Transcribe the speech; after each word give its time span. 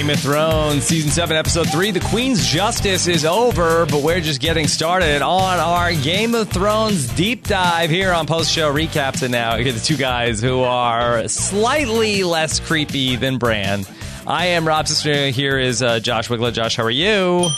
Game 0.00 0.08
of 0.08 0.20
Thrones, 0.20 0.84
Season 0.84 1.10
7, 1.10 1.36
Episode 1.36 1.68
3. 1.68 1.90
The 1.90 2.00
Queen's 2.00 2.46
Justice 2.46 3.06
is 3.06 3.26
over, 3.26 3.84
but 3.84 4.02
we're 4.02 4.22
just 4.22 4.40
getting 4.40 4.66
started 4.66 5.20
on 5.20 5.58
our 5.58 5.92
Game 5.92 6.34
of 6.34 6.48
Thrones 6.48 7.06
deep 7.12 7.46
dive 7.46 7.90
here 7.90 8.10
on 8.10 8.26
Post 8.26 8.50
Show 8.50 8.72
Recaps. 8.72 9.22
And 9.22 9.30
now, 9.30 9.58
here's 9.58 9.74
the 9.74 9.86
two 9.86 9.98
guys 9.98 10.40
who 10.40 10.62
are 10.62 11.28
slightly 11.28 12.24
less 12.24 12.60
creepy 12.60 13.16
than 13.16 13.36
Bran. 13.36 13.84
I 14.26 14.46
am 14.46 14.66
Rob 14.66 14.86
Cesternino. 14.86 15.32
Here 15.32 15.58
is 15.58 15.82
uh, 15.82 16.00
Josh 16.00 16.28
Wigler. 16.28 16.54
Josh, 16.54 16.76
how 16.76 16.84
are 16.84 16.90
you? 16.90 17.50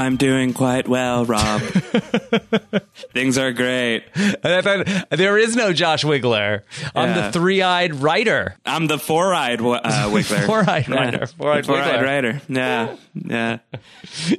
I'm 0.00 0.16
doing 0.16 0.54
quite 0.54 0.88
well, 0.88 1.26
Rob. 1.26 1.60
Things 3.12 3.36
are 3.36 3.52
great. 3.52 4.04
there 4.14 5.36
is 5.36 5.54
no 5.54 5.74
Josh 5.74 6.04
Wigler. 6.04 6.62
I'm 6.94 7.14
the 7.14 7.30
three-eyed 7.32 7.96
writer. 7.96 8.56
I'm 8.64 8.86
the 8.86 8.98
four-eyed 8.98 9.60
uh, 9.60 9.62
Wigler. 10.10 10.46
four-eyed 10.46 10.88
yeah. 10.88 10.94
writer. 10.94 11.26
Four-eyed, 11.26 11.66
four-eyed 11.66 12.02
writer. 12.02 12.40
Yeah, 12.48 12.96
yeah. 13.14 13.58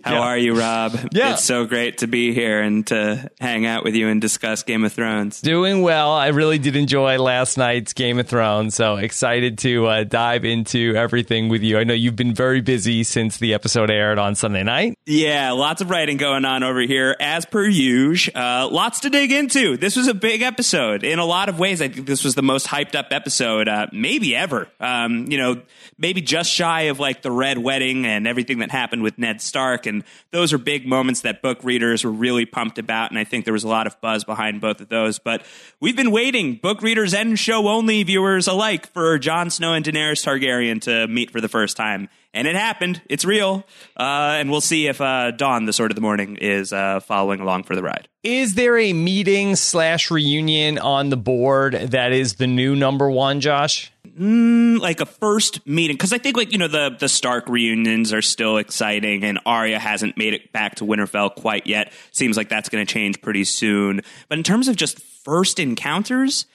How 0.04 0.14
yeah. 0.14 0.20
are 0.20 0.38
you, 0.38 0.60
Rob? 0.60 0.94
Yeah. 1.12 1.34
It's 1.34 1.44
so 1.44 1.66
great 1.66 2.00
to 2.00 2.08
be 2.08 2.34
here 2.34 2.60
and 2.60 2.88
to 2.88 3.30
hang 3.40 3.68
out 3.68 3.84
with 3.84 3.94
you 3.94 4.08
and 4.08 4.20
discuss 4.20 4.64
Game 4.64 4.84
of 4.84 4.94
Thrones. 4.94 5.42
Doing 5.42 5.84
well. 5.84 6.12
I 6.12 6.30
really 6.30 6.58
did 6.58 6.76
enjoy 6.76 7.20
last 7.20 7.58
night's 7.60 7.94
Game 7.94 8.18
of 8.18 8.28
Thrones, 8.28 8.74
so 8.74 8.96
excited 8.96 9.60
to 9.60 9.86
uh, 9.86 10.04
dive 10.06 10.44
into 10.44 10.96
everything 10.96 11.50
with 11.50 11.62
you. 11.62 11.78
I 11.78 11.84
know 11.84 11.94
you've 11.94 12.16
been 12.16 12.34
very 12.34 12.62
busy 12.62 13.04
since 13.04 13.38
the 13.38 13.54
episode 13.54 13.92
aired 13.92 14.18
on 14.18 14.34
Sunday 14.34 14.64
night. 14.64 14.98
Yeah, 15.06 15.51
lots 15.56 15.82
of 15.82 15.90
writing 15.90 16.18
going 16.18 16.46
on 16.46 16.64
over 16.64 16.82
here, 16.82 17.16
as 17.20 17.46
per 17.46 17.66
usual. 17.66 18.36
Uh, 18.36 18.68
lots 18.70 19.02
to 19.02 19.10
dig 19.10 19.32
into. 19.32 19.78
This 19.78 19.96
was 19.96 20.08
a 20.08 20.14
big 20.14 20.42
episode 20.42 21.04
in 21.04 21.20
a 21.20 21.26
lot 21.26 21.50
of 21.50 21.60
ways. 21.60 21.82
I 21.82 21.88
think 21.88 22.08
this 22.08 22.24
was 22.24 22.36
the 22.36 22.42
most 22.42 22.68
hyped 22.68 22.96
up 22.96 23.08
episode, 23.12 23.68
uh, 23.68 23.88
maybe 23.92 24.36
ever. 24.36 24.68
Um, 24.80 25.32
you 25.32 25.38
know, 25.38 25.62
maybe 25.98 26.22
just 26.22 26.52
shy 26.52 26.84
of 26.84 27.00
like 27.00 27.22
the 27.22 27.32
Red 27.32 27.58
Wedding 27.58 28.06
and 28.06 28.28
everything 28.28 28.60
that 28.60 28.72
happened 28.72 29.04
with 29.04 29.18
Ned 29.18 29.42
Stark. 29.42 29.86
And 29.86 30.04
those 30.32 30.54
are 30.54 30.58
big 30.58 30.88
moments 30.88 31.22
that 31.22 31.42
book 31.42 31.64
readers 31.64 32.04
were 32.04 32.12
really 32.12 32.46
pumped 32.46 32.78
about. 32.78 33.12
And 33.12 33.20
I 33.20 33.24
think 33.24 33.46
there 33.46 33.54
was 33.54 33.64
a 33.64 33.70
lot 33.70 33.88
of 33.88 34.00
buzz 34.02 34.24
behind 34.24 34.62
both 34.62 34.82
of 34.82 34.90
those. 34.90 35.20
But 35.20 35.46
we've 35.80 35.96
been 35.96 36.12
waiting, 36.12 36.56
book 36.56 36.82
readers 36.82 37.14
and 37.14 37.38
show 37.38 37.68
only 37.68 38.04
viewers 38.04 38.48
alike, 38.48 38.88
for 38.94 39.18
Jon 39.20 39.50
Snow 39.50 39.74
and 39.74 39.86
Daenerys 39.86 40.24
Targaryen 40.26 40.82
to 40.82 41.08
meet 41.08 41.32
for 41.32 41.42
the 41.42 41.50
first 41.50 41.78
time 41.78 42.10
and 42.34 42.48
it 42.48 42.56
happened. 42.56 43.02
It's 43.08 43.26
real, 43.26 43.66
uh, 43.98 44.38
and 44.40 44.50
we'll 44.50 44.62
see 44.62 44.88
if 44.88 45.02
uh, 45.02 45.32
Dawn, 45.32 45.66
the 45.66 45.74
Sword 45.74 45.92
of 45.92 45.96
the 45.96 46.02
Morning, 46.02 46.38
is 46.38 46.72
uh, 46.72 47.00
following 47.02 47.42
along 47.42 47.64
for 47.64 47.76
the 47.76 47.84
ride. 47.84 48.08
Is 48.24 48.54
there 48.54 48.78
a 48.78 48.94
meeting 48.94 49.56
slash 49.56 50.12
reunion 50.12 50.78
on 50.78 51.10
the 51.10 51.18
board 51.18 51.74
that 51.74 52.12
is 52.12 52.36
the 52.36 52.48
new 52.48 52.76
number 52.76 53.10
one, 53.10 53.42
Josh? 53.42 53.92
Mm, 54.08 54.80
like 54.80 55.02
a 55.02 55.06
first 55.06 55.66
meeting, 55.68 55.96
because 55.96 56.14
I 56.14 56.18
think 56.18 56.38
like 56.38 56.52
you 56.52 56.58
know 56.58 56.68
the 56.68 56.96
the 57.00 57.10
Stark 57.10 57.48
reunions 57.48 58.14
are 58.14 58.22
still 58.22 58.58
exciting, 58.58 59.24
and 59.24 59.40
Arya 59.46 59.80
hasn't 59.80 60.18
made 60.18 60.34
it 60.34 60.52
back 60.52 60.76
to 60.76 60.86
Winterfell 60.86 61.36
quite 61.36 61.68
yet. 61.68 61.92
Seems 62.12 62.38
like 62.38 62.50
that's 62.50 62.70
going 62.70 62.86
to 62.86 62.92
change 62.92 63.22
pretty 63.22 63.44
soon. 63.44 64.02
But 64.30 64.38
in 64.38 64.44
terms 64.44 64.68
of 64.68 64.76
just 64.76 65.00
first 65.00 65.60
encounters, 65.60 66.46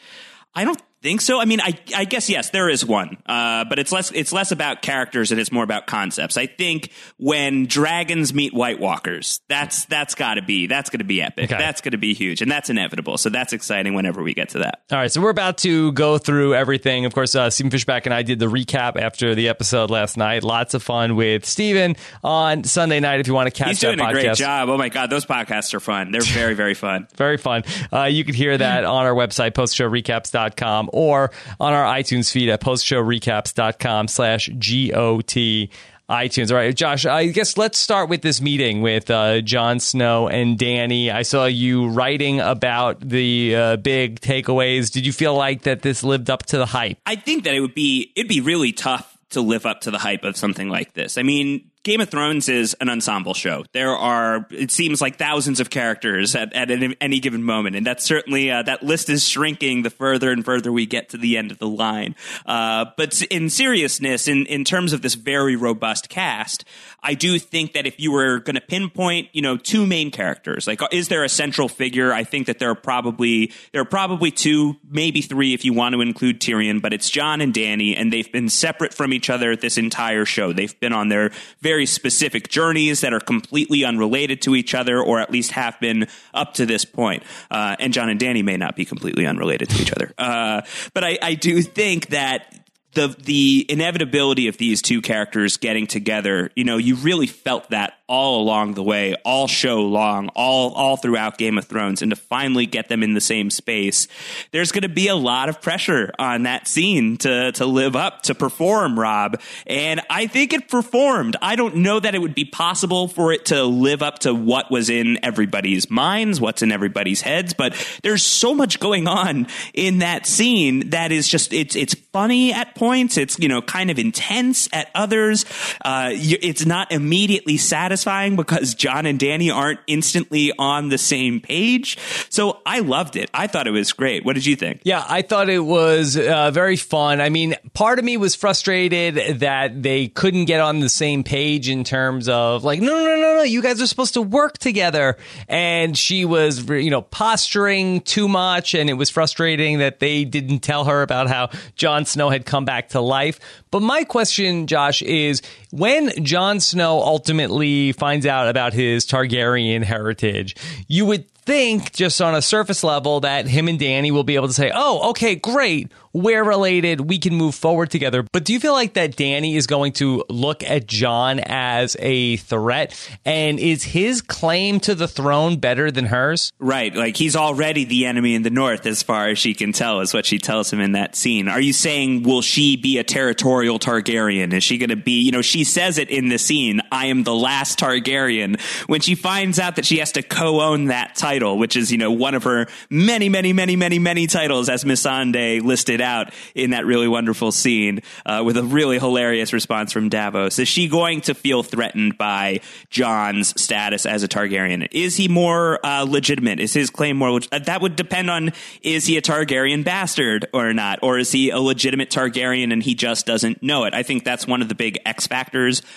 I 0.55 0.65
don't 0.65 0.81
think 1.07 1.21
so. 1.21 1.41
I 1.41 1.45
mean, 1.45 1.61
I, 1.61 1.79
I 1.95 2.05
guess 2.05 2.29
yes, 2.29 2.51
there 2.51 2.69
is 2.69 2.85
one, 2.85 3.17
uh, 3.27 3.65
but 3.67 3.79
it's 3.79 3.93
less 3.93 4.11
it's 4.11 4.33
less 4.33 4.51
about 4.51 4.83
characters 4.83 5.31
and 5.31 5.41
it's 5.41 5.53
more 5.53 5.63
about 5.63 5.87
concepts. 5.87 6.37
I 6.37 6.47
think 6.47 6.91
when 7.17 7.67
dragons 7.67 8.35
meet 8.35 8.53
White 8.53 8.81
Walkers, 8.81 9.41
that's 9.49 9.85
that's 9.85 10.17
got 10.17 10.35
to 10.35 10.43
be 10.43 10.67
that's 10.67 10.91
going 10.91 10.99
to 10.99 11.05
be 11.05 11.23
epic. 11.23 11.53
Okay. 11.53 11.57
That's 11.57 11.81
going 11.81 11.93
to 11.93 11.99
be 11.99 12.13
huge, 12.13 12.43
and 12.43 12.51
that's 12.51 12.71
inevitable. 12.71 13.19
So 13.19 13.31
that's 13.31 13.53
exciting 13.53 13.95
whenever 13.95 14.21
we 14.21 14.35
get 14.35 14.49
to 14.51 14.59
that. 14.59 14.83
All 14.91 14.99
right, 14.99 15.11
so 15.11 15.21
we're 15.21 15.31
about 15.31 15.59
to 15.59 15.93
go 15.93 16.19
through 16.19 16.57
everything. 16.57 17.05
Of 17.05 17.15
course, 17.15 17.37
uh, 17.37 17.51
Stephen 17.51 17.71
Fishbach 17.71 18.05
and 18.07 18.13
I 18.13 18.23
did 18.23 18.41
the 18.41 18.47
recap 18.47 19.01
after 19.01 19.37
the 19.37 19.49
episode 19.49 19.91
last 19.91 20.17
night. 20.17 20.43
Lots 20.43 20.75
of 20.75 20.83
fun 20.83 21.15
with 21.15 21.45
Stephen 21.45 21.95
on 22.25 22.65
Sunday 22.65 22.99
night. 22.99 23.21
If 23.21 23.29
you 23.29 23.35
want 23.35 23.47
to 23.47 23.57
catch 23.57 23.69
he's 23.69 23.81
doing 23.81 24.01
a 24.01 24.11
great 24.11 24.35
job. 24.35 24.69
Oh 24.71 24.77
my 24.77 24.89
god, 24.89 25.09
those 25.09 25.25
podcasts 25.25 25.73
are 25.73 25.81
fun. 25.81 26.11
They're 26.11 26.21
very 26.21 26.55
very 26.55 26.75
fun. 26.75 27.07
very 27.15 27.37
fun. 27.37 27.63
Uh, 27.93 28.05
you 28.05 28.25
can 28.25 28.35
hear 28.35 28.59
that 28.59 28.85
on 28.85 29.07
our 29.07 29.15
website 29.15 29.53
postshowrecaps.com 29.53 30.91
or 30.97 31.31
on 31.61 31.73
our 31.73 31.85
iTunes 31.85 32.31
feed 32.31 32.49
at 32.49 32.61
postshowrecaps.com 32.61 34.09
slash 34.09 34.51
G-O-T 34.59 35.71
iTunes. 36.09 36.51
All 36.51 36.57
right, 36.57 36.75
Josh, 36.75 37.05
I 37.05 37.27
guess 37.27 37.57
let's 37.57 37.79
start 37.79 38.09
with 38.09 38.23
this 38.23 38.41
meeting 38.41 38.81
with 38.81 39.11
uh, 39.11 39.41
Jon 39.41 39.81
Snow 39.81 40.29
and 40.29 40.57
Dany. 40.59 41.13
I 41.13 41.23
saw 41.23 41.47
you 41.47 41.89
writing 41.89 42.41
about 42.41 43.01
the 43.01 43.57
uh, 43.57 43.77
big 43.77 44.21
takeaways. 44.21 44.93
Did 44.93 45.05
you 45.05 45.13
feel 45.13 45.35
like 45.35 45.63
that 45.63 45.83
this 45.83 46.05
lived 46.05 46.31
up 46.31 46.47
to 46.47 46.59
the 46.59 46.67
hype? 46.67 46.99
I 47.07 47.17
think 47.17 47.45
that 47.45 47.55
it 47.55 47.61
would 47.61 47.75
be 47.75 48.13
it'd 48.15 48.29
be 48.29 48.41
really 48.41 48.73
tough 48.73 49.19
to 49.31 49.41
live 49.41 49.67
up 49.67 49.81
to 49.83 49.91
the 49.91 49.99
hype 49.99 50.23
of 50.23 50.37
something 50.37 50.69
like 50.69 50.95
this. 50.95 51.19
I 51.19 51.23
mean, 51.23 51.71
Game 51.87 52.01
of 52.01 52.11
Thrones 52.11 52.49
is 52.49 52.75
an 52.81 52.89
ensemble 52.89 53.33
show. 53.33 53.65
There 53.71 53.97
are, 53.97 54.45
it 54.51 54.73
seems 54.73 55.01
like 55.01 55.19
thousands 55.19 55.61
of 55.61 55.71
characters 55.71 56.35
at, 56.35 56.53
at 56.53 56.69
any 57.01 57.21
given 57.21 57.45
moment, 57.45 57.77
and 57.77 57.87
that's 57.87 58.05
certainly 58.05 58.51
uh, 58.51 58.63
that 58.63 58.83
list 58.83 59.09
is 59.09 59.25
shrinking 59.25 59.85
the 59.85 59.91
further 59.91 60.33
and 60.33 60.45
further 60.45 60.73
we 60.73 60.85
get 60.85 61.11
to 61.11 61.17
the 61.17 61.37
end 61.37 61.53
of 61.53 61.59
the 61.59 61.69
line. 61.69 62.17
Uh, 62.45 62.87
but 62.97 63.23
in 63.31 63.49
seriousness, 63.49 64.27
in 64.27 64.47
in 64.47 64.65
terms 64.65 64.93
of 64.93 65.03
this 65.03 65.15
very 65.15 65.55
robust 65.55 66.09
cast, 66.09 66.65
I 67.05 67.15
do 67.15 67.39
think 67.39 67.75
that 67.75 67.87
if 67.87 68.01
you 68.01 68.11
were 68.11 68.41
going 68.41 68.57
to 68.57 68.61
pinpoint, 68.61 69.29
you 69.33 69.41
know, 69.41 69.57
two 69.57 69.87
main 69.87 70.11
characters, 70.11 70.67
like 70.67 70.81
is 70.91 71.07
there 71.07 71.23
a 71.23 71.29
central 71.29 71.69
figure? 71.69 72.13
I 72.13 72.25
think 72.25 72.49
that 72.49 72.59
there 72.59 72.71
are 72.71 72.75
probably 72.75 73.53
there 73.71 73.83
are 73.83 73.85
probably 73.85 74.33
two, 74.33 74.75
maybe 74.91 75.23
three 75.23 75.55
if 75.55 75.65
you 75.65 75.73
want 75.73 75.95
to 75.95 76.01
include 76.01 76.41
Tyrion, 76.41 76.83
but 76.83 76.93
it's 76.93 77.09
Jon 77.09 77.41
and 77.41 77.55
Dany, 77.55 77.97
and 77.97 78.13
they've 78.13 78.33
been 78.33 78.49
separate 78.49 78.93
from 78.93 79.13
each 79.13 79.31
other 79.31 79.55
this 79.55 79.79
entire 79.79 80.25
show. 80.25 80.53
They've 80.53 80.81
been 80.81 80.93
on 80.93 81.11
their 81.11 81.31
very 81.61 81.76
specific 81.85 82.49
journeys 82.49 83.03
that 83.03 83.13
are 83.13 83.21
completely 83.21 83.85
unrelated 83.85 84.41
to 84.43 84.55
each 84.55 84.75
other, 84.75 84.99
or 85.03 85.21
at 85.21 85.31
least 85.31 85.53
have 85.53 85.79
been 85.81 86.07
up 86.33 86.55
to 86.55 86.65
this 86.65 86.87
point. 86.87 87.23
Uh, 87.51 87.77
and 87.79 87.93
Jon 87.93 88.09
and 88.09 88.19
Dany 88.19 88.43
may 88.43 88.57
not 88.57 88.77
be 88.77 88.87
completely 88.87 89.27
unrelated 89.27 89.69
to 89.69 89.83
each 89.83 89.93
other, 89.93 90.15
uh, 90.17 90.63
but 90.95 91.05
I, 91.05 91.19
I 91.21 91.35
do 91.35 91.61
think 91.61 92.09
that 92.09 92.67
the 92.97 93.15
the 93.23 93.67
inevitability 93.69 94.49
of 94.49 94.57
these 94.57 94.83
two 94.83 95.01
characters 95.01 95.59
getting 95.59 95.87
together, 95.87 96.51
you 96.57 96.65
know, 96.65 96.79
you 96.79 96.97
really 96.97 97.29
felt 97.29 97.71
that 97.71 97.93
all 98.09 98.41
along 98.41 98.75
the 98.75 98.83
way, 98.83 99.17
all 99.25 99.49
show 99.49 99.83
long, 99.83 100.29
all 100.37 100.73
all 100.75 100.97
throughout 100.97 101.39
Game 101.39 101.59
of 101.59 101.65
Thrones, 101.65 102.03
and 102.03 102.11
to 102.11 102.17
finally 102.17 102.65
get 102.67 102.89
them 102.89 103.03
in 103.03 103.15
the 103.15 103.21
same 103.21 103.51
space, 103.51 104.07
there's 104.53 104.71
going 104.71 104.83
to 104.83 104.89
be 104.89 105.09
a 105.09 105.17
lot 105.17 105.49
of 105.49 105.61
pressure 105.61 106.13
on 106.19 106.45
that 106.45 106.69
scene 106.69 107.17
to 107.19 107.51
to 107.53 107.67
live 107.67 107.97
up 107.97 108.23
to 108.23 108.35
perform, 108.35 108.99
Rob. 108.99 109.41
And 109.67 110.01
I 110.09 110.29
think 110.29 110.53
it 110.53 110.69
performed. 110.69 111.37
I 111.43 111.57
don't 111.57 111.77
know 111.77 111.99
that 111.99 112.15
it 112.15 112.21
would 112.21 112.35
be 112.35 112.45
possible 112.45 113.09
for 113.09 113.33
it 113.33 113.47
to 113.47 113.65
live 113.65 114.03
up 114.03 114.21
to 114.21 114.35
what 114.35 114.71
was 114.71 114.89
in 114.89 115.25
everybody's 115.25 115.91
minds, 115.91 116.41
what's 116.41 116.63
in 116.63 116.71
everybody's 116.71 117.23
heads, 117.23 117.55
but 117.55 117.75
there's 118.03 118.25
so 118.25 118.55
much 118.55 118.79
going 118.79 119.09
on 119.09 119.49
in 119.75 119.99
that 119.99 120.27
scene 120.27 120.91
that 120.91 121.11
is 121.11 121.27
just 121.27 121.53
it's 121.53 121.75
it's 121.75 121.95
funny 121.95 122.53
at 122.53 122.77
points, 122.77 123.17
it's 123.17 123.37
you 123.41 123.49
know 123.49 123.63
kind 123.63 123.91
of 123.91 123.99
intense 123.99 124.69
at 124.73 124.91
others. 124.95 125.45
Uh, 125.85 126.11
it's 126.13 126.65
not 126.65 126.93
immediately 126.93 127.57
satisfying 127.57 127.96
satisfying 127.97 128.37
because 128.37 128.75
Jon 128.75 129.07
and 129.07 129.19
Dany 129.19 129.55
aren't 129.55 129.81
instantly 129.87 130.53
on 130.59 130.91
the 130.91 130.99
same 130.99 131.41
page. 131.41 131.99
So 132.29 132.61
I 132.67 132.81
loved 132.81 133.17
it. 133.17 133.31
I 133.33 133.47
thought 133.47 133.67
it 133.67 133.71
was 133.71 133.93
great. 133.93 134.25
What 134.25 134.35
did 134.35 134.45
you 134.45 134.55
think? 134.55 134.83
Yeah, 134.85 135.05
I 135.09 135.23
thought 135.23 135.49
it 135.49 135.61
was 135.61 136.17
uh, 136.17 136.51
very 136.51 136.77
fun. 136.77 137.21
I 137.21 137.31
mean, 137.31 137.55
part 137.73 137.99
of 137.99 138.05
me 138.05 138.17
was 138.17 138.35
frustrated 138.35 139.41
that 139.41 139.83
they 139.83 140.09
couldn't 140.09 140.45
get 140.45 140.61
on 140.61 140.81
the 140.81 140.89
same 140.89 141.25
page 141.25 141.69
in 141.69 141.85
terms 141.85 142.29
of 142.29 142.65
like, 142.65 142.81
no, 142.81 142.93
no, 142.93 143.05
no, 143.05 143.17
no, 143.17 143.37
no, 143.37 143.43
you 143.43 143.63
guys 143.63 143.81
are 143.81 143.87
supposed 143.87 144.15
to 144.15 144.23
work 144.23 144.59
together. 144.59 145.17
And 145.49 145.97
she 145.97 146.25
was, 146.25 146.69
you 146.69 146.91
know, 146.91 147.03
posturing 147.03 148.03
too 148.03 148.29
much. 148.29 148.75
And 148.75 148.91
it 148.91 148.95
was 148.95 149.09
frustrating 149.09 149.79
that 149.79 150.01
they 150.01 150.25
didn't 150.25 150.61
tell 150.61 150.85
her 150.85 151.03
about 151.03 151.29
how 151.29 151.51
Jon 151.77 152.05
Snow 152.05 152.29
had 152.29 152.45
come 152.45 152.65
back 152.65 152.91
to 152.91 153.01
life. 153.01 153.41
But 153.71 153.81
my 153.81 154.05
question, 154.05 154.67
Josh, 154.67 155.03
is 155.03 155.43
when 155.77 156.25
Jon 156.25 156.61
Snow 156.61 157.01
ultimately 157.01 157.93
finds 157.93 158.27
out 158.27 158.49
about 158.49 158.73
his 158.73 159.07
Targaryen 159.07 159.83
heritage, 159.83 160.57
you 160.89 161.07
would 161.07 161.31
think 161.31 161.93
just 161.93 162.21
on 162.21 162.35
a 162.35 162.43
surface 162.43 162.83
level 162.83 163.21
that 163.21 163.47
him 163.47 163.69
and 163.69 163.79
Dany 163.79 164.11
will 164.11 164.25
be 164.25 164.35
able 164.35 164.49
to 164.49 164.55
say, 164.55 164.73
"Oh, 164.75 165.11
okay, 165.11 165.37
great 165.37 165.93
we're 166.17 166.43
related, 166.43 167.03
we 167.03 167.19
can 167.19 167.35
move 167.35 167.55
forward 167.55 167.91
together. 167.91 168.25
But 168.33 168.45
do 168.45 168.55
you 168.55 168.61
feel 168.61 168.73
like 168.73 168.95
that 168.95 169.17
Dany 169.17 169.55
is 169.55 169.67
going 169.67 169.93
to 169.95 170.25
look 170.31 170.63
at 170.65 170.87
Jon 170.87 171.41
as 171.41 171.95
a 172.01 172.37
threat? 172.39 172.97
And 173.27 173.59
is 173.59 173.85
his 173.85 174.23
claim 174.23 174.81
to 174.81 174.95
the 174.95 175.07
throne 175.07 175.59
better 175.59 175.91
than 175.91 176.07
hers? 176.07 176.53
Right. 176.59 176.95
Like 176.95 177.19
he's 177.19 177.37
already 177.37 177.85
the 177.85 178.07
enemy 178.07 178.35
in 178.35 178.43
the 178.43 178.51
north, 178.51 178.87
as 178.87 179.03
far 179.03 179.29
as 179.29 179.39
she 179.39 179.53
can 179.53 179.73
tell, 179.73 180.01
is 180.01 180.15
what 180.15 180.25
she 180.25 180.39
tells 180.39 180.73
him 180.73 180.81
in 180.81 180.93
that 180.93 181.17
scene. 181.17 181.49
Are 181.49 181.61
you 181.61 181.75
saying, 181.75 182.23
will 182.23 182.41
she 182.41 182.77
be 182.77 182.97
a 182.97 183.05
territorial 183.05 183.79
Targaryen? 183.79 184.55
Is 184.55 184.65
she 184.65 184.79
going 184.79 184.91
to 184.91 184.97
be, 184.97 185.21
you 185.21 185.33
know, 185.33 185.43
she 185.43 185.65
says 185.67 185.99
it 185.99 186.09
in 186.09 186.31
the 186.31 186.39
scene, 186.39 186.81
I 186.91 187.07
am 187.07 187.25
the 187.25 187.35
last 187.35 187.79
Targaryen. 187.79 188.59
When 188.89 189.01
she 189.01 189.15
finds 189.15 189.59
out 189.59 189.77
that 189.77 189.85
she 189.85 189.99
has 189.99 190.13
to 190.13 190.23
co 190.23 190.61
own 190.61 190.87
that 190.87 191.15
title, 191.15 191.59
which 191.59 191.77
is, 191.77 191.93
you 191.93 191.99
know, 191.99 192.13
one 192.13 192.35
of 192.35 192.45
her 192.45 192.67
many, 192.89 193.29
many, 193.29 193.53
many, 193.53 193.77
many, 193.77 193.99
many 193.99 194.27
titles 194.27 194.69
as 194.69 194.85
Missandei 194.85 195.63
listed 195.63 196.01
out 196.01 196.33
in 196.55 196.71
that 196.71 196.87
really 196.87 197.09
wonderful 197.09 197.53
scene 197.53 198.01
uh, 198.25 198.43
with 198.45 198.57
a 198.57 198.63
really 198.63 198.99
hilarious 198.99 199.53
response 199.53 199.93
from 199.93 200.09
Davos. 200.09 200.59
Is 200.59 200.69
she 200.69 200.89
going 200.89 201.21
to 201.23 201.35
feel 201.35 201.63
threatened 201.63 202.17
by 202.17 202.61
Jon's 202.91 203.61
status 203.61 204.07
as 204.07 204.23
a 204.23 204.29
Targaryen? 204.29 204.89
Is 204.93 205.17
he 205.17 205.29
more 205.29 205.85
uh, 205.85 206.05
legitimate? 206.05 206.61
Is 206.61 206.73
his 206.73 206.91
claim 206.91 207.17
more? 207.17 207.41
Uh, 207.53 207.59
that 207.61 207.83
would 207.83 207.97
depend 207.97 208.31
on 208.31 208.53
is 208.83 209.07
he 209.07 209.17
a 209.17 209.23
Targaryen 209.23 209.85
bastard 209.85 210.47
or 210.53 210.73
not, 210.73 211.01
or 211.03 211.19
is 211.19 211.33
he 211.33 211.51
a 211.51 211.59
legitimate 211.59 212.11
Targaryen 212.11 212.73
and 212.73 212.83
he 212.83 212.95
just 212.95 213.27
doesn't 213.27 213.63
know 213.63 213.85
it? 213.85 213.95
I 213.95 214.03
think 214.03 214.25
that's 214.25 214.47
one 214.47 214.63
of 214.63 214.69
the 214.69 214.75
big 214.75 214.99
X 215.05 215.27
factors 215.27 215.46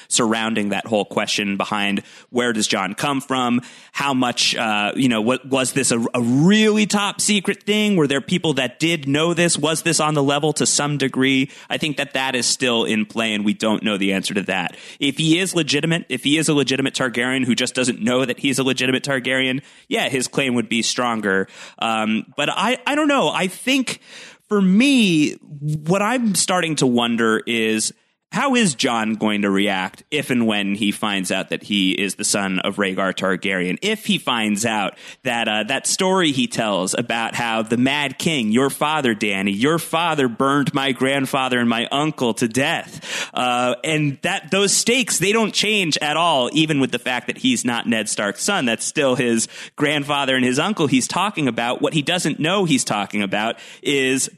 surrounding 0.08 0.70
that 0.70 0.86
whole 0.86 1.06
question 1.06 1.58
behind 1.58 2.04
where 2.30 2.54
does 2.54 2.68
Jon 2.68 2.94
come 2.94 3.22
from? 3.22 3.62
How 3.92 4.14
much, 4.14 4.56
uh, 4.56 4.94
you 4.96 5.10
know, 5.10 5.22
what 5.22 5.46
was 5.46 5.74
this 5.74 5.92
a, 5.92 6.00
a 6.14 6.22
really 6.22 6.86
top 6.86 7.22
secret 7.22 7.64
thing? 7.64 7.96
Were 7.96 8.08
there 8.08 8.22
people 8.22 8.54
that 8.54 8.80
did 8.80 9.08
know 9.08 9.34
this? 9.34 9.58
Was 9.58 9.84
this 9.84 10.00
on 10.00 10.14
the 10.14 10.24
level 10.24 10.54
to 10.54 10.66
some 10.66 10.98
degree? 10.98 11.50
I 11.70 11.78
think 11.78 11.98
that 11.98 12.14
that 12.14 12.36
is 12.36 12.46
still 12.46 12.86
in 12.86 13.06
play, 13.06 13.34
and 13.34 13.46
we 13.46 13.54
don't 13.54 13.84
know 13.84 13.98
the 13.98 14.14
answer 14.14 14.34
to 14.34 14.44
that. 14.44 14.78
If 15.00 15.18
he 15.18 15.40
is 15.40 15.56
legitimate, 15.56 16.06
if 16.10 16.24
he 16.24 16.38
is 16.38 16.50
a 16.50 16.54
legitimate 16.54 16.94
Targaryen 16.94 17.46
who 17.46 17.56
just 17.56 17.76
doesn't 17.76 18.02
know 18.02 18.26
that 18.26 18.40
he's 18.40 18.60
a 18.60 18.64
legitimate 18.64 19.04
Targaryen, 19.04 19.62
yeah, 19.88 20.10
his 20.10 20.28
claim 20.28 20.56
would 20.56 20.70
be 20.70 20.82
stronger. 20.82 21.48
Um, 21.80 22.26
but 22.36 22.50
I, 22.50 22.78
I 22.86 22.96
don't 22.96 23.08
know. 23.08 23.30
I 23.30 23.48
think 23.48 24.00
for 24.48 24.62
me, 24.62 25.34
what 25.34 26.02
I'm 26.02 26.36
starting 26.36 26.76
to 26.78 26.88
wonder 26.88 27.42
is 27.46 27.94
how 28.32 28.54
is 28.54 28.76
Jon 28.76 29.16
going 29.16 29.42
to 29.42 29.50
react 29.50 30.04
if 30.12 30.30
and 30.30 30.46
when 30.46 30.76
he 30.76 30.92
finds 30.92 31.32
out 31.32 31.50
that 31.50 31.64
he 31.64 31.92
is 31.92 32.16
the 32.16 32.24
son 32.24 32.60
of 32.60 32.76
Rhaegar 32.76 33.16
Targaryen? 33.16 33.80
If 33.82 34.06
he 34.06 34.20
finds 34.20 34.66
out 34.66 34.98
that 35.24 35.48
uh, 35.48 35.64
that 35.64 35.88
story 35.88 36.32
he 36.32 36.46
tells 36.46 36.94
about 36.94 37.34
how 37.34 37.64
the 37.64 37.78
Mad 37.78 38.20
King, 38.20 38.52
your 38.52 38.70
father, 38.70 39.16
Dany, 39.16 39.60
your 39.60 39.80
father 39.80 40.28
burned 40.28 40.76
my 40.76 40.92
grandfather 40.92 41.60
and 41.60 41.68
my 41.68 41.88
uncle 41.92 42.36
to 42.36 42.48
death, 42.48 43.30
uh, 43.34 43.76
and 43.84 44.20
that 44.22 44.52
those 44.52 44.74
stakes 44.74 45.18
they 45.18 45.32
don't 45.32 45.54
change 45.54 45.98
at 45.98 46.16
all, 46.16 46.52
even 46.54 46.80
with 46.80 46.92
the 46.92 47.00
fact 47.00 47.28
that 47.28 47.38
he's 47.40 47.66
not 47.66 47.88
Ned 47.88 48.08
Stark's 48.08 48.44
son. 48.44 48.66
That's 48.66 48.86
still 48.86 49.16
his 49.16 49.48
grandfather 49.76 50.36
and 50.36 50.46
his 50.46 50.60
uncle 50.60 50.86
he's 50.86 51.08
talking 51.08 51.48
about. 51.48 51.82
What 51.82 51.94
he 51.94 52.04
doesn't 52.04 52.40
know 52.40 52.66
he's 52.66 52.84
talking 52.84 53.24
about 53.24 53.58
is 53.82 54.30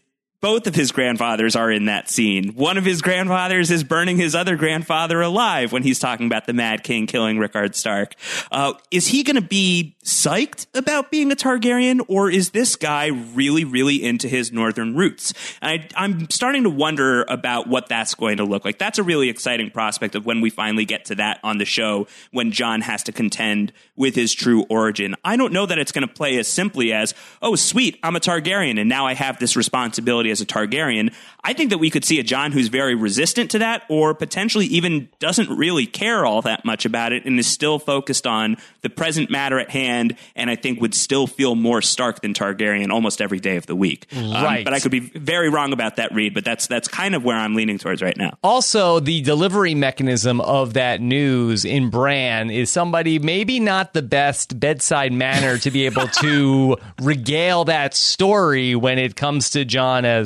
both 0.42 0.66
of 0.66 0.74
his 0.74 0.92
grandfathers 0.92 1.56
are 1.56 1.72
in 1.72 1.86
that 1.86 2.10
scene. 2.10 2.50
One 2.56 2.78
of 2.78 2.84
his 2.84 3.02
grandfathers 3.02 3.70
is 3.70 3.84
burning 3.84 4.18
his 4.18 4.34
other 4.34 4.56
grandfather 4.56 5.22
alive 5.22 5.72
when 5.72 5.84
he's 5.84 6.00
talking 6.00 6.26
about 6.26 6.48
the 6.48 6.54
Mad 6.54 6.84
King 6.84 7.06
killing 7.06 7.38
Rickard 7.38 7.76
Stark. 7.76 8.16
Uh, 8.52 8.74
is 8.90 9.08
he 9.08 9.22
going 9.24 9.36
to 9.36 9.42
be 9.42 9.96
psyched 10.04 10.66
about 10.74 11.12
being 11.12 11.32
a 11.32 11.36
Targaryen, 11.36 12.04
or 12.08 12.30
is 12.30 12.50
this 12.50 12.76
guy 12.76 13.08
really, 13.08 13.64
really 13.64 14.04
into 14.04 14.28
his 14.28 14.52
northern 14.52 14.96
roots? 14.96 15.34
I, 15.62 15.88
I'm 15.96 16.28
starting 16.32 16.64
to 16.64 16.72
wonder 16.72 17.24
about 17.30 17.68
what 17.68 17.88
that's 17.88 18.16
going 18.16 18.38
to 18.38 18.44
look 18.44 18.66
like. 18.66 18.80
That's 18.80 18.98
a 18.98 19.04
really 19.04 19.30
exciting 19.30 19.70
prospect 19.70 20.16
of 20.16 20.26
when 20.26 20.42
we 20.42 20.50
finally 20.50 20.86
get 20.86 21.06
to 21.06 21.16
that 21.16 21.40
on 21.44 21.60
the 21.60 21.66
show 21.66 22.08
when 22.32 22.52
Jon 22.52 22.82
has 22.82 23.04
to 23.04 23.12
contend 23.12 23.74
with 23.96 24.16
his 24.16 24.34
true 24.34 24.66
origin. 24.70 25.16
I 25.24 25.38
don't 25.38 25.54
know 25.54 25.68
that 25.68 25.78
it's 25.78 25.92
going 25.92 26.08
to 26.08 26.14
play 26.14 26.40
as 26.40 26.48
simply 26.48 26.94
as, 26.94 27.14
oh, 27.44 27.56
sweet, 27.56 28.00
I'm 28.02 28.16
a 28.16 28.20
Targaryen, 28.20 28.80
and 28.80 28.90
now 28.90 29.06
I 29.06 29.14
have 29.14 29.38
this 29.38 29.56
responsibility 29.56 30.31
as 30.32 30.42
a 30.42 30.46
Targaryen. 30.46 31.14
I 31.44 31.54
think 31.54 31.72
that 31.72 31.80
we 31.80 31.90
could 31.90 32.06
see 32.06 32.20
a 32.20 32.24
Jon 32.24 32.52
who's 32.52 32.68
very 32.68 32.96
resistant 32.96 33.52
to 33.52 33.60
that, 33.60 33.84
or 33.90 34.14
potentially 34.14 34.68
even 34.68 35.10
doesn't 35.20 35.50
really 35.50 35.86
care 35.86 36.26
all 36.26 36.42
that 36.44 36.64
much 36.66 36.86
about 36.86 37.14
it 37.14 37.26
and 37.26 37.40
is 37.40 37.48
still 37.48 37.80
focused 37.80 38.28
on 38.28 38.58
the 38.82 38.90
present 38.90 39.30
matter 39.32 39.60
at 39.60 39.70
hand, 39.70 40.16
and 40.36 40.50
I 40.50 40.56
think 40.56 40.82
would 40.82 40.94
still 40.94 41.28
feel 41.28 41.56
more 41.56 41.82
Stark 41.82 42.22
than 42.22 42.34
Targaryen 42.34 42.92
almost 42.92 43.22
every 43.22 43.40
day 43.40 43.58
of 43.58 43.66
the 43.66 43.76
week. 43.76 44.06
Um, 44.16 44.64
but 44.64 44.74
I 44.74 44.80
could 44.80 44.92
be 44.92 45.00
very 45.00 45.50
wrong 45.50 45.74
about 45.74 45.96
that, 45.96 46.14
read, 46.14 46.34
but 46.34 46.46
that's 46.46 46.68
that's 46.68 46.88
kind 46.88 47.16
of 47.16 47.24
where 47.24 47.36
I'm 47.36 47.56
leaning 47.56 47.80
towards 47.80 48.02
right 48.02 48.16
now. 48.16 48.38
Also, 48.44 49.00
the 49.00 49.22
delivery 49.22 49.74
mechanism 49.74 50.42
of 50.42 50.74
that 50.74 51.02
news 51.02 51.66
in 51.66 51.90
Bran 51.90 52.52
is 52.52 52.70
somebody 52.70 53.18
maybe 53.18 53.60
not 53.60 53.94
the 53.94 54.02
best 54.02 54.60
bedside 54.60 55.12
manner 55.12 55.58
to 55.58 55.72
be 55.72 55.86
able 55.86 56.08
to 56.08 56.78
regale 57.02 57.66
that 57.66 57.96
story 57.96 58.76
when 58.76 59.00
it 59.00 59.16
comes 59.16 59.50
to 59.52 59.66
Jon 59.66 60.06
as 60.06 60.21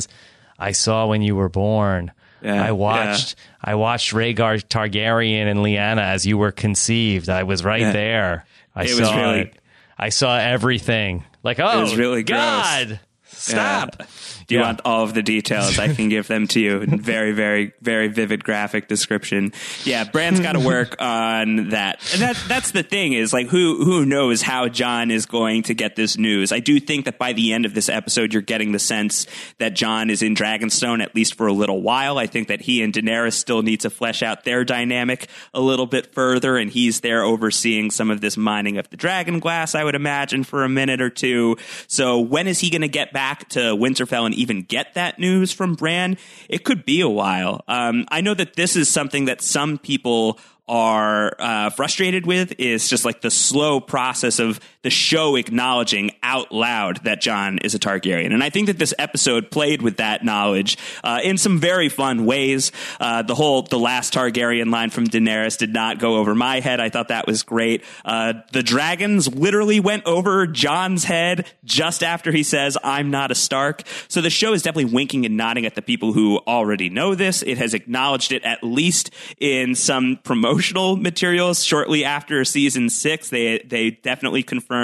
I 0.60 0.72
saw 0.72 1.08
when 1.08 1.22
you 1.22 1.36
were 1.36 1.50
born. 1.50 2.12
Yeah, 2.42 2.64
I 2.64 2.72
watched 2.74 3.36
I 3.64 3.76
watched 3.76 4.14
Rhaegar 4.14 4.64
Targaryen 4.68 5.48
and 5.50 5.60
Lyanna 5.62 6.02
as 6.02 6.26
you 6.26 6.38
were 6.38 6.52
conceived. 6.52 7.28
I 7.30 7.44
was 7.44 7.64
right 7.64 7.82
Yeah. 7.82 7.92
there. 7.92 8.46
I 8.76 8.84
It 8.84 8.90
saw 8.90 9.16
really- 9.16 9.40
it. 9.42 9.58
I 9.98 10.10
saw 10.10 10.38
everything. 10.38 11.24
Like, 11.44 11.60
oh, 11.60 11.82
was 11.82 11.96
really 11.96 12.24
gross. 12.24 12.40
God, 12.40 13.00
stop. 13.26 14.04
Do 14.48 14.56
you 14.56 14.62
Yeah. 14.62 14.68
want 14.68 14.82
all 14.86 15.04
of 15.04 15.14
the 15.14 15.24
details? 15.24 15.80
I 15.80 15.94
can 15.94 16.10
give 16.10 16.28
them 16.28 16.48
to 16.50 16.60
you 16.60 16.86
very, 16.88 17.32
very, 17.32 17.74
very 17.82 18.08
vivid 18.08 18.44
graphic 18.44 18.88
description. 18.88 19.54
Yeah, 19.84 20.04
Bran's 20.04 20.40
got 20.40 20.54
to 20.54 20.60
work 20.60 20.96
on 21.02 21.70
that. 21.70 22.00
And 22.14 22.22
that 22.22 22.38
that's 22.48 22.72
the 22.72 22.84
thing 22.84 23.14
is 23.14 23.34
like 23.34 23.48
who 23.48 23.84
who 23.84 24.06
knows 24.06 24.42
how 24.42 24.68
Jon 24.68 25.12
is 25.12 25.26
going 25.26 25.64
to 25.64 25.74
get 25.74 25.96
this 25.96 26.18
news. 26.18 26.52
I 26.52 26.60
do 26.60 26.80
think 26.80 27.06
that 27.06 27.18
by 27.18 27.34
the 27.34 27.54
end 27.54 27.66
of 27.66 27.74
this 27.74 27.90
episode, 27.90 28.34
you're 28.34 28.42
getting 28.42 28.72
the 28.72 28.80
sense 28.80 29.26
that 29.60 29.74
Jon 29.76 30.10
is 30.10 30.22
in 30.22 30.36
Dragonstone 30.36 31.02
at 31.02 31.16
least 31.16 31.36
for 31.36 31.48
a 31.48 31.54
little 31.54 31.82
while. 31.82 32.18
I 32.18 32.28
think 32.28 32.48
that 32.50 32.62
he 32.62 32.82
and 32.84 32.94
Daenerys 32.94 33.34
still 33.34 33.62
need 33.62 33.82
to 33.82 33.90
flesh 33.90 34.22
out 34.22 34.44
their 34.44 34.64
dynamic 34.64 35.28
a 35.54 35.60
little 35.62 35.86
bit 35.88 36.14
further, 36.14 36.58
and 36.58 36.70
he's 36.70 37.02
there 37.02 37.24
overseeing 37.24 37.90
some 37.92 38.10
of 38.12 38.22
this 38.22 38.38
mining 38.38 38.78
of 38.78 38.90
the 38.90 38.98
dragon 38.98 39.40
glass. 39.40 39.74
I 39.76 39.84
would 39.84 39.96
imagine 39.96 40.44
for 40.44 40.64
a 40.64 40.70
minute 40.70 41.02
or 41.02 41.10
two. 41.10 41.58
So 41.88 42.20
when 42.20 42.48
is 42.48 42.60
he 42.60 42.70
going 42.70 42.82
to 42.82 42.88
get 42.88 43.12
back 43.14 43.50
to 43.50 43.60
Winterfell 43.76 44.26
and 44.26 44.35
even 44.36 44.62
get 44.62 44.94
that 44.94 45.20
news 45.20 45.52
from 45.52 45.76
Bran? 45.76 46.18
It 46.50 46.64
could 46.64 46.86
be 46.86 47.02
a 47.02 47.10
while. 47.10 47.64
Um, 47.68 48.06
I 48.10 48.22
know 48.22 48.34
that 48.34 48.56
this 48.56 48.76
is 48.76 48.90
something 48.90 49.26
that 49.26 49.42
some 49.42 49.78
people 49.78 50.40
are 50.68 51.36
uh, 51.40 51.70
frustrated 51.70 52.26
with 52.26 52.54
is 52.60 52.90
just 52.90 53.06
like 53.06 53.22
the 53.22 53.30
slow 53.30 53.80
process 53.80 54.40
of 54.40 54.60
the 54.86 54.92
show 54.92 55.36
acknowledging 55.36 56.12
out 56.22 56.52
loud 56.52 57.04
that 57.06 57.20
Jon 57.20 57.58
is 57.58 57.74
a 57.74 57.80
Targaryen. 57.80 58.32
And 58.32 58.44
I 58.44 58.52
think 58.52 58.68
that 58.68 58.78
this 58.78 58.94
episode 59.00 59.50
played 59.50 59.82
with 59.82 59.98
that 59.98 60.24
knowledge 60.24 60.78
uh, 61.04 61.22
in 61.24 61.40
some 61.40 61.60
very 61.60 61.90
fun 61.90 62.28
ways. 62.28 62.72
Uh, 63.00 63.24
the 63.24 63.34
whole 63.34 63.64
the 63.64 63.80
last 63.80 64.14
Targaryen 64.14 64.72
line 64.72 64.92
from 64.92 65.08
Daenerys 65.08 65.58
did 65.58 65.74
not 65.74 65.98
go 65.98 66.18
over 66.18 66.36
my 66.36 66.60
head. 66.60 66.80
I 66.80 66.90
thought 66.90 67.08
that 67.08 67.26
was 67.26 67.42
great. 67.42 67.84
Uh, 68.06 68.34
the 68.52 68.62
dragons 68.62 69.28
literally 69.34 69.80
went 69.80 70.06
over 70.06 70.46
Jon's 70.46 71.04
head 71.04 71.48
just 71.64 72.04
after 72.04 72.32
he 72.32 72.44
says, 72.44 72.78
"I'm 72.84 73.10
not 73.10 73.32
a 73.32 73.36
Stark." 73.36 73.82
So 74.08 74.22
the 74.22 74.30
show 74.30 74.54
is 74.54 74.62
definitely 74.62 74.94
winking 74.94 75.26
and 75.26 75.36
nodding 75.36 75.66
at 75.66 75.74
the 75.74 75.82
people 75.82 76.14
who 76.14 76.38
already 76.46 76.92
know 76.92 77.16
this. 77.16 77.42
It 77.42 77.58
has 77.58 77.74
acknowledged 77.74 78.32
it 78.32 78.44
at 78.44 78.64
least 78.64 79.10
in 79.40 79.74
some 79.74 80.20
promotional 80.24 80.96
materials 80.96 81.64
shortly 81.64 82.06
after 82.06 82.46
season 82.46 82.90
six. 82.90 83.30
They 83.30 83.66
they 83.66 83.90
definitely 83.90 84.44
confirmed 84.44 84.75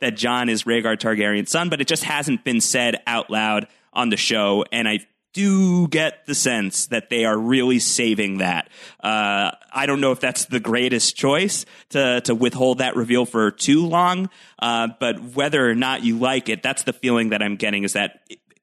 that 0.00 0.16
Jon 0.16 0.48
is 0.48 0.64
Rhaegar 0.64 0.96
Targaryen's 0.96 1.50
son, 1.50 1.68
but 1.68 1.80
it 1.80 1.88
just 1.88 2.04
hasn't 2.04 2.44
been 2.44 2.60
said 2.60 2.96
out 3.06 3.30
loud 3.30 3.66
on 3.92 4.10
the 4.10 4.16
show. 4.16 4.64
And 4.72 4.88
I 4.88 5.00
do 5.34 5.88
get 5.88 6.26
the 6.26 6.34
sense 6.34 6.86
that 6.86 7.10
they 7.10 7.24
are 7.24 7.38
really 7.38 7.78
saving 7.78 8.38
that. 8.38 8.68
Uh, 9.00 9.50
I 9.72 9.86
don't 9.86 10.00
know 10.00 10.12
if 10.12 10.20
that's 10.20 10.46
the 10.46 10.60
greatest 10.60 11.16
choice 11.16 11.66
to 11.90 12.20
to 12.22 12.34
withhold 12.34 12.78
that 12.78 12.96
reveal 12.96 13.24
for 13.26 13.50
too 13.50 13.86
long, 13.86 14.30
uh, 14.58 14.88
but 14.98 15.20
whether 15.34 15.68
or 15.68 15.74
not 15.74 16.02
you 16.02 16.18
like 16.18 16.48
it, 16.48 16.62
that's 16.62 16.84
the 16.84 16.92
feeling 16.92 17.30
that 17.30 17.42
I'm 17.42 17.56
getting. 17.56 17.84
Is 17.84 17.92
that 17.92 18.20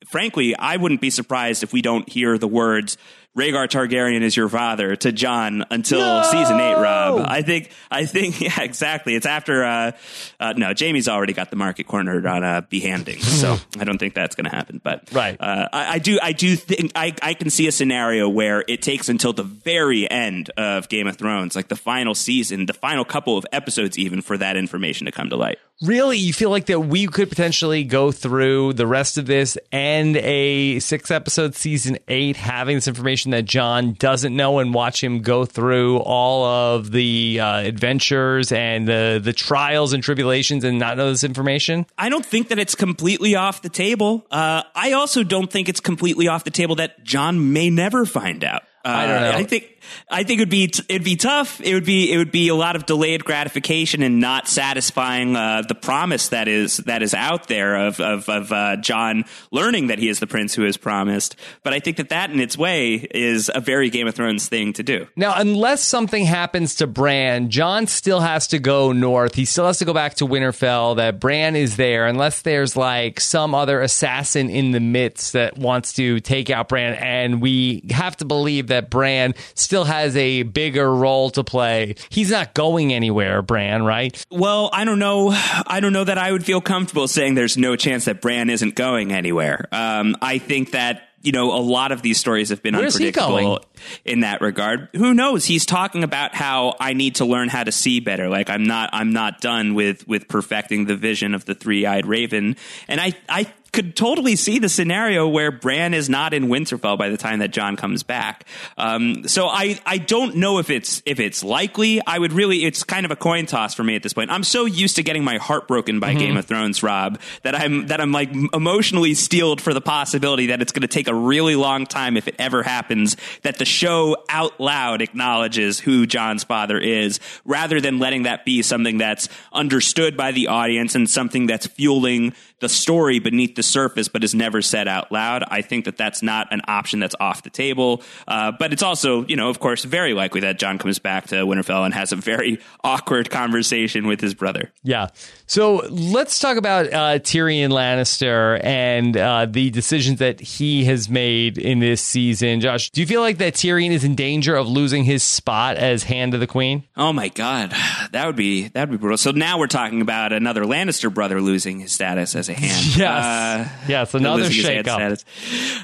frankly, 0.07 0.55
I 0.55 0.77
wouldn't 0.77 1.01
be 1.01 1.09
surprised 1.09 1.63
if 1.63 1.73
we 1.73 1.81
don't 1.81 2.07
hear 2.09 2.37
the 2.37 2.47
words 2.47 2.97
Rhaegar 3.37 3.67
Targaryen 3.67 4.21
is 4.21 4.37
your 4.37 4.47
father 4.47 4.95
to 4.95 5.11
Jon 5.11 5.65
until 5.69 5.99
No! 5.99 6.23
season 6.23 6.57
eight, 6.59 6.75
Rob. 6.75 7.25
I 7.27 7.41
think, 7.41 7.69
I 7.91 8.05
think, 8.05 8.39
yeah, 8.41 8.61
exactly. 8.61 9.13
It's 9.15 9.25
after, 9.25 9.63
uh, 9.65 9.91
uh, 10.39 10.53
no, 10.55 10.73
Jaime's 10.77 11.09
already 11.09 11.33
got 11.33 11.49
the 11.49 11.57
market 11.57 11.85
cornered 11.85 12.25
on, 12.25 12.43
uh, 12.45 12.61
behanding. 12.61 13.19
So 13.19 13.57
I 13.77 13.83
don't 13.83 13.97
think 13.97 14.13
that's 14.13 14.35
going 14.35 14.49
to 14.49 14.55
happen. 14.55 14.79
But, 14.81 15.11
Right. 15.11 15.35
uh, 15.39 15.67
I, 15.73 15.95
I 15.95 15.99
do, 15.99 16.17
I 16.23 16.31
do 16.31 16.55
think, 16.55 16.93
I, 16.95 17.13
I 17.21 17.33
can 17.33 17.49
see 17.49 17.67
a 17.67 17.73
scenario 17.73 18.29
where 18.29 18.63
it 18.69 18.81
takes 18.81 19.09
until 19.09 19.33
the 19.33 19.43
very 19.43 20.09
end 20.09 20.49
of 20.51 20.87
Game 20.87 21.07
of 21.07 21.17
Thrones, 21.17 21.57
like 21.57 21.67
the 21.67 21.75
final 21.75 22.15
season, 22.15 22.67
the 22.67 22.73
final 22.73 23.03
couple 23.03 23.37
of 23.37 23.45
episodes 23.51 23.97
even 23.97 24.21
for 24.21 24.37
that 24.37 24.55
information 24.55 25.05
to 25.07 25.11
come 25.11 25.29
to 25.29 25.35
light. 25.35 25.57
Really, 25.81 26.17
you 26.17 26.31
feel 26.31 26.49
like 26.49 26.67
that 26.67 26.79
we 26.79 27.05
could 27.07 27.27
potentially 27.27 27.83
go 27.83 28.09
through 28.09 28.73
the 28.73 28.87
rest 28.87 29.17
of 29.17 29.25
this 29.25 29.57
and 29.73 30.15
a 30.15 30.79
six 30.79 31.11
episode 31.11 31.53
season 31.53 31.97
eight 32.07 32.37
having 32.37 32.77
this 32.77 32.87
information 32.87 33.31
that 33.31 33.43
Jon 33.43 33.93
doesn't 33.93 34.33
know 34.33 34.59
and 34.59 34.73
watch 34.73 35.03
him 35.03 35.21
go 35.21 35.43
through 35.43 35.97
all 35.97 36.45
of 36.45 36.91
the 36.91 37.41
uh, 37.41 37.57
adventures 37.57 38.53
and 38.53 38.87
the 38.87 39.19
the 39.21 39.33
trials 39.33 39.91
and 39.91 40.01
tribulations 40.01 40.63
and 40.63 40.79
not 40.79 40.95
know 40.95 41.09
this 41.09 41.25
information? 41.25 41.85
I 41.97 42.07
don't 42.07 42.25
think 42.25 42.47
that 42.49 42.59
it's 42.59 42.75
completely 42.75 43.35
off 43.35 43.61
the 43.61 43.69
table. 43.69 44.25
Uh, 44.31 44.63
I 44.73 44.93
also 44.93 45.23
don't 45.23 45.51
think 45.51 45.67
it's 45.67 45.81
completely 45.81 46.29
off 46.29 46.45
the 46.45 46.51
table 46.51 46.75
that 46.75 47.03
Jon 47.03 47.51
may 47.51 47.69
never 47.69 48.05
find 48.05 48.45
out. 48.45 48.61
Uh, 48.85 48.89
I 48.89 49.07
don't 49.07 49.21
know. 49.21 49.31
I 49.31 49.43
think 49.43 49.74
I 50.09 50.23
think 50.23 50.39
it'd 50.39 50.49
be 50.49 50.71
it'd 50.89 51.03
be 51.03 51.15
tough. 51.15 51.59
It 51.61 51.73
would 51.73 51.85
be 51.85 52.11
it 52.11 52.17
would 52.17 52.31
be 52.31 52.47
a 52.49 52.55
lot 52.55 52.75
of 52.75 52.85
delayed 52.85 53.25
gratification 53.25 54.03
and 54.03 54.19
not 54.19 54.47
satisfying 54.47 55.35
uh, 55.35 55.63
the 55.67 55.75
promise 55.75 56.29
that 56.29 56.47
is 56.47 56.77
that 56.77 57.01
is 57.01 57.13
out 57.13 57.47
there 57.47 57.87
of 57.87 57.99
of, 57.99 58.29
of 58.29 58.51
uh, 58.51 58.77
Jon 58.77 59.25
learning 59.51 59.87
that 59.87 59.99
he 59.99 60.09
is 60.09 60.19
the 60.19 60.27
prince 60.27 60.53
who 60.55 60.65
is 60.65 60.77
promised. 60.77 61.35
But 61.63 61.73
I 61.73 61.79
think 61.79 61.97
that 61.97 62.09
that 62.09 62.29
in 62.31 62.39
its 62.39 62.57
way 62.57 62.95
is 62.95 63.51
a 63.53 63.59
very 63.59 63.89
Game 63.89 64.07
of 64.07 64.15
Thrones 64.15 64.47
thing 64.47 64.73
to 64.73 64.83
do. 64.83 65.07
Now, 65.15 65.33
unless 65.35 65.83
something 65.83 66.25
happens 66.25 66.75
to 66.75 66.87
Bran, 66.87 67.49
Jon 67.49 67.87
still 67.87 68.19
has 68.19 68.47
to 68.47 68.59
go 68.59 68.91
north. 68.91 69.35
He 69.35 69.45
still 69.45 69.65
has 69.65 69.79
to 69.79 69.85
go 69.85 69.93
back 69.93 70.15
to 70.15 70.25
Winterfell. 70.25 70.95
That 70.95 71.19
Bran 71.19 71.55
is 71.55 71.75
there, 71.75 72.07
unless 72.07 72.41
there's 72.41 72.75
like 72.77 73.19
some 73.19 73.53
other 73.53 73.81
assassin 73.81 74.49
in 74.49 74.71
the 74.71 74.79
midst 74.79 75.33
that 75.33 75.57
wants 75.57 75.93
to 75.93 76.19
take 76.19 76.49
out 76.49 76.69
Bran, 76.69 76.93
and 76.95 77.41
we 77.41 77.83
have 77.89 78.15
to 78.17 78.25
believe 78.25 78.67
that 78.67 78.89
Bran 78.89 79.33
still 79.55 79.74
has 79.83 80.15
a 80.15 80.43
bigger 80.43 80.93
role 80.93 81.29
to 81.31 81.43
play. 81.43 81.95
He's 82.09 82.31
not 82.31 82.53
going 82.53 82.93
anywhere, 82.93 83.41
Bran, 83.41 83.83
right? 83.83 84.23
Well, 84.31 84.69
I 84.73 84.85
don't 84.85 84.99
know. 84.99 85.31
I 85.67 85.79
don't 85.81 85.93
know 85.93 86.03
that 86.03 86.17
I 86.17 86.31
would 86.31 86.45
feel 86.45 86.61
comfortable 86.61 87.07
saying 87.07 87.35
there's 87.35 87.57
no 87.57 87.75
chance 87.75 88.05
that 88.05 88.21
Bran 88.21 88.49
isn't 88.49 88.75
going 88.75 89.11
anywhere. 89.11 89.67
Um, 89.71 90.15
I 90.21 90.37
think 90.37 90.71
that 90.71 91.09
you 91.25 91.31
know, 91.31 91.53
a 91.53 91.59
lot 91.59 91.91
of 91.91 92.03
these 92.03 92.19
stories 92.19 92.49
have 92.49 92.61
been 92.61 92.75
Where's 92.75 92.95
unpredictable 92.95 93.65
in 94.05 94.19
that 94.19 94.41
regard. 94.41 94.89
Who 94.93 95.15
knows? 95.15 95.43
He's 95.43 95.65
talking 95.65 96.03
about 96.03 96.35
how 96.35 96.75
I 96.79 96.93
need 96.93 97.15
to 97.15 97.25
learn 97.25 97.49
how 97.49 97.63
to 97.63 97.71
see 97.71 97.99
better. 97.99 98.29
Like 98.29 98.49
I'm 98.49 98.63
not, 98.63 98.91
I'm 98.93 99.11
not 99.11 99.41
done 99.41 99.73
with 99.73 100.07
with 100.07 100.27
perfecting 100.27 100.85
the 100.85 100.95
vision 100.95 101.33
of 101.33 101.43
the 101.45 101.55
three 101.55 101.87
eyed 101.87 102.05
raven. 102.05 102.57
And 102.87 103.01
I, 103.01 103.13
I 103.27 103.51
could 103.75 103.95
totally 103.95 104.37
see 104.37 104.57
the 104.57 104.69
scenario 104.69 105.27
where 105.27 105.51
Bran 105.51 105.93
is 105.93 106.09
not 106.09 106.33
in 106.33 106.45
Winterfell 106.45 106.97
by 106.97 107.09
the 107.09 107.17
time 107.17 107.39
that 107.39 107.49
Jon 107.49 107.75
comes 107.75 108.03
back. 108.03 108.45
Um, 108.77 109.27
so 109.27 109.47
I, 109.47 109.77
I 109.85 109.97
don't 109.97 110.37
know 110.37 110.59
if 110.59 110.69
it's 110.69 111.03
if 111.05 111.19
it's 111.19 111.43
likely. 111.43 112.01
I 112.07 112.17
would 112.17 112.31
really 112.31 112.63
it's 112.63 112.85
kind 112.85 113.05
of 113.05 113.11
a 113.11 113.17
coin 113.17 113.45
toss 113.45 113.75
for 113.75 113.83
me 113.83 113.97
at 113.97 114.01
this 114.01 114.13
point. 114.13 114.31
I'm 114.31 114.45
so 114.45 114.63
used 114.63 114.95
to 114.95 115.03
getting 115.03 115.25
my 115.25 115.37
heart 115.37 115.67
broken 115.67 115.99
by 115.99 116.11
mm-hmm. 116.11 116.19
Game 116.19 116.37
of 116.37 116.45
Thrones, 116.45 116.81
Rob, 116.81 117.19
that 117.43 117.53
I'm 117.53 117.87
that 117.87 117.99
I'm 117.99 118.13
like 118.13 118.31
emotionally 118.53 119.13
steeled 119.13 119.59
for 119.59 119.73
the 119.73 119.81
possibility 119.81 120.47
that 120.47 120.61
it's 120.61 120.71
going 120.71 120.81
to 120.81 120.87
take 120.87 121.09
a 121.09 121.13
really 121.13 121.57
long 121.57 121.85
time 121.85 122.15
if 122.15 122.29
it 122.29 122.35
ever 122.39 122.63
happens 122.63 123.17
that 123.41 123.57
the 123.57 123.65
show 123.65 124.15
out 124.29 124.57
loud 124.57 125.01
acknowledges 125.01 125.81
who 125.81 126.05
Jon's 126.05 126.45
father 126.45 126.79
is, 126.79 127.19
rather 127.43 127.81
than 127.81 127.99
letting 127.99 128.23
that 128.23 128.45
be 128.45 128.61
something 128.61 128.99
that's 128.99 129.27
understood 129.51 130.15
by 130.15 130.31
the 130.31 130.47
audience 130.47 130.95
and 130.95 131.09
something 131.09 131.45
that's 131.45 131.67
fueling 131.67 132.33
the 132.59 132.69
story 132.69 133.19
beneath 133.19 133.55
the 133.55 133.63
surface, 133.63 134.07
but 134.07 134.23
is 134.23 134.33
never 134.33 134.61
said 134.61 134.87
out 134.87 135.11
loud. 135.11 135.43
I 135.47 135.61
think 135.61 135.85
that 135.85 135.97
that's 135.97 136.21
not 136.21 136.47
an 136.51 136.61
option 136.67 136.99
that's 136.99 137.15
off 137.19 137.43
the 137.43 137.49
table. 137.49 138.01
Uh, 138.27 138.51
but 138.57 138.71
it's 138.71 138.83
also, 138.83 139.25
you 139.25 139.35
know, 139.35 139.49
of 139.49 139.59
course, 139.59 139.83
very 139.83 140.13
likely 140.13 140.41
that 140.41 140.57
Jon 140.57 140.77
comes 140.77 140.99
back 140.99 141.27
to 141.27 141.35
Winterfell 141.35 141.85
and 141.85 141.93
has 141.93 142.11
a 142.11 142.15
very 142.15 142.59
awkward 142.83 143.29
conversation 143.29 144.07
with 144.07 144.21
his 144.21 144.33
brother. 144.33 144.71
Yeah. 144.83 145.07
So 145.47 145.85
let's 145.89 146.39
talk 146.39 146.57
about 146.57 146.87
uh, 146.87 147.19
Tyrion 147.19 147.69
Lannister 147.69 148.59
and 148.63 149.15
uh, 149.15 149.45
the 149.45 149.69
decisions 149.69 150.19
that 150.19 150.39
he 150.39 150.85
has 150.85 151.07
made 151.09 151.57
in 151.57 151.79
this 151.79 152.01
season. 152.01 152.61
Josh, 152.61 152.89
do 152.89 153.01
you 153.01 153.07
feel 153.07 153.21
like 153.21 153.37
that 153.37 153.53
Tyrion 153.53 153.91
is 153.91 154.03
in 154.03 154.15
danger 154.15 154.55
of 154.55 154.67
losing 154.67 155.03
his 155.03 155.23
spot 155.23 155.77
as 155.77 156.03
Hand 156.03 156.33
of 156.33 156.39
the 156.39 156.47
Queen? 156.47 156.83
Oh 156.97 157.13
my 157.13 157.29
God, 157.29 157.71
that 158.11 158.25
would 158.25 158.35
be 158.35 158.69
that 158.69 158.89
would 158.89 158.97
be 158.97 159.01
brutal. 159.01 159.17
So 159.17 159.31
now 159.31 159.59
we're 159.59 159.67
talking 159.67 160.01
about 160.01 160.33
another 160.33 160.63
Lannister 160.63 161.13
brother 161.13 161.39
losing 161.41 161.79
his 161.79 161.91
status 161.91 162.35
as 162.35 162.49
a 162.49 162.53
Hand. 162.53 162.85
Yes, 162.95 163.25
uh, 163.25 163.69
yes, 163.87 164.13
another 164.13 164.45
shakeup. 164.45 165.23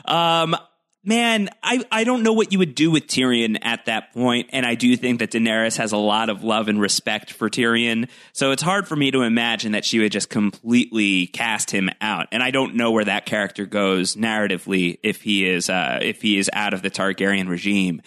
Um, 0.10 0.56
Man, 1.04 1.50
I, 1.64 1.84
I 1.92 2.04
don't 2.04 2.22
know 2.22 2.34
what 2.34 2.52
you 2.52 2.60
would 2.60 2.76
do 2.76 2.92
with 2.92 3.08
Tyrion 3.08 3.58
at 3.64 3.86
that 3.86 4.14
point, 4.14 4.52
and 4.54 4.68
I 4.68 4.76
do 4.76 4.96
think 4.96 5.18
that 5.18 5.32
Daenerys 5.32 5.78
has 5.78 5.94
a 5.94 5.98
lot 5.98 6.30
of 6.30 6.44
love 6.44 6.68
and 6.68 6.80
respect 6.80 7.34
for 7.34 7.50
Tyrion, 7.50 8.08
so 8.34 8.52
it's 8.52 8.62
hard 8.62 8.88
for 8.88 8.96
me 8.96 9.10
to 9.10 9.24
imagine 9.24 9.72
that 9.72 9.84
she 9.84 9.98
would 9.98 10.12
just 10.12 10.30
completely 10.30 11.26
cast 11.26 11.72
him 11.72 11.90
out. 12.02 12.28
And 12.32 12.44
I 12.44 12.52
don't 12.52 12.76
know 12.76 12.92
where 12.92 13.06
that 13.06 13.26
character 13.26 13.66
goes 13.66 14.16
narratively 14.16 15.00
if 15.02 15.24
he 15.24 15.50
is 15.50 15.72
uh, 15.72 15.98
if 16.04 16.22
he 16.22 16.38
is 16.38 16.52
out 16.54 16.76
of 16.76 16.84
the 16.84 16.92
Targaryen 16.92 17.50
regime 17.50 18.04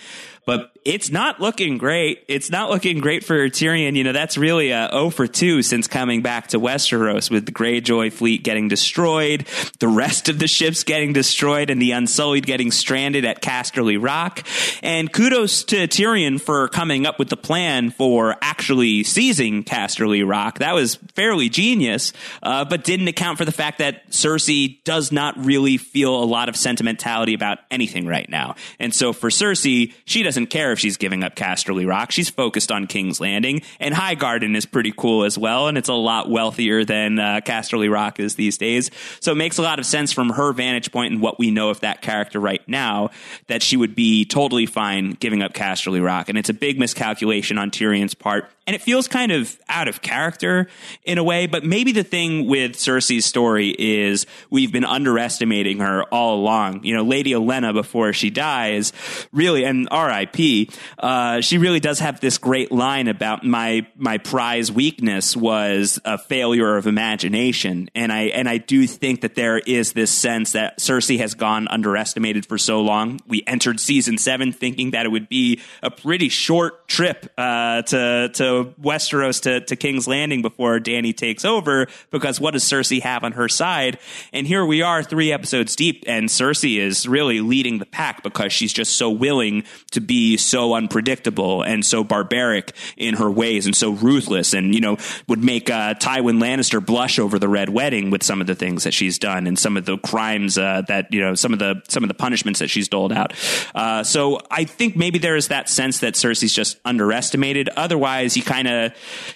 but 0.47 0.71
it's 0.85 1.11
not 1.11 1.41
looking 1.41 1.79
great. 1.79 2.25
It's 2.29 2.51
not 2.51 2.69
looking 2.69 2.99
great 2.99 3.25
for 3.25 3.49
Tyrion. 3.49 3.97
You 3.97 4.05
know, 4.05 4.13
that's 4.13 4.37
really 4.37 4.71
a 4.71 4.89
0 4.93 5.11
for 5.11 5.27
2 5.27 5.63
since 5.63 5.89
coming 5.89 6.21
back 6.21 6.49
to 6.49 6.61
Westeros 6.61 7.31
with 7.31 7.47
the 7.47 7.53
Greyjoy 7.53 8.13
fleet 8.13 8.45
getting 8.45 8.69
destroyed, 8.69 9.47
the 9.81 9.89
rest 9.89 10.29
of 10.29 10.39
the 10.39 10.47
ships 10.47 10.85
getting 10.85 11.13
destroyed, 11.13 11.71
and 11.71 11.81
the 11.81 11.93
Unsullied 11.93 12.45
getting 12.45 12.71
stranded 12.71 13.25
at 13.25 13.41
Casterly 13.41 14.03
Rock. 14.03 14.47
And 14.83 15.11
kudos 15.11 15.65
to 15.65 15.89
Tyrion 15.89 16.41
for 16.41 16.69
coming 16.69 17.07
up 17.07 17.19
with 17.19 17.31
the 17.31 17.37
plan 17.37 17.91
for 17.91 18.37
actually 18.43 19.05
seizing 19.05 19.65
Casterly 19.65 20.27
Rock. 20.27 20.59
That 20.59 20.75
was 20.75 20.97
fairly 21.15 21.49
genius, 21.49 22.13
uh, 22.43 22.67
but 22.67 22.85
didn't 22.85 23.09
account 23.09 23.39
for 23.39 23.47
the 23.47 23.53
fact 23.53 23.79
that 23.79 24.11
Cersei 24.11 24.85
does 24.85 25.11
not 25.11 25.43
really 25.43 25.79
feel 25.79 26.23
a 26.23 26.27
lot 26.27 26.51
of 26.51 26.57
sentimentality 26.57 27.33
about 27.33 27.59
anything 27.71 28.07
right 28.07 28.29
now. 28.29 28.57
And 28.79 28.95
so 28.95 29.15
for 29.15 29.31
Cersei, 29.31 29.95
she 30.05 30.23
doesn't 30.23 30.34
doesn't 30.35 30.49
care 30.49 30.73
if 30.73 30.81
she's 30.81 30.97
giving 30.97 31.23
up 31.23 31.37
Casterly 31.37 31.87
Rock. 31.89 32.11
She's 32.11 32.29
focused 32.29 32.73
on 32.73 32.89
King's 32.89 33.21
Landing, 33.21 33.63
and 33.79 33.95
Highgarden 33.95 34.57
is 34.57 34.67
pretty 34.67 34.93
cool 34.97 35.23
as 35.23 35.39
well, 35.39 35.69
and 35.69 35.79
it's 35.79 35.89
a 35.89 35.95
lot 35.95 36.29
wealthier 36.29 36.85
than 36.85 37.21
uh, 37.21 37.41
Casterly 37.45 37.89
Rock 37.89 38.19
is 38.19 38.35
these 38.35 38.59
days. 38.59 38.91
So 39.21 39.31
it 39.31 39.37
makes 39.37 39.59
a 39.59 39.63
lot 39.63 39.79
of 39.79 39.87
sense 39.87 40.11
from 40.11 40.31
her 40.31 40.53
vantage 40.53 40.91
point 40.91 41.13
and 41.13 41.23
what 41.23 41.39
we 41.39 41.53
know 41.53 41.71
of 41.71 41.79
that 41.81 42.03
character 42.03 42.41
right 42.41 42.69
now 42.69 43.11
that 43.47 43.63
she 43.63 43.77
would 43.77 43.95
be 43.95 44.25
totally 44.25 44.67
fine 44.67 45.13
giving 45.13 45.41
up 45.41 45.53
Casterly 45.53 46.05
Rock, 46.05 46.29
and 46.29 46.37
it's 46.37 46.49
a 46.49 46.55
big 46.55 46.81
miscalculation 46.81 47.57
on 47.57 47.71
Tyrion's 47.71 48.15
part 48.15 48.51
and 48.67 48.75
it 48.75 48.83
feels 48.83 49.09
kind 49.09 49.31
of 49.33 49.59
out 49.69 49.89
of 49.89 50.01
character 50.03 50.69
in 51.05 51.19
a 51.19 51.25
way. 51.25 51.47
But 51.47 51.65
maybe 51.65 51.93
the 51.93 52.05
thing 52.05 52.47
with 52.47 52.73
Cersei's 52.73 53.25
story 53.25 53.75
is 53.79 54.27
we've 54.51 54.73
been 54.73 54.85
underestimating 54.85 55.81
her 55.81 56.05
all 56.05 56.37
along. 56.37 56.85
You 56.85 56.97
know, 56.97 57.05
Lady 57.05 57.33
Olenna 57.33 57.75
before 57.75 58.13
she 58.13 58.31
dies, 58.31 58.93
really, 59.33 59.65
and 59.65 59.89
R.I.P. 60.25 60.71
Uh, 60.99 61.41
she 61.41 61.59
really 61.59 61.81
does 61.81 61.99
have 61.99 62.21
this 62.21 62.39
great 62.39 62.73
line 62.73 63.09
about 63.09 63.45
my 63.45 63.87
my 63.97 64.19
prize 64.19 64.73
weakness 64.73 65.37
was 65.37 66.01
a 66.05 66.19
failure 66.19 66.77
of 66.77 66.87
imagination, 66.87 67.91
and 67.95 68.13
I 68.13 68.25
and 68.25 68.49
I 68.49 68.59
do 68.59 68.87
think 68.87 69.21
that 69.21 69.35
there 69.35 69.59
is 69.59 69.93
this 69.93 70.11
sense 70.11 70.53
that 70.53 70.79
Cersei 70.79 71.19
has 71.19 71.35
gone 71.35 71.69
underestimated 71.69 72.47
for 72.47 72.59
so 72.59 72.81
long. 72.81 73.21
We 73.27 73.43
entered 73.47 73.81
season 73.81 74.19
seven 74.19 74.53
thinking 74.53 74.93
that 74.93 75.07
it 75.07 75.11
would 75.11 75.29
be 75.29 75.61
a 75.83 75.91
pretty 75.91 76.29
short 76.29 76.89
trip 76.89 77.31
uh, 77.37 77.83
to 77.83 78.31
to 78.35 78.75
Westeros 78.81 79.43
to, 79.43 79.61
to 79.61 79.77
King's 79.77 80.09
Landing 80.09 80.43
before 80.43 80.79
Dany 80.79 81.15
takes 81.15 81.45
over 81.45 81.87
because 82.11 82.41
what 82.41 82.53
does 82.53 82.65
Cersei 82.65 83.03
have 83.03 83.25
on 83.25 83.33
her 83.33 83.49
side? 83.49 83.99
And 84.33 84.47
here 84.47 84.65
we 84.65 84.83
are 84.83 85.03
three 85.03 85.33
episodes 85.33 85.77
deep 85.77 86.05
and 86.07 86.29
Cersei 86.29 86.79
is 86.79 87.07
really 87.07 87.41
leading 87.41 87.79
the 87.79 87.87
pack 87.87 88.23
because 88.23 88.53
she's 88.53 88.73
just 88.73 88.97
so 88.97 89.11
willing 89.11 89.65
to 89.91 90.01
be 90.01 90.14
so 90.37 90.75
unpredictable 90.75 91.63
and 91.63 91.85
so 91.85 92.05
barbaric 92.05 92.73
in 92.97 93.15
her 93.15 93.31
ways 93.31 93.67
and 93.67 93.75
so 93.75 93.91
ruthless 93.91 94.55
and, 94.55 94.75
you 94.75 94.81
know, 94.81 94.97
would 95.29 95.43
make 95.43 95.71
uh, 95.71 95.95
Tywin 95.95 96.41
Lannister 96.41 96.85
blush 96.85 97.19
over 97.19 97.39
the 97.39 97.49
Red 97.49 97.69
Wedding 97.69 98.11
with 98.11 98.23
some 98.23 98.41
of 98.41 98.47
the 98.47 98.55
things 98.55 98.85
that 98.85 98.95
she's 98.95 99.19
done 99.19 99.47
and 99.47 99.59
some 99.59 99.77
of 99.77 99.85
the 99.85 99.99
crimes 99.99 100.59
uh, 100.59 100.83
that, 100.89 101.13
you 101.13 101.21
know, 101.21 101.35
some 101.35 101.53
of 101.53 101.59
the, 101.59 101.83
some 101.89 102.05
of 102.05 102.09
the 102.09 102.15
punishments 102.15 102.61
that 102.61 102.69
she's 102.69 102.89
doled 102.89 103.13
out. 103.13 103.33
Uh, 103.75 104.03
so 104.03 104.41
I 104.51 104.65
think 104.65 104.97
maybe 104.97 105.19
there 105.19 105.37
is 105.37 105.49
that 105.49 105.69
sense 105.69 106.01
that 106.01 106.15
Cersei's 106.15 106.53
just 106.53 106.79
underestimated. 106.85 107.69
Otherwise, 107.77 108.37
you 108.37 108.43
kind 108.43 108.69
of 108.69 108.93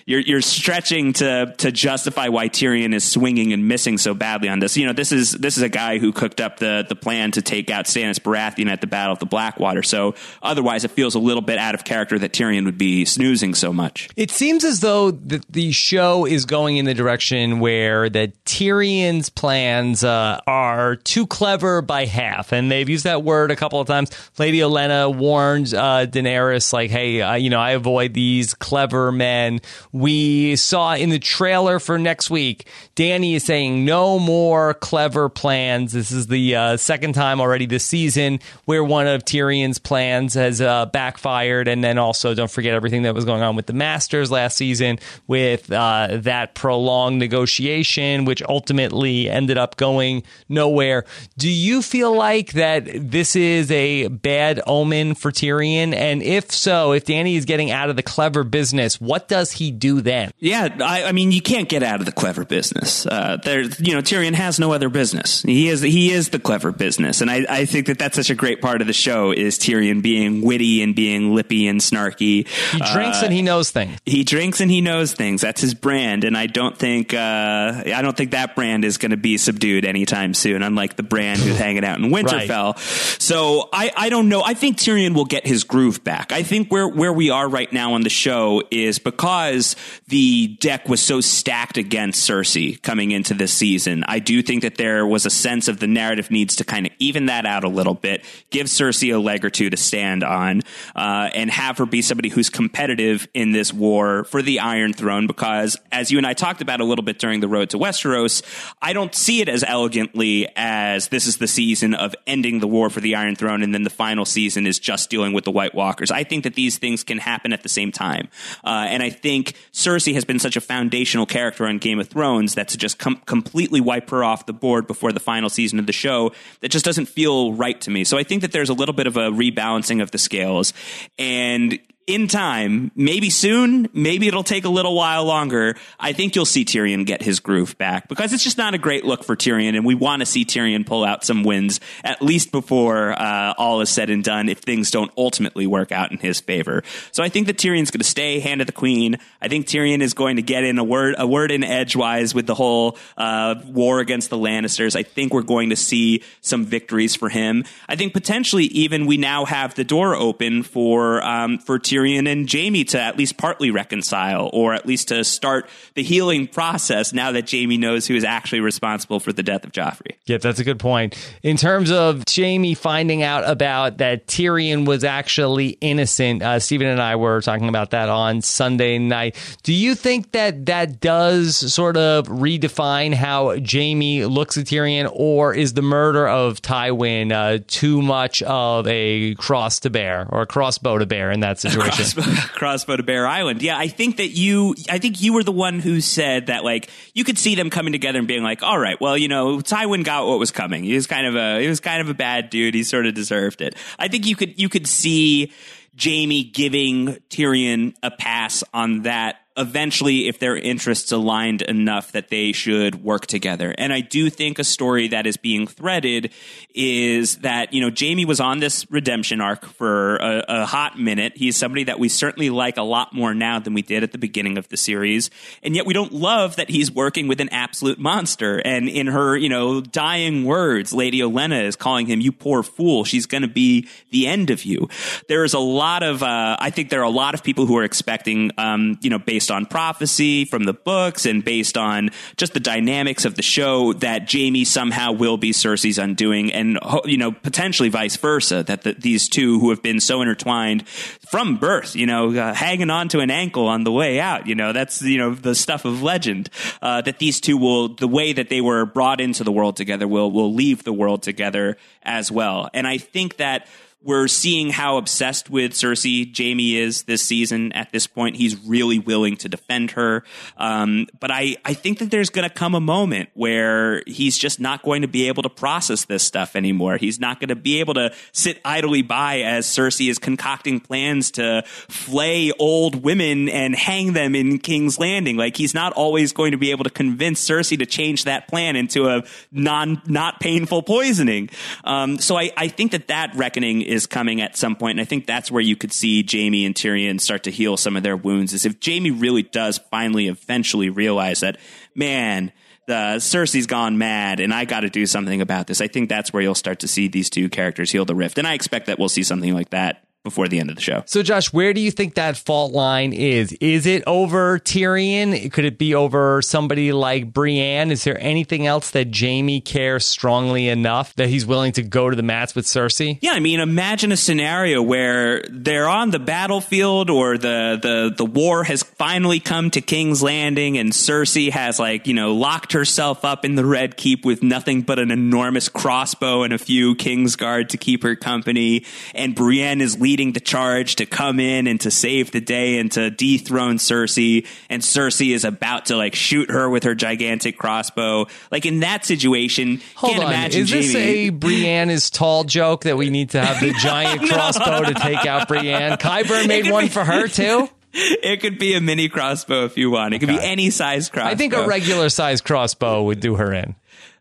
you're 0.06 0.20
you're 0.20 0.40
stretching 0.40 1.12
to 1.14 1.54
to 1.58 1.72
justify 1.72 2.28
why 2.28 2.48
Tyrion 2.48 2.94
is 2.94 3.04
swinging 3.04 3.52
and 3.52 3.66
missing 3.66 3.98
so 3.98 4.14
badly 4.14 4.48
on 4.48 4.58
this. 4.58 4.76
You 4.76 4.86
know, 4.86 4.92
this 4.92 5.12
is 5.12 5.32
this 5.32 5.56
is 5.56 5.62
a 5.62 5.68
guy 5.68 5.98
who 5.98 6.12
cooked 6.12 6.40
up 6.40 6.58
the 6.58 6.84
the 6.88 6.94
plan 6.96 7.32
to 7.32 7.42
take 7.42 7.70
out 7.70 7.86
Stannis 7.86 8.20
Baratheon 8.20 8.70
at 8.70 8.80
the 8.80 8.86
Battle 8.86 9.12
of 9.12 9.18
the 9.18 9.26
Blackwater. 9.26 9.82
So 9.82 10.14
otherwise, 10.42 10.67
it 10.76 10.90
feels 10.90 11.14
a 11.14 11.18
little 11.18 11.42
bit 11.42 11.58
out 11.58 11.74
of 11.74 11.84
character 11.84 12.18
that 12.18 12.32
Tyrion 12.32 12.64
would 12.64 12.78
be 12.78 13.04
snoozing 13.04 13.54
so 13.54 13.72
much. 13.72 14.08
It 14.16 14.30
seems 14.30 14.64
as 14.64 14.80
though 14.80 15.10
the, 15.10 15.42
the 15.50 15.72
show 15.72 16.24
is 16.24 16.44
going 16.44 16.76
in 16.76 16.84
the 16.84 16.94
direction 16.94 17.60
where 17.60 18.08
the 18.08 18.32
Tyrion's 18.46 19.28
plans 19.28 20.04
uh, 20.04 20.40
are 20.46 20.96
too 20.96 21.26
clever 21.26 21.82
by 21.82 22.06
half, 22.06 22.52
and 22.52 22.70
they've 22.70 22.88
used 22.88 23.04
that 23.04 23.22
word 23.22 23.50
a 23.50 23.56
couple 23.56 23.80
of 23.80 23.86
times. 23.86 24.10
Lady 24.38 24.58
Olenna 24.58 25.14
warned 25.14 25.74
uh, 25.74 26.06
Daenerys, 26.06 26.72
like, 26.72 26.90
"Hey, 26.90 27.20
uh, 27.20 27.34
you 27.34 27.50
know, 27.50 27.60
I 27.60 27.72
avoid 27.72 28.14
these 28.14 28.54
clever." 28.54 29.08
Men. 29.12 29.60
We 29.92 30.56
saw 30.56 30.94
in 30.94 31.10
the 31.10 31.18
trailer 31.18 31.78
for 31.78 31.98
next 31.98 32.30
week, 32.30 32.68
Dany 32.96 33.34
is 33.34 33.44
saying 33.44 33.84
no 33.84 34.18
more 34.18 34.74
clever 34.74 35.28
plans. 35.28 35.92
This 35.92 36.10
is 36.10 36.26
the 36.26 36.54
uh, 36.54 36.76
second 36.76 37.14
time 37.14 37.40
already 37.40 37.66
this 37.66 37.84
season 37.84 38.40
where 38.64 38.84
one 38.84 39.06
of 39.06 39.24
Tyrion's 39.24 39.78
plans 39.78 40.34
has 40.34 40.57
has 40.58 40.66
uh, 40.66 40.86
backfired. 40.86 41.68
And 41.68 41.82
then 41.82 41.98
also, 41.98 42.34
don't 42.34 42.50
forget 42.50 42.74
everything 42.74 43.02
that 43.02 43.14
was 43.14 43.24
going 43.24 43.42
on 43.42 43.56
with 43.56 43.66
the 43.66 43.72
Masters 43.72 44.30
last 44.30 44.56
season 44.56 44.98
with 45.26 45.70
uh, 45.72 46.18
that 46.22 46.54
prolonged 46.54 47.18
negotiation, 47.18 48.24
which 48.24 48.42
ultimately 48.42 49.28
ended 49.28 49.58
up 49.58 49.76
going 49.76 50.22
nowhere. 50.48 51.04
Do 51.36 51.48
you 51.50 51.82
feel 51.82 52.14
like 52.14 52.52
that 52.52 52.86
this 52.86 53.36
is 53.36 53.70
a 53.70 54.08
bad 54.08 54.60
omen 54.66 55.14
for 55.14 55.30
Tyrion? 55.30 55.94
And 55.94 56.22
if 56.22 56.52
so, 56.52 56.92
if 56.92 57.04
Dany 57.04 57.36
is 57.36 57.44
getting 57.44 57.70
out 57.70 57.90
of 57.90 57.96
the 57.96 58.02
clever 58.02 58.44
business, 58.44 59.00
what 59.00 59.28
does 59.28 59.52
he 59.52 59.70
do 59.70 60.00
then? 60.00 60.30
Yeah, 60.38 60.76
I, 60.80 61.04
I 61.04 61.12
mean, 61.12 61.32
you 61.32 61.42
can't 61.42 61.68
get 61.68 61.82
out 61.82 62.00
of 62.00 62.06
the 62.06 62.12
clever 62.12 62.44
business. 62.44 63.06
Uh, 63.06 63.38
there, 63.42 63.62
you 63.62 63.94
know, 63.94 64.00
Tyrion 64.00 64.34
has 64.34 64.58
no 64.58 64.72
other 64.72 64.88
business. 64.88 65.42
He 65.42 65.68
is 65.68 65.80
he 65.80 66.10
is 66.10 66.30
the 66.30 66.38
clever 66.38 66.72
business, 66.72 67.20
and 67.20 67.30
I, 67.30 67.46
I 67.48 67.64
think 67.64 67.86
that 67.86 67.98
that's 67.98 68.16
such 68.16 68.30
a 68.30 68.34
great 68.34 68.60
part 68.60 68.80
of 68.80 68.86
the 68.86 68.92
show 68.92 69.32
is 69.32 69.58
Tyrion 69.58 70.02
being 70.02 70.42
witty 70.48 70.82
and 70.82 70.96
being 70.96 71.34
lippy 71.34 71.68
and 71.68 71.80
snarky. 71.80 72.48
He 72.48 72.78
drinks 72.92 73.22
uh, 73.22 73.26
and 73.26 73.32
he 73.32 73.42
knows 73.42 73.70
things. 73.70 73.98
He 74.06 74.24
drinks 74.24 74.60
and 74.60 74.70
he 74.70 74.80
knows 74.80 75.12
things. 75.12 75.42
That's 75.42 75.60
his 75.60 75.74
brand, 75.74 76.24
and 76.24 76.36
I 76.36 76.46
don't 76.46 76.76
think 76.76 77.12
uh, 77.12 77.18
I 77.18 78.00
don't 78.02 78.16
think 78.16 78.30
that 78.30 78.56
brand 78.56 78.84
is 78.84 78.96
going 78.96 79.10
to 79.10 79.16
be 79.16 79.36
subdued 79.36 79.84
anytime 79.84 80.32
soon. 80.32 80.62
Unlike 80.62 80.96
the 80.96 81.02
brand 81.02 81.40
who's 81.40 81.58
hanging 81.66 81.84
out 81.84 81.98
in 81.98 82.10
Winterfell. 82.10 82.74
Right. 82.74 82.78
So 83.20 83.68
I, 83.72 83.92
I 83.94 84.08
don't 84.08 84.28
know. 84.28 84.42
I 84.42 84.54
think 84.54 84.78
Tyrion 84.78 85.14
will 85.14 85.26
get 85.26 85.46
his 85.46 85.64
groove 85.64 86.02
back. 86.02 86.32
I 86.32 86.42
think 86.42 86.72
where 86.72 86.88
where 86.88 87.12
we 87.12 87.30
are 87.30 87.48
right 87.48 87.70
now 87.72 87.92
on 87.92 88.02
the 88.02 88.10
show 88.10 88.62
is 88.70 88.98
because 88.98 89.76
the 90.08 90.48
deck 90.60 90.88
was 90.88 91.00
so 91.00 91.20
stacked 91.20 91.76
against 91.76 92.28
Cersei 92.28 92.80
coming 92.80 93.10
into 93.10 93.34
this 93.34 93.52
season. 93.52 94.04
I 94.08 94.18
do 94.18 94.42
think 94.42 94.62
that 94.62 94.76
there 94.76 95.06
was 95.06 95.26
a 95.26 95.30
sense 95.30 95.68
of 95.68 95.80
the 95.80 95.86
narrative 95.86 96.30
needs 96.30 96.56
to 96.56 96.64
kind 96.64 96.86
of 96.86 96.92
even 96.98 97.26
that 97.26 97.44
out 97.46 97.64
a 97.64 97.68
little 97.68 97.94
bit, 97.94 98.24
give 98.50 98.66
Cersei 98.66 99.14
a 99.14 99.18
leg 99.18 99.44
or 99.44 99.50
two 99.50 99.70
to 99.70 99.76
stand 99.76 100.24
on, 100.28 100.62
uh, 100.94 101.30
and 101.34 101.50
have 101.50 101.78
her 101.78 101.86
be 101.86 102.02
somebody 102.02 102.28
who's 102.28 102.50
competitive 102.50 103.26
in 103.34 103.52
this 103.52 103.72
war 103.72 104.24
for 104.24 104.42
the 104.42 104.60
Iron 104.60 104.92
Throne. 104.92 105.26
Because 105.26 105.76
as 105.90 106.10
you 106.10 106.18
and 106.18 106.26
I 106.26 106.34
talked 106.34 106.60
about 106.60 106.80
a 106.80 106.84
little 106.84 107.04
bit 107.04 107.18
during 107.18 107.40
the 107.40 107.48
road 107.48 107.70
to 107.70 107.78
Westeros, 107.78 108.42
I 108.80 108.92
don't 108.92 109.14
see 109.14 109.40
it 109.40 109.48
as 109.48 109.64
elegantly 109.64 110.48
as 110.54 111.08
this 111.08 111.26
is 111.26 111.38
the 111.38 111.48
season 111.48 111.94
of 111.94 112.14
ending 112.26 112.60
the 112.60 112.68
war 112.68 112.90
for 112.90 113.00
the 113.00 113.14
Iron 113.14 113.34
Throne, 113.34 113.62
and 113.62 113.74
then 113.74 113.82
the 113.82 113.90
final 113.90 114.24
season 114.24 114.66
is 114.66 114.78
just 114.78 115.10
dealing 115.10 115.32
with 115.32 115.44
the 115.44 115.50
White 115.50 115.74
Walkers. 115.74 116.10
I 116.10 116.24
think 116.24 116.44
that 116.44 116.54
these 116.54 116.78
things 116.78 117.02
can 117.02 117.18
happen 117.18 117.52
at 117.52 117.62
the 117.62 117.68
same 117.68 117.90
time, 117.90 118.28
uh, 118.64 118.86
and 118.88 119.02
I 119.02 119.10
think 119.10 119.54
Cersei 119.72 120.14
has 120.14 120.24
been 120.24 120.38
such 120.38 120.56
a 120.56 120.60
foundational 120.60 121.26
character 121.26 121.66
on 121.66 121.78
Game 121.78 121.98
of 121.98 122.08
Thrones 122.08 122.54
that 122.54 122.68
to 122.68 122.76
just 122.78 122.98
com- 122.98 123.22
completely 123.26 123.80
wipe 123.80 124.10
her 124.10 124.22
off 124.22 124.46
the 124.46 124.52
board 124.52 124.86
before 124.86 125.12
the 125.12 125.20
final 125.20 125.48
season 125.48 125.78
of 125.78 125.86
the 125.86 125.92
show 125.92 126.32
that 126.60 126.68
just 126.68 126.84
doesn't 126.84 127.06
feel 127.06 127.52
right 127.54 127.80
to 127.80 127.90
me. 127.90 128.04
So 128.04 128.18
I 128.18 128.22
think 128.22 128.42
that 128.42 128.52
there's 128.52 128.68
a 128.68 128.74
little 128.74 128.94
bit 128.94 129.06
of 129.06 129.16
a 129.16 129.30
rebalancing 129.30 130.02
of 130.02 130.10
the 130.10 130.17
scales, 130.18 130.72
and 131.18 131.78
in 132.08 132.26
time, 132.26 132.90
maybe 132.96 133.28
soon, 133.28 133.86
maybe 133.92 134.26
it'll 134.28 134.42
take 134.42 134.64
a 134.64 134.70
little 134.70 134.94
while 134.94 135.26
longer. 135.26 135.76
I 136.00 136.14
think 136.14 136.34
you'll 136.34 136.46
see 136.46 136.64
Tyrion 136.64 137.04
get 137.04 137.22
his 137.22 137.38
groove 137.38 137.76
back 137.76 138.08
because 138.08 138.32
it's 138.32 138.42
just 138.42 138.56
not 138.56 138.72
a 138.72 138.78
great 138.78 139.04
look 139.04 139.22
for 139.22 139.36
Tyrion, 139.36 139.76
and 139.76 139.84
we 139.84 139.94
want 139.94 140.20
to 140.20 140.26
see 140.26 140.46
Tyrion 140.46 140.86
pull 140.86 141.04
out 141.04 141.22
some 141.22 141.44
wins 141.44 141.80
at 142.02 142.22
least 142.22 142.50
before 142.50 143.12
uh, 143.12 143.52
all 143.58 143.82
is 143.82 143.90
said 143.90 144.08
and 144.08 144.24
done. 144.24 144.48
If 144.48 144.60
things 144.60 144.90
don't 144.90 145.12
ultimately 145.18 145.66
work 145.66 145.92
out 145.92 146.10
in 146.10 146.16
his 146.16 146.40
favor, 146.40 146.82
so 147.12 147.22
I 147.22 147.28
think 147.28 147.46
that 147.46 147.58
Tyrion's 147.58 147.90
going 147.90 148.00
to 148.00 148.04
stay 148.04 148.40
hand 148.40 148.62
of 148.62 148.66
the 148.66 148.72
queen. 148.72 149.18
I 149.42 149.48
think 149.48 149.66
Tyrion 149.66 150.00
is 150.00 150.14
going 150.14 150.36
to 150.36 150.42
get 150.42 150.64
in 150.64 150.78
a 150.78 150.84
word 150.84 151.14
a 151.18 151.26
word 151.26 151.50
in 151.50 151.62
edgewise 151.62 152.34
with 152.34 152.46
the 152.46 152.54
whole 152.54 152.96
uh, 153.18 153.56
war 153.66 154.00
against 154.00 154.30
the 154.30 154.38
Lannisters. 154.38 154.96
I 154.96 155.02
think 155.02 155.34
we're 155.34 155.42
going 155.42 155.68
to 155.70 155.76
see 155.76 156.22
some 156.40 156.64
victories 156.64 157.14
for 157.14 157.28
him. 157.28 157.64
I 157.86 157.96
think 157.96 158.14
potentially 158.14 158.64
even 158.64 159.04
we 159.04 159.18
now 159.18 159.44
have 159.44 159.74
the 159.74 159.84
door 159.84 160.14
open 160.14 160.62
for 160.62 161.22
um, 161.22 161.58
for 161.58 161.78
Tyrion 161.78 161.97
Tyrion 161.98 162.30
and 162.30 162.50
Jaime 162.50 162.84
to 162.84 163.00
at 163.00 163.16
least 163.16 163.36
partly 163.36 163.70
reconcile, 163.70 164.50
or 164.52 164.74
at 164.74 164.86
least 164.86 165.08
to 165.08 165.24
start 165.24 165.68
the 165.94 166.02
healing 166.02 166.46
process 166.46 167.12
now 167.12 167.32
that 167.32 167.50
Jaime 167.50 167.76
knows 167.76 168.06
who 168.06 168.14
is 168.14 168.24
actually 168.24 168.60
responsible 168.60 169.20
for 169.20 169.32
the 169.32 169.42
death 169.42 169.64
of 169.64 169.72
Joffrey. 169.72 170.12
Yeah, 170.26 170.38
that's 170.38 170.60
a 170.60 170.64
good 170.64 170.78
point. 170.78 171.16
In 171.42 171.56
terms 171.56 171.90
of 171.90 172.22
Jaime 172.32 172.74
finding 172.74 173.22
out 173.22 173.48
about 173.48 173.98
that 173.98 174.26
Tyrion 174.26 174.86
was 174.86 175.04
actually 175.04 175.70
innocent, 175.80 176.42
uh, 176.42 176.60
Stephen 176.60 176.86
and 176.86 177.00
I 177.00 177.16
were 177.16 177.40
talking 177.40 177.68
about 177.68 177.90
that 177.90 178.08
on 178.08 178.42
Sunday 178.42 178.98
night. 178.98 179.36
Do 179.62 179.72
you 179.72 179.94
think 179.94 180.32
that 180.32 180.66
that 180.66 181.00
does 181.00 181.56
sort 181.72 181.96
of 181.96 182.28
redefine 182.28 183.14
how 183.14 183.56
Jaime 183.58 184.24
looks 184.24 184.56
at 184.56 184.66
Tyrion, 184.66 185.10
or 185.12 185.54
is 185.54 185.74
the 185.74 185.82
murder 185.82 186.28
of 186.28 186.60
Tywin 186.62 187.32
uh, 187.32 187.62
too 187.66 188.02
much 188.02 188.42
of 188.42 188.86
a 188.86 189.34
cross 189.34 189.80
to 189.80 189.90
bear 189.90 190.26
or 190.30 190.42
a 190.42 190.46
crossbow 190.46 190.98
to 190.98 191.06
bear 191.06 191.30
in 191.30 191.40
that 191.40 191.58
situation? 191.58 191.87
Crossbow, 191.90 192.22
crossbow 192.54 192.96
to 192.96 193.02
Bear 193.02 193.26
Island. 193.26 193.62
Yeah, 193.62 193.78
I 193.78 193.88
think 193.88 194.18
that 194.18 194.28
you, 194.28 194.74
I 194.90 194.98
think 194.98 195.20
you 195.20 195.32
were 195.32 195.42
the 195.42 195.52
one 195.52 195.80
who 195.80 196.00
said 196.00 196.46
that 196.46 196.64
like 196.64 196.90
you 197.14 197.24
could 197.24 197.38
see 197.38 197.54
them 197.54 197.70
coming 197.70 197.92
together 197.92 198.18
and 198.18 198.28
being 198.28 198.42
like, 198.42 198.62
all 198.62 198.78
right, 198.78 199.00
well, 199.00 199.16
you 199.16 199.28
know, 199.28 199.58
Tywin 199.58 200.04
got 200.04 200.26
what 200.26 200.38
was 200.38 200.50
coming. 200.50 200.84
He 200.84 200.94
was 200.94 201.06
kind 201.06 201.26
of 201.26 201.36
a, 201.36 201.60
he 201.60 201.68
was 201.68 201.80
kind 201.80 202.00
of 202.00 202.08
a 202.08 202.14
bad 202.14 202.50
dude. 202.50 202.74
He 202.74 202.84
sort 202.84 203.06
of 203.06 203.14
deserved 203.14 203.60
it. 203.60 203.74
I 203.98 204.08
think 204.08 204.26
you 204.26 204.36
could, 204.36 204.60
you 204.60 204.68
could 204.68 204.86
see 204.86 205.52
Jaime 206.00 206.44
giving 206.44 207.16
Tyrion 207.28 207.94
a 208.02 208.10
pass 208.10 208.62
on 208.72 209.02
that 209.02 209.36
eventually 209.58 210.28
if 210.28 210.38
their 210.38 210.56
interests 210.56 211.12
aligned 211.12 211.62
enough 211.62 212.12
that 212.12 212.28
they 212.28 212.52
should 212.52 213.02
work 213.02 213.26
together. 213.26 213.74
And 213.76 213.92
I 213.92 214.00
do 214.00 214.30
think 214.30 214.58
a 214.58 214.64
story 214.64 215.08
that 215.08 215.26
is 215.26 215.36
being 215.36 215.66
threaded 215.66 216.32
is 216.74 217.38
that, 217.38 217.72
you 217.74 217.80
know, 217.80 217.90
Jaime 217.96 218.24
was 218.24 218.40
on 218.40 218.60
this 218.60 218.88
redemption 218.90 219.40
arc 219.40 219.66
for 219.66 220.16
a, 220.16 220.44
a, 220.48 220.66
hot 220.66 220.98
minute. 220.98 221.32
He's 221.34 221.56
somebody 221.56 221.84
that 221.84 221.98
we 221.98 222.08
certainly 222.08 222.50
like 222.50 222.76
a 222.76 222.82
lot 222.82 223.12
more 223.12 223.34
now 223.34 223.58
than 223.58 223.74
we 223.74 223.82
did 223.82 224.02
at 224.02 224.12
the 224.12 224.18
beginning 224.18 224.58
of 224.58 224.68
the 224.68 224.76
series. 224.76 225.30
And 225.62 225.74
yet 225.74 225.86
we 225.86 225.94
don't 225.94 226.12
love 226.12 226.56
that 226.56 226.70
he's 226.70 226.90
working 226.90 227.26
with 227.26 227.40
an 227.40 227.48
absolute 227.48 227.98
monster. 227.98 228.58
And 228.58 228.88
in 228.88 229.08
her, 229.08 229.36
you 229.36 229.48
know, 229.48 229.80
dying 229.80 230.44
words, 230.44 230.92
Lady 230.92 231.20
Olenna 231.20 231.64
is 231.64 231.74
calling 231.74 232.06
him, 232.06 232.20
you 232.20 232.30
poor 232.30 232.62
fool. 232.62 233.04
She's 233.04 233.26
going 233.26 233.42
to 233.42 233.48
be 233.48 233.88
the 234.10 234.28
end 234.28 234.50
of 234.50 234.64
you. 234.64 234.88
There 235.28 235.42
is 235.44 235.54
a 235.54 235.58
lot 235.58 236.02
of, 236.02 236.22
uh, 236.22 236.56
I 236.60 236.70
think 236.70 236.90
there 236.90 237.00
are 237.00 237.04
a 237.04 237.10
lot 237.10 237.34
of 237.34 237.42
people 237.42 237.66
who 237.66 237.76
are 237.76 237.84
expecting, 237.84 238.52
um, 238.56 238.98
you 239.00 239.10
know, 239.10 239.18
based 239.18 239.47
based 239.48 239.56
on 239.56 239.64
prophecy 239.64 240.44
from 240.44 240.64
the 240.64 240.74
books 240.74 241.24
and 241.24 241.42
based 241.42 241.78
on 241.78 242.10
just 242.36 242.52
the 242.52 242.60
dynamics 242.60 243.24
of 243.24 243.34
the 243.34 243.42
show 243.42 243.94
that 243.94 244.30
Jaime 244.30 244.64
somehow 244.64 245.12
will 245.12 245.38
be 245.38 245.52
Cersei's 245.52 245.96
undoing 245.96 246.52
and 246.52 246.78
you 247.06 247.16
know 247.16 247.32
potentially 247.32 247.88
vice 247.88 248.16
versa 248.16 248.62
that 248.64 248.82
the, 248.82 248.92
these 248.92 249.26
two 249.26 249.58
who 249.58 249.70
have 249.70 249.82
been 249.82 250.00
so 250.00 250.20
intertwined 250.20 250.86
from 251.30 251.56
birth 251.56 251.96
you 251.96 252.04
know 252.04 252.30
uh, 252.36 252.52
hanging 252.52 252.90
on 252.90 253.08
to 253.08 253.20
an 253.20 253.30
ankle 253.30 253.68
on 253.68 253.84
the 253.84 253.92
way 253.92 254.20
out 254.20 254.46
you 254.46 254.54
know 254.54 254.74
that's 254.74 255.00
you 255.00 255.16
know 255.16 255.34
the 255.34 255.54
stuff 255.54 255.86
of 255.86 256.02
legend 256.02 256.50
uh, 256.82 257.00
that 257.00 257.18
these 257.18 257.40
two 257.40 257.56
will 257.56 257.94
the 257.94 258.08
way 258.08 258.34
that 258.34 258.50
they 258.50 258.60
were 258.60 258.84
brought 258.84 259.18
into 259.18 259.44
the 259.44 259.52
world 259.52 259.76
together 259.76 260.06
will 260.06 260.30
will 260.30 260.52
leave 260.52 260.84
the 260.84 260.92
world 260.92 261.22
together 261.22 261.78
as 262.02 262.32
well. 262.32 262.68
And 262.74 262.86
I 262.86 262.98
think 262.98 263.36
that 263.36 263.68
we're 264.00 264.28
seeing 264.28 264.70
how 264.70 264.96
obsessed 264.96 265.50
with 265.50 265.72
Cersei 265.72 266.36
Jaime 266.36 266.76
is 266.76 267.02
this 267.02 267.20
season. 267.20 267.72
At 267.72 267.90
this 267.90 268.06
point, 268.06 268.36
he's 268.36 268.56
really 268.64 269.00
willing 269.00 269.36
to 269.38 269.48
defend 269.48 269.90
her. 269.92 270.22
Um, 270.56 271.08
but 271.18 271.32
I, 271.32 271.56
I 271.64 271.74
think 271.74 271.98
that 271.98 272.12
there's 272.12 272.30
going 272.30 272.48
to 272.48 272.54
come 272.54 272.76
a 272.76 272.80
moment 272.80 273.30
where 273.34 274.04
he's 274.06 274.38
just 274.38 274.60
not 274.60 274.84
going 274.84 275.02
to 275.02 275.08
be 275.08 275.26
able 275.26 275.42
to 275.42 275.48
process 275.48 276.04
this 276.04 276.22
stuff 276.22 276.54
anymore. 276.54 276.96
He's 276.96 277.18
not 277.18 277.40
going 277.40 277.48
to 277.48 277.56
be 277.56 277.80
able 277.80 277.94
to 277.94 278.14
sit 278.30 278.60
idly 278.64 279.02
by 279.02 279.40
as 279.40 279.66
Cersei 279.66 280.08
is 280.08 280.18
concocting 280.18 280.78
plans 280.78 281.32
to 281.32 281.64
flay 281.66 282.52
old 282.56 283.02
women 283.02 283.48
and 283.48 283.74
hang 283.74 284.12
them 284.12 284.36
in 284.36 284.58
King's 284.58 285.00
Landing. 285.00 285.36
Like 285.36 285.56
he's 285.56 285.74
not 285.74 285.92
always 285.94 286.32
going 286.32 286.52
to 286.52 286.58
be 286.58 286.70
able 286.70 286.84
to 286.84 286.90
convince 286.90 287.44
Cersei 287.44 287.76
to 287.80 287.86
change 287.86 288.24
that 288.24 288.46
plan 288.46 288.76
into 288.76 289.08
a 289.08 289.24
non 289.50 290.00
not 290.06 290.38
painful 290.38 290.82
poisoning. 290.82 291.50
Um, 291.82 292.18
so 292.18 292.36
I, 292.36 292.52
I 292.56 292.68
think 292.68 292.92
that 292.92 293.08
that 293.08 293.34
reckoning 293.34 293.87
is 293.88 294.06
coming 294.06 294.40
at 294.40 294.56
some 294.56 294.76
point, 294.76 294.98
and 294.98 295.00
I 295.00 295.04
think 295.04 295.26
that's 295.26 295.50
where 295.50 295.62
you 295.62 295.76
could 295.76 295.92
see 295.92 296.24
Jaime 296.28 296.64
and 296.64 296.74
Tyrion 296.74 297.20
start 297.20 297.44
to 297.44 297.50
heal 297.50 297.76
some 297.76 297.96
of 297.96 298.02
their 298.02 298.16
wounds. 298.16 298.52
Is 298.52 298.64
if 298.64 298.76
Jaime 298.84 299.10
really 299.10 299.42
does 299.42 299.78
finally, 299.90 300.28
eventually 300.28 300.90
realize 300.90 301.40
that, 301.40 301.58
man, 301.94 302.52
the 302.86 303.16
Cersei's 303.18 303.66
gone 303.66 303.98
mad, 303.98 304.40
and 304.40 304.52
I 304.52 304.64
got 304.64 304.80
to 304.80 304.90
do 304.90 305.06
something 305.06 305.40
about 305.40 305.66
this. 305.66 305.80
I 305.80 305.88
think 305.88 306.08
that's 306.08 306.32
where 306.32 306.42
you'll 306.42 306.54
start 306.54 306.80
to 306.80 306.88
see 306.88 307.08
these 307.08 307.30
two 307.30 307.48
characters 307.48 307.90
heal 307.90 308.04
the 308.04 308.14
rift, 308.14 308.38
and 308.38 308.46
I 308.46 308.54
expect 308.54 308.86
that 308.86 308.98
we'll 308.98 309.08
see 309.08 309.22
something 309.22 309.52
like 309.54 309.70
that 309.70 310.07
before 310.28 310.46
the 310.48 310.60
end 310.60 310.68
of 310.68 310.76
the 310.76 310.82
show. 310.82 311.02
So, 311.06 311.22
Josh, 311.22 311.52
where 311.52 311.72
do 311.72 311.80
you 311.80 311.90
think 311.90 312.14
that 312.14 312.36
fault 312.36 312.72
line 312.72 313.12
is? 313.12 313.52
Is 313.54 313.86
it 313.86 314.02
over 314.06 314.58
Tyrion? 314.58 315.50
Could 315.50 315.64
it 315.64 315.78
be 315.78 315.94
over 315.94 316.42
somebody 316.42 316.92
like 316.92 317.32
Brienne? 317.32 317.90
Is 317.90 318.04
there 318.04 318.20
anything 318.20 318.66
else 318.66 318.90
that 318.90 319.16
Jaime 319.16 319.60
cares 319.60 320.04
strongly 320.04 320.68
enough 320.68 321.14
that 321.14 321.28
he's 321.28 321.46
willing 321.46 321.72
to 321.72 321.82
go 321.82 322.10
to 322.10 322.16
the 322.16 322.22
mats 322.22 322.54
with 322.54 322.66
Cersei? 322.66 323.18
Yeah, 323.22 323.32
I 323.32 323.40
mean, 323.40 323.60
imagine 323.60 324.12
a 324.12 324.16
scenario 324.16 324.82
where 324.82 325.42
they're 325.48 325.88
on 325.88 326.10
the 326.10 326.18
battlefield 326.18 327.08
or 327.08 327.38
the 327.38 327.78
the 327.80 328.14
the 328.14 328.26
war 328.26 328.64
has 328.64 328.82
finally 328.82 329.40
come 329.40 329.70
to 329.70 329.80
King's 329.80 330.22
Landing 330.22 330.76
and 330.76 330.92
Cersei 330.92 331.50
has 331.50 331.78
like, 331.78 332.06
you 332.06 332.14
know, 332.14 332.34
locked 332.34 332.72
herself 332.72 333.24
up 333.24 333.44
in 333.44 333.54
the 333.54 333.64
Red 333.64 333.96
Keep 333.96 334.24
with 334.24 334.42
nothing 334.42 334.82
but 334.82 334.98
an 334.98 335.10
enormous 335.10 335.68
crossbow 335.68 336.42
and 336.42 336.52
a 336.52 336.58
few 336.58 336.94
Kingsguard 336.94 337.70
to 337.70 337.78
keep 337.78 338.02
her 338.02 338.14
company 338.14 338.84
and 339.14 339.34
Brienne 339.34 339.80
is 339.80 340.00
leading 340.00 340.17
leading 340.18 340.32
the 340.32 340.40
charge 340.40 340.96
to 340.96 341.06
come 341.06 341.38
in 341.38 341.68
and 341.68 341.80
to 341.80 341.92
save 341.92 342.32
the 342.32 342.40
day 342.40 342.80
and 342.80 342.90
to 342.90 343.08
dethrone 343.08 343.76
Cersei, 343.76 344.44
and 344.68 344.82
Cersei 344.82 345.32
is 345.32 345.44
about 345.44 345.86
to 345.86 345.96
like 345.96 346.16
shoot 346.16 346.50
her 346.50 346.68
with 346.68 346.82
her 346.82 346.96
gigantic 346.96 347.56
crossbow. 347.56 348.26
Like 348.50 348.66
in 348.66 348.80
that 348.80 349.04
situation, 349.04 349.80
Hold 349.94 350.14
can't 350.14 350.24
on. 350.24 350.30
imagine 350.32 350.62
Is 350.62 350.70
this 350.70 350.92
Jaime. 350.92 351.28
a 351.28 351.30
Brienne 351.30 351.88
is 351.90 352.10
tall 352.10 352.42
joke 352.42 352.82
that 352.82 352.96
we 352.96 353.10
need 353.10 353.30
to 353.30 353.40
have 353.40 353.60
the 353.60 353.72
giant 353.80 354.28
crossbow 354.28 354.82
to 354.86 354.94
take 354.94 355.24
out 355.24 355.46
Brienne? 355.46 355.92
Qyburn 355.98 356.48
made 356.48 356.68
one 356.68 356.86
be- 356.86 356.90
for 356.90 357.04
her 357.04 357.28
too. 357.28 357.68
it 357.92 358.40
could 358.40 358.58
be 358.58 358.74
a 358.74 358.80
mini 358.80 359.08
crossbow 359.08 359.66
if 359.66 359.78
you 359.78 359.90
want. 359.92 360.14
It 360.14 360.18
could 360.18 360.28
be 360.28 360.40
any 360.40 360.70
size 360.70 361.08
crossbow. 361.08 361.30
I 361.30 361.36
think 361.36 361.52
a 361.54 361.64
regular 361.64 362.08
size 362.08 362.40
crossbow 362.40 363.04
would 363.04 363.20
do 363.20 363.36
her 363.36 363.52
in. 363.54 363.76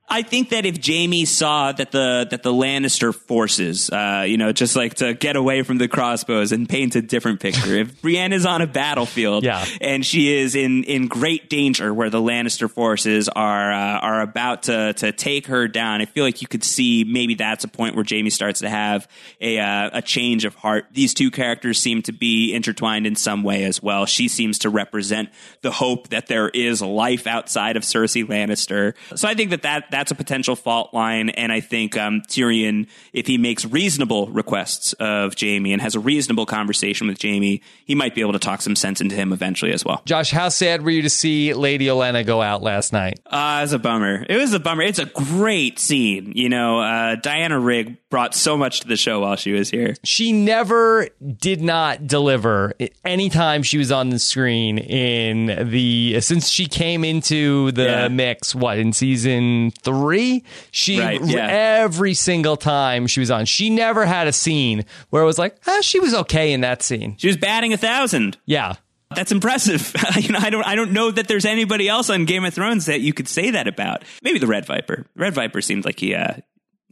I 0.09 0.21
think 0.21 0.49
that 0.51 0.65
if 0.65 0.85
Jaime 0.85 1.25
saw 1.25 1.73
that 1.73 1.91
the 1.91 2.25
that 2.31 2.41
the 2.41 2.53
Lannister 2.53 3.13
forces, 3.13 3.89
uh, 3.89 4.23
you 4.25 4.37
know, 4.37 4.53
just 4.53 4.75
like 4.77 4.93
to 4.95 5.13
get 5.13 5.35
away 5.35 5.63
from 5.63 5.79
the 5.79 5.89
crossbows 5.89 6.53
and 6.53 6.67
paint 6.69 6.95
a 6.95 7.01
different 7.01 7.41
picture. 7.41 7.75
if 7.75 8.01
Brienne 8.01 8.31
is 8.31 8.45
on 8.45 8.61
a 8.61 8.67
battlefield, 8.67 9.43
Yeah. 9.43 9.65
and 9.81 10.05
she 10.05 10.33
is 10.37 10.55
in 10.55 10.85
in 10.85 11.07
great 11.07 11.49
danger 11.49 11.93
where 11.93 12.09
the 12.09 12.21
Lannister 12.21 12.71
forces 12.71 13.27
are 13.27 13.73
uh, 13.73 13.99
are 13.99 14.21
about 14.21 14.63
to 14.63 14.93
to 14.93 15.11
take 15.11 15.47
her 15.47 15.67
down, 15.67 16.01
I 16.01 16.05
feel 16.05 16.23
like 16.23 16.41
you 16.41 16.47
could 16.47 16.63
see 16.63 17.03
maybe 17.03 17.35
that's 17.35 17.65
a 17.65 17.67
point 17.67 17.95
where 17.95 18.05
Jaime 18.09 18.29
starts 18.29 18.61
to 18.61 18.69
have 18.69 19.09
a 19.41 19.59
uh, 19.59 19.89
a 19.91 20.01
change 20.01 20.45
of 20.45 20.55
heart. 20.55 20.85
These 20.93 21.13
two 21.15 21.31
characters 21.31 21.79
seem 21.79 22.01
to 22.03 22.13
be 22.13 22.53
intertwined 22.53 23.05
in 23.07 23.17
some 23.17 23.43
way 23.43 23.65
as 23.65 23.83
well. 23.83 24.05
She 24.05 24.29
seems 24.29 24.59
to 24.59 24.69
represent 24.69 25.29
the 25.63 25.71
hope 25.71 26.07
that 26.09 26.27
there 26.27 26.47
is 26.47 26.81
life 26.81 27.27
outside 27.27 27.75
of 27.75 27.83
Cersei 27.83 28.23
Lannister. 28.25 28.93
So 29.15 29.27
I 29.27 29.33
think 29.33 29.49
that, 29.51 29.63
that 29.63 29.91
that's 29.97 30.11
a 30.11 30.15
potential 30.15 30.55
fault 30.55 30.93
line, 30.93 31.29
and 31.29 31.51
I 31.51 31.59
think 31.59 31.97
um, 31.97 32.21
Tyrion, 32.27 32.87
if 33.13 33.25
he 33.25 33.37
makes 33.37 33.65
reasonable 33.65 34.27
requests 34.27 34.93
of 34.93 35.33
Jaime 35.39 35.73
and 35.73 35.81
has 35.81 35.95
a 35.95 35.99
reasonable 35.99 36.45
conversation 36.45 37.07
with 37.07 37.19
Jaime, 37.21 37.61
he 37.85 37.95
might 37.95 38.13
be 38.13 38.21
able 38.21 38.33
to 38.33 38.39
talk 38.39 38.61
some 38.61 38.75
sense 38.75 39.01
into 39.01 39.15
him 39.15 39.33
eventually 39.33 39.73
as 39.73 39.83
well. 39.83 40.01
Josh, 40.05 40.29
how 40.31 40.49
sad 40.49 40.83
were 40.83 40.91
you 40.91 41.01
to 41.01 41.09
see 41.09 41.53
Lady 41.53 41.87
Olenna 41.87 42.25
go 42.25 42.41
out 42.41 42.61
last 42.61 42.93
night? 42.93 43.19
Uh, 43.25 43.57
it 43.59 43.61
was 43.63 43.73
a 43.73 43.79
bummer. 43.79 44.25
It 44.29 44.37
was 44.37 44.53
a 44.53 44.59
bummer. 44.59 44.83
It's 44.83 44.99
a 44.99 45.05
great 45.05 45.79
scene. 45.79 46.31
You 46.35 46.49
know, 46.49 46.79
uh, 46.79 47.15
Diana 47.15 47.59
Rigg 47.59 47.97
brought 48.09 48.35
so 48.35 48.55
much 48.55 48.81
to 48.81 48.87
the 48.87 48.95
show 48.95 49.19
while 49.21 49.35
she 49.35 49.51
was 49.51 49.69
here. 49.69 49.95
She 50.03 50.31
never 50.31 51.09
did 51.41 51.61
not 51.61 52.07
deliver 52.07 52.73
anytime 53.03 53.63
she 53.63 53.77
was 53.77 53.91
on 53.91 54.09
the 54.09 54.19
screen 54.19 54.77
in 54.77 55.69
the 55.71 56.21
since 56.21 56.49
she 56.49 56.67
came 56.67 57.03
into 57.03 57.71
the 57.71 57.83
Yeah. 57.83 58.07
mix 58.07 58.53
what 58.55 58.77
in 58.77 58.93
season 58.93 59.71
3 59.87 60.43
she 60.71 60.99
Right, 60.99 61.23
yeah. 61.23 61.47
every 61.47 62.13
single 62.13 62.57
time 62.57 63.07
she 63.07 63.19
was 63.21 63.31
on 63.31 63.45
she 63.45 63.69
never 63.69 64.05
had 64.05 64.27
a 64.27 64.33
scene 64.33 64.83
where 65.09 65.23
it 65.23 65.25
was 65.25 65.39
like 65.39 65.55
ah, 65.65 65.79
she 65.81 65.99
was 65.99 66.13
okay 66.13 66.51
in 66.53 66.61
that 66.61 66.81
scene 66.83 67.15
She 67.17 67.27
was 67.27 67.37
batting 67.37 67.71
a 67.73 67.77
thousand. 67.77 68.37
yeah 68.45 68.73
That's 69.15 69.31
impressive. 69.31 69.93
you 70.19 70.33
know, 70.33 70.39
I 70.41 70.49
don't, 70.49 70.65
I 70.67 70.75
don't 70.75 70.91
know 70.91 71.09
that 71.11 71.29
there's 71.29 71.45
anybody 71.45 71.87
else 71.87 72.09
on 72.09 72.25
Game 72.25 72.43
of 72.43 72.53
Thrones 72.53 72.87
that 72.87 72.99
you 72.99 73.13
could 73.13 73.29
say 73.29 73.51
that 73.51 73.65
about. 73.65 74.03
Maybe 74.21 74.37
the 74.37 74.47
Red 74.47 74.65
Viper. 74.65 75.05
Red 75.15 75.33
Viper 75.33 75.61
seems 75.61 75.85
like 75.85 75.97
he, 76.01 76.13
uh, 76.13 76.33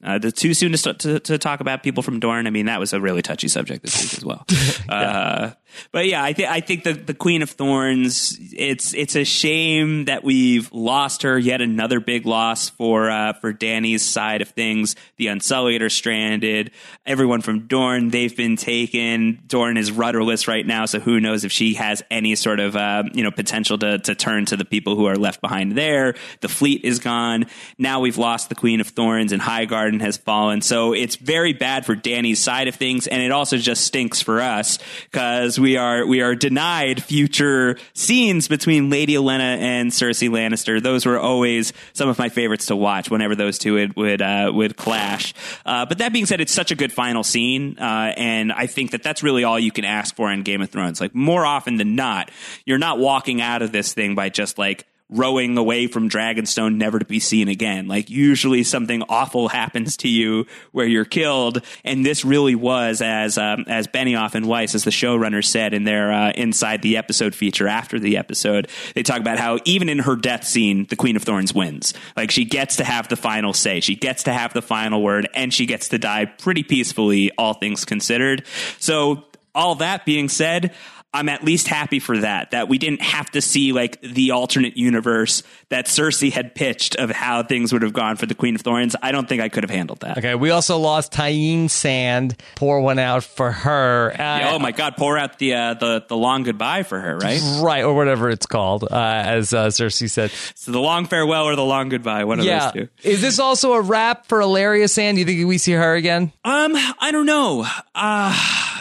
uh, 0.06 0.20
the 0.20 0.32
too 0.32 0.54
soon 0.54 0.72
to, 0.72 0.78
st- 0.78 1.00
to 1.00 1.20
to 1.20 1.38
talk 1.40 1.62
about 1.62 1.82
people 1.82 2.04
from 2.04 2.20
Dorne. 2.20 2.46
I 2.46 2.52
mean, 2.52 2.68
that 2.68 2.80
was 2.80 2.94
a 2.94 3.02
really 3.02 3.24
touchy 3.24 3.48
subject 3.48 3.84
this 3.84 4.00
week 4.02 4.14
as 4.14 4.24
well. 4.24 4.46
uh, 4.90 5.52
but 5.92 6.08
yeah, 6.08 6.24
I 6.24 6.34
think 6.34 6.50
I 6.50 6.60
think 6.60 6.84
the 6.84 6.94
the 6.94 7.14
Queen 7.14 7.42
of 7.42 7.50
Thorns. 7.50 8.38
It's 8.40 8.94
it's 8.94 9.16
a 9.16 9.24
shame 9.24 10.06
that 10.06 10.24
we've 10.24 10.72
lost 10.72 11.24
her. 11.24 11.38
Yet 11.38 11.62
another 11.62 12.00
big 12.00 12.26
loss 12.26 12.70
for 12.70 13.10
uh, 13.10 13.34
for 13.34 13.52
Dany's 13.52 14.04
side 14.04 14.42
of 14.42 14.50
things. 14.50 14.96
The 15.18 15.28
Unsullied 15.28 15.82
are 15.82 15.90
stranded. 15.90 16.72
Everyone 17.06 17.42
from 17.42 17.68
Dorne 17.68 18.10
they've 18.10 18.36
been 18.36 18.58
taken. 18.58 19.42
Dorne 19.48 19.78
is 19.78 19.92
rudderless 19.92 20.48
right 20.48 20.66
now, 20.66 20.86
so 20.86 21.00
who 21.00 21.20
knows 21.20 21.44
if 21.44 21.52
she 21.52 21.74
has 21.76 22.04
any 22.12 22.36
sort 22.36 22.60
of 22.60 22.76
uh, 22.76 23.04
you 23.14 23.24
know 23.24 23.32
potential 23.32 23.78
to 23.80 24.00
to 24.00 24.16
turn 24.16 24.46
to 24.46 24.58
the 24.58 24.66
people 24.66 24.96
who 24.96 25.06
are 25.06 25.16
left 25.16 25.42
behind 25.42 25.74
there. 25.74 26.16
The 26.42 26.50
fleet 26.50 26.84
is 26.84 27.00
gone. 27.00 27.46
Now 27.78 28.02
we've 28.02 28.18
lost 28.18 28.50
the 28.50 28.56
Queen 28.56 28.82
of 28.82 28.88
Thorns, 28.88 29.32
and 29.32 29.42
Highgarden 29.42 29.95
has 30.02 30.18
fallen. 30.18 30.62
So 30.62 30.94
it's 30.94 31.16
very 31.16 31.54
bad 31.54 31.86
for 31.86 31.96
Dany's 31.96 32.40
side 32.40 32.68
of 32.68 32.76
things, 32.76 33.08
and 33.08 33.22
it 33.22 33.32
also 33.32 33.58
just 33.58 33.84
stinks 33.84 34.22
for 34.22 34.42
us 34.42 34.80
because 35.12 35.60
we 35.60 35.78
are 35.78 36.06
we 36.06 36.22
are 36.22 36.36
denied 36.36 37.04
future 37.04 37.78
scenes 37.94 38.48
between 38.48 38.90
Lady 38.90 39.14
Olenna 39.14 39.58
and 39.58 39.92
Cersei 39.92 40.30
Lannister. 40.30 40.82
Those 40.82 41.06
were 41.06 41.20
always 41.20 41.74
some 41.94 42.10
of 42.10 42.18
my 42.18 42.30
favorites 42.30 42.68
to 42.68 42.76
watch 42.76 43.10
whenever 43.10 43.36
those 43.36 43.58
two 43.58 43.74
would 43.74 43.96
would, 43.96 44.22
uh, 44.22 44.52
would 44.54 44.78
clash. 44.78 45.34
Uh, 45.66 45.86
but 45.86 46.00
that 46.00 46.14
being 46.14 46.26
said, 46.26 46.42
it's 46.42 46.54
such 46.54 46.72
a 46.72 46.76
good 46.76 46.92
final 46.92 47.24
scene, 47.24 47.78
uh, 47.80 48.14
and 48.18 48.52
I 48.52 48.68
think 48.68 48.92
that 48.92 49.04
that's 49.04 49.24
really 49.24 49.44
all 49.44 49.60
you 49.60 49.72
can 49.72 49.86
ask 49.86 50.16
for 50.16 50.32
in 50.32 50.44
Game 50.44 50.62
of 50.62 50.70
Thrones. 50.70 51.02
Like 51.02 51.16
more 51.16 51.46
often 51.46 51.78
than 51.78 51.96
not, 51.96 52.32
you're 52.66 52.78
not 52.78 53.00
walking 53.00 53.42
out 53.42 53.62
of 53.62 53.72
this 53.72 53.94
thing 53.94 54.16
by 54.16 54.30
just 54.30 54.58
like 54.58 54.86
rowing 55.10 55.58
away 55.58 55.88
from 55.88 56.10
Dragonstone, 56.10 56.76
never 56.76 56.98
to 57.00 57.06
be 57.06 57.20
seen 57.20 57.48
again. 57.48 57.88
Like 57.88 58.10
usually 58.10 58.64
something 58.64 59.04
awful 59.08 59.48
happens 59.48 59.98
to 59.98 60.08
you 60.08 60.46
where 60.72 60.88
you're 60.88 61.06
killed, 61.06 61.62
and 61.84 62.06
this 62.06 62.26
really 62.26 62.56
was 62.56 63.02
as 63.02 63.38
um, 63.38 63.66
as 63.68 63.88
Benioff 63.88 64.36
and 64.36 64.48
Weiss, 64.48 64.74
as 64.74 64.84
the 64.84 64.92
showrunners 64.92 65.46
said 65.46 65.74
in 65.74 65.84
their 65.84 66.12
uh, 66.12 66.32
inside 66.32 66.82
the 66.82 66.98
episode 66.98 67.36
feature 67.36 67.68
after 67.68 68.00
the 68.00 68.18
episode, 68.18 68.70
they 68.96 69.04
talk 69.04 69.20
about 69.20 69.38
how 69.38 69.60
even 69.66 69.90
in 69.90 70.00
her 70.00 70.16
death 70.16 70.44
scene, 70.44 70.86
the 70.90 70.96
Queen 70.96 71.16
of 71.16 71.24
Thorns 71.24 71.54
wins. 71.54 71.94
Like 72.18 72.32
she 72.32 72.46
gets 72.46 72.78
to 72.78 72.84
have 72.84 73.08
the 73.08 73.16
final 73.16 73.54
say, 73.54 73.80
she 73.80 73.96
gets 73.96 74.24
to 74.24 74.34
have 74.34 74.54
the 74.54 74.62
final 74.62 75.02
word, 75.02 75.30
and 75.36 75.54
she 75.54 75.66
gets 75.66 75.90
to 75.90 76.00
die 76.00 76.26
pretty 76.26 76.64
peacefully, 76.64 77.32
all 77.38 77.54
things 77.54 77.86
considered. 77.86 78.46
So 78.80 79.26
all 79.56 79.76
that 79.76 80.06
being 80.06 80.30
said, 80.30 80.74
I'm 81.16 81.30
at 81.30 81.44
least 81.44 81.68
happy 81.68 82.00
for 82.00 82.18
that, 82.20 82.52
that 82.52 82.68
we 82.70 82.78
didn't 82.78 83.02
have 83.02 83.32
to 83.32 83.42
see 83.42 83.72
like 83.72 84.00
the 84.02 84.32
alternate 84.32 84.78
universe 84.78 85.42
that 85.70 85.86
Cersei 85.88 86.32
had 86.32 86.54
pitched 86.56 86.96
of 86.98 87.10
how 87.10 87.42
things 87.44 87.72
would 87.74 87.82
have 87.82 87.94
gone 87.94 88.18
for 88.18 88.26
the 88.26 88.36
Queen 88.36 88.56
of 88.56 88.62
Thorns. 88.62 88.96
I 89.02 89.12
don't 89.12 89.28
think 89.28 89.42
I 89.42 89.50
could 89.50 89.64
have 89.64 89.70
handled 89.72 90.02
that. 90.02 90.18
okay 90.18 90.36
we 90.36 90.50
also 90.52 90.78
lost 90.78 91.12
Tyene 91.14 91.70
Sand 91.70 92.36
pour 92.56 92.82
one 92.82 93.00
out 93.00 93.24
for 93.24 93.52
her 93.52 94.14
uh, 94.20 94.52
Oh 94.54 94.60
my 94.60 94.72
God! 94.72 94.96
Pour 94.98 95.18
out 95.18 95.40
the 95.40 95.54
uh, 95.54 95.74
the 95.76 96.04
the 96.08 96.18
long 96.18 96.44
goodbye 96.44 96.84
for 96.84 97.00
her, 97.00 97.18
right? 97.18 97.42
right 97.62 97.84
or 97.84 97.94
whatever 97.96 98.30
it's 98.30 98.46
called 98.46 98.84
uh, 98.84 98.88
as 98.92 99.54
uh, 99.54 99.68
Cersei 99.68 100.10
said 100.10 100.32
So 100.56 100.72
the 100.72 100.80
long 100.82 101.06
farewell 101.06 101.46
or 101.46 101.56
the 101.56 101.64
long 101.66 101.90
goodbye, 101.90 102.26
one 102.26 102.40
of 102.40 102.46
yeah 102.46 102.72
those 102.72 102.74
two. 102.74 102.88
is 103.04 103.22
this 103.22 103.40
also 103.40 103.74
a 103.74 103.82
wrap 103.82 104.26
for 104.28 104.40
Ellaria 104.40 104.90
Sand 104.90 105.16
do 105.16 105.22
you 105.22 105.26
think 105.26 105.48
we 105.48 105.58
see 105.58 105.72
her 105.72 105.96
again 105.96 106.32
Um, 106.44 106.74
I 107.00 107.10
don't 107.12 107.26
know. 107.26 107.66
Uh 107.94 108.38